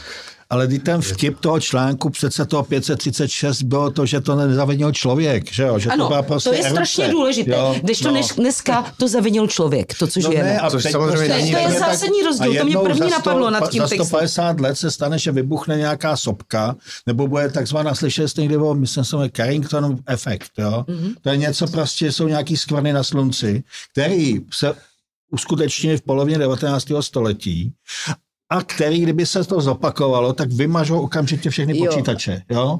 Ale 0.49 0.67
když 0.67 0.79
ten 0.85 1.01
vtip 1.01 1.39
toho 1.39 1.59
článku 1.59 2.09
přece 2.09 2.45
toho 2.45 2.63
536 2.63 3.61
bylo 3.61 3.89
to, 3.89 4.05
že 4.05 4.21
to 4.21 4.35
nezavinil 4.35 4.91
člověk, 4.91 5.51
že 5.51 5.63
jo? 5.63 5.79
Že 5.79 5.89
ano, 5.89 6.05
to, 6.05 6.07
byla 6.07 6.21
prostě 6.21 6.49
to 6.49 6.55
je 6.55 6.59
erupce. 6.59 6.75
strašně 6.75 7.11
důležité. 7.11 7.51
Jo? 7.51 7.75
Když 7.83 7.99
to 7.99 8.11
no. 8.11 8.21
dneska 8.37 8.93
to 8.97 9.07
zavinil 9.07 9.47
člověk, 9.47 9.97
to, 9.97 10.07
co 10.07 10.19
no 10.19 10.29
žijeme. 10.31 10.49
Ne, 10.49 10.59
a 10.59 10.69
což 10.69 10.83
samozřejmě 10.91 11.27
prostě, 11.27 11.51
to, 11.51 11.57
je, 11.57 11.67
to 11.67 11.73
je 11.73 11.79
zásadní 11.79 12.23
rozdíl, 12.23 12.55
to 12.59 12.65
mě 12.65 12.77
první 12.77 12.97
sto, 12.97 13.09
napadlo 13.09 13.49
nad 13.49 13.69
tím 13.69 13.81
Za 13.81 13.87
150 13.87 14.47
textem. 14.47 14.63
let 14.63 14.75
se 14.75 14.91
stane, 14.91 15.19
že 15.19 15.31
vybuchne 15.31 15.77
nějaká 15.77 16.17
sopka, 16.17 16.75
nebo 17.07 17.27
bude 17.27 17.49
takzvaná, 17.49 17.95
slyšeli 17.95 18.29
jste 18.29 18.41
někdy 18.41 18.57
o, 18.57 18.73
myslím 18.73 19.03
se, 19.05 19.17
Carringtonův 19.35 19.99
efekt, 20.07 20.51
jo? 20.57 20.85
Mm-hmm. 20.87 21.13
To 21.21 21.29
je 21.29 21.37
něco 21.37 21.67
prostě, 21.67 22.11
jsou 22.11 22.27
nějaký 22.27 22.57
skvrny 22.57 22.93
na 22.93 23.03
slunci, 23.03 23.63
který 23.91 24.39
se 24.53 24.73
uskutečnili 25.31 25.97
v 25.97 26.01
polovině 26.01 26.37
19. 26.37 26.87
století 27.01 27.73
a 28.53 28.63
který, 28.63 29.01
kdyby 29.01 29.25
se 29.25 29.43
to 29.43 29.61
zopakovalo, 29.61 30.33
tak 30.33 30.51
vymažou 30.51 30.99
okamžitě 31.01 31.49
všechny 31.49 31.77
jo. 31.77 31.85
počítače. 31.85 32.41
Jo? 32.49 32.79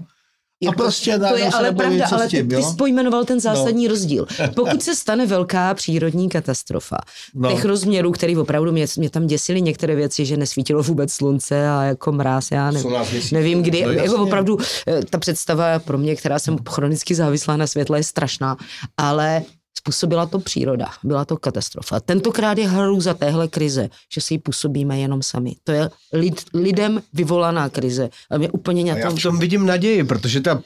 A 0.70 0.72
prostě 0.72 1.20
to 1.20 1.38
je 1.38 1.50
ale 1.50 1.72
pravda, 1.72 2.06
ale 2.12 2.24
ty, 2.24 2.38
tím, 2.38 2.50
ty 2.50 2.56
jo? 2.56 2.62
jsi 2.62 2.76
pojmenoval 2.76 3.26
ten 3.26 3.40
zásadní 3.40 3.88
no. 3.88 3.90
rozdíl. 3.90 4.28
Pokud 4.56 4.84
se 4.84 4.96
stane 4.96 5.26
velká 5.26 5.74
přírodní 5.74 6.30
katastrofa, 6.30 6.98
no. 7.36 7.50
No. 7.50 7.56
těch 7.56 7.66
rozměrů, 7.66 8.12
který 8.12 8.38
opravdu 8.38 8.72
mě, 8.72 8.86
mě 8.98 9.10
tam 9.10 9.28
děsily 9.28 9.62
některé 9.62 9.96
věci, 9.96 10.26
že 10.26 10.38
nesvítilo 10.38 10.84
vůbec 10.84 11.14
slunce 11.14 11.70
a 11.70 11.84
jako 11.84 12.12
mráz, 12.12 12.52
já 12.52 12.72
ne, 12.72 12.84
nevím 13.32 13.64
kdy, 13.64 13.86
No, 13.86 13.92
jako 13.92 14.16
opravdu 14.16 14.58
eh, 14.88 15.06
ta 15.10 15.18
představa 15.18 15.80
pro 15.80 15.98
mě, 15.98 16.16
která 16.16 16.40
jsem 16.40 16.58
chronicky 16.70 17.16
závislá 17.16 17.58
na 17.58 17.68
světle, 17.68 18.00
je 18.00 18.04
strašná, 18.04 18.58
ale 18.98 19.44
způsobila 19.84 20.26
to 20.26 20.40
příroda, 20.40 20.90
byla 21.04 21.26
to 21.26 21.38
katastrofa. 21.38 22.00
Tentokrát 22.00 22.58
je 22.58 22.70
hrůza 22.70 23.14
téhle 23.14 23.48
krize, 23.48 23.90
že 24.14 24.22
si 24.22 24.34
ji 24.34 24.38
působíme 24.38 25.00
jenom 25.00 25.24
sami. 25.24 25.56
To 25.64 25.72
je 25.72 25.90
lid, 26.14 26.42
lidem 26.54 27.02
vyvolaná 27.14 27.70
krize. 27.70 28.10
A 28.32 28.38
mě 28.38 28.50
úplně 28.52 28.92
A 28.92 28.96
na 28.96 29.00
já 29.00 29.10
v 29.10 29.22
tom 29.22 29.40
vidím 29.40 29.66
naději, 29.66 30.04
protože 30.04 30.42
ta 30.42 30.62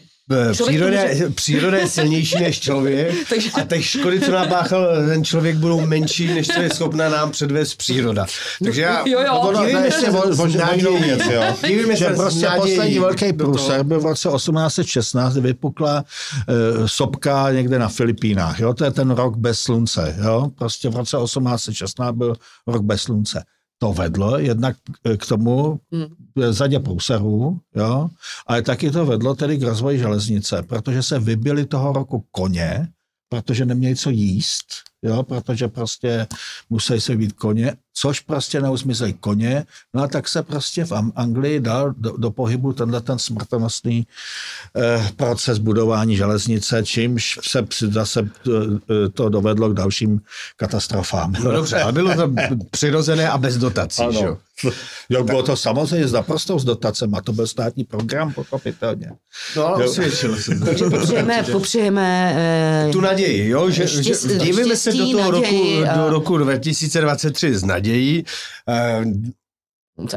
příroda, 0.52 1.02
to 1.02 1.08
je- 1.08 1.30
příroda 1.30 1.78
je 1.78 1.88
silnější 1.88 2.40
než 2.40 2.60
člověk 2.60 3.16
Takže- 3.30 3.52
a 3.52 3.64
těch 3.66 3.86
škody, 3.86 4.20
co 4.22 4.32
napáchal 4.32 4.88
ten 5.08 5.24
člověk, 5.24 5.56
budou 5.56 5.86
menší, 5.86 6.28
než 6.28 6.48
co 6.48 6.62
je 6.62 6.70
schopná 6.70 7.10
nám 7.10 7.32
předvést 7.32 7.76
příroda. 7.76 8.26
Takže 8.64 8.82
já... 8.82 9.08
Jo, 9.08 9.20
jo. 9.26 9.36
Ono, 9.40 9.64
ne, 9.64 9.92
se 9.92 10.12
o 10.12 10.74
jinou 10.76 10.98
věc, 10.98 11.22
jo. 11.32 11.44
Dívejme 11.68 11.96
že 11.96 12.06
se 12.06 12.14
prostě 12.14 12.46
nadějí 12.46 12.76
poslední 12.78 13.00
velký 13.00 13.34
průser 13.34 13.84
byl 13.84 14.00
v 14.00 14.06
roce 14.06 14.30
1816, 14.36 15.34
kdy 15.34 15.42
vypukla 15.42 16.04
uh, 16.50 16.86
sopka 16.86 17.52
někde 17.52 17.80
na 17.80 17.88
Filipínách. 17.88 18.60
Jo? 18.60 18.74
To 18.74 18.84
je 18.84 18.92
ten 18.92 19.10
rok 19.12 19.38
bez 19.38 19.60
slunce. 19.60 20.16
Jo? 20.26 20.48
Prostě 20.58 20.90
v 20.90 20.96
roce 20.96 21.18
1816 21.24 22.16
byl 22.16 22.36
rok 22.68 22.82
bez 22.84 23.02
slunce. 23.02 23.44
To 23.80 23.94
vedlo 23.94 24.40
jednak 24.40 24.76
eh, 25.04 25.18
k 25.18 25.26
tomu 25.26 25.80
Hmm. 25.92 26.06
eh, 26.42 26.54
zadě 26.54 26.80
průserů, 26.80 27.60
jo? 27.76 28.10
ale 28.48 28.62
taky 28.62 28.92
to 28.92 29.06
vedlo 29.06 29.36
tedy 29.36 29.58
k 29.58 29.64
rozvoji 29.64 30.00
železnice, 30.00 30.64
protože 30.64 31.04
se 31.04 31.20
vybili 31.20 31.66
toho 31.66 31.94
roku 31.94 32.26
koně, 32.32 32.88
protože 33.30 33.66
neměli 33.66 33.96
co 33.96 34.10
jíst, 34.10 34.66
jo? 35.04 35.24
protože 35.24 35.68
prostě 35.68 36.28
museli 36.70 37.02
se 37.02 37.16
být 37.16 37.34
koně, 37.34 37.74
což 37.94 38.20
prostě 38.20 38.62
neuzmizeli 38.62 39.14
koně, 39.14 39.66
no 39.94 40.04
a 40.04 40.08
tak 40.08 40.28
se 40.28 40.44
prostě 40.44 40.86
v 40.86 40.92
Anglii 41.16 41.60
dal 41.60 41.94
do, 41.98 42.18
do 42.18 42.32
pohybu 42.32 42.74
tenhle 42.74 43.02
ten 43.02 43.20
smrtonosný 43.20 44.08
eh, 44.78 45.10
proces 45.16 45.58
budování 45.58 46.16
železnice, 46.16 46.84
čímž 46.86 47.40
se 47.44 47.66
zase 47.92 48.30
eh, 48.50 49.10
to 49.14 49.30
dovedlo 49.30 49.70
k 49.70 49.74
dalším 49.74 50.22
katastrofám. 50.58 51.34
No 51.44 51.52
dobře, 51.52 51.82
ale 51.82 51.92
bylo 51.92 52.16
to 52.16 52.32
přirozené 52.72 53.30
a 53.30 53.38
bez 53.38 53.58
dotací, 53.58 54.04
že 54.12 54.26
jo? 54.26 54.38
Jo, 55.10 55.24
bylo 55.24 55.44
to 55.44 55.56
samozřejmě 55.56 56.08
s 56.08 56.12
naprostou 56.12 56.60
s 56.60 56.64
dotacem 56.64 57.16
a 57.16 57.22
to 57.22 57.34
byl 57.34 57.48
státní 57.48 57.84
program, 57.84 58.34
pochopitelně. 58.34 59.12
No 59.56 59.66
ale 59.68 59.84
Jo. 59.84 59.90
osvědčilo 59.90 60.38
se. 60.38 60.56
Popřejeme, 60.90 61.44
popřejeme 61.52 62.34
eh, 62.38 62.92
tu 62.92 63.02
naději, 63.02 63.50
jo, 63.50 63.70
že, 63.70 63.88
že 63.88 64.02
Štěstí- 64.02 64.38
dívejme 64.40 64.76
se 64.92 64.98
do 64.98 65.12
toho 65.12 65.32
roku, 65.32 65.46
a- 65.92 65.98
do 65.98 66.10
roku 66.10 66.38
2023 66.38 67.56
s 67.56 67.64
nadějí. 67.64 68.24
Eh, 68.70 69.04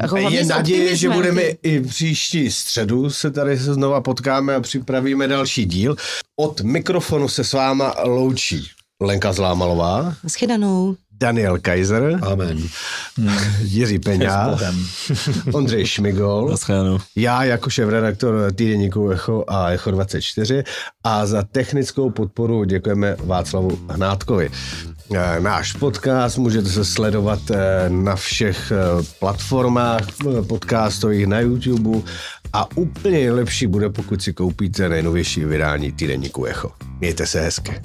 jako 0.01 0.15
hlavně 0.15 0.37
Je 0.39 0.45
naděje, 0.45 0.95
že 0.95 1.09
budeme 1.09 1.41
ty- 1.41 1.57
i 1.63 1.81
příští 1.81 2.51
středu 2.51 3.09
se 3.09 3.31
tady 3.31 3.57
se 3.59 3.73
znova 3.73 4.01
potkáme 4.01 4.55
a 4.55 4.61
připravíme 4.61 5.27
další 5.27 5.65
díl. 5.65 5.95
Od 6.39 6.61
mikrofonu 6.61 7.27
se 7.29 7.43
s 7.43 7.53
váma 7.53 7.95
loučí 8.03 8.67
Lenka 9.01 9.33
Zlámalová, 9.33 10.15
Naschledanou. 10.23 10.95
Daniel 11.21 11.57
Kaiser, 11.59 12.19
Amen. 12.21 12.57
Jiří 13.61 13.99
Peňa, 13.99 14.57
Ondřej 15.53 15.85
Šmigol, 15.85 16.55
já 17.15 17.43
jako 17.43 17.69
šéf-redaktor 17.69 18.51
týdeníku 18.55 19.09
Echo 19.09 19.43
a 19.47 19.69
Echo 19.71 19.91
24 19.91 20.63
a 21.03 21.25
za 21.25 21.43
technickou 21.43 22.09
podporu 22.09 22.63
děkujeme 22.63 23.15
Václavu 23.19 23.79
Hnátkovi. 23.89 24.51
Eh, 25.15 25.39
Náš 25.39 25.73
podcast 25.73 26.37
můžete 26.37 26.69
se 26.69 26.85
sledovat 26.85 27.39
eh, 27.51 27.89
na 27.89 28.15
všech 28.15 28.71
eh, 28.71 29.03
platformách 29.19 30.07
podcastových 30.47 31.27
na 31.27 31.39
YouTube 31.39 31.99
a 32.53 32.77
úplně 32.77 33.17
nejlepší 33.17 33.67
bude, 33.67 33.89
pokud 33.89 34.21
si 34.21 34.33
koupíte 34.33 34.89
nejnovější 34.89 35.45
vydání 35.45 35.91
týdeníku 35.91 36.45
Echo. 36.45 36.71
Mějte 36.99 37.27
se 37.27 37.41
hezky. 37.41 37.81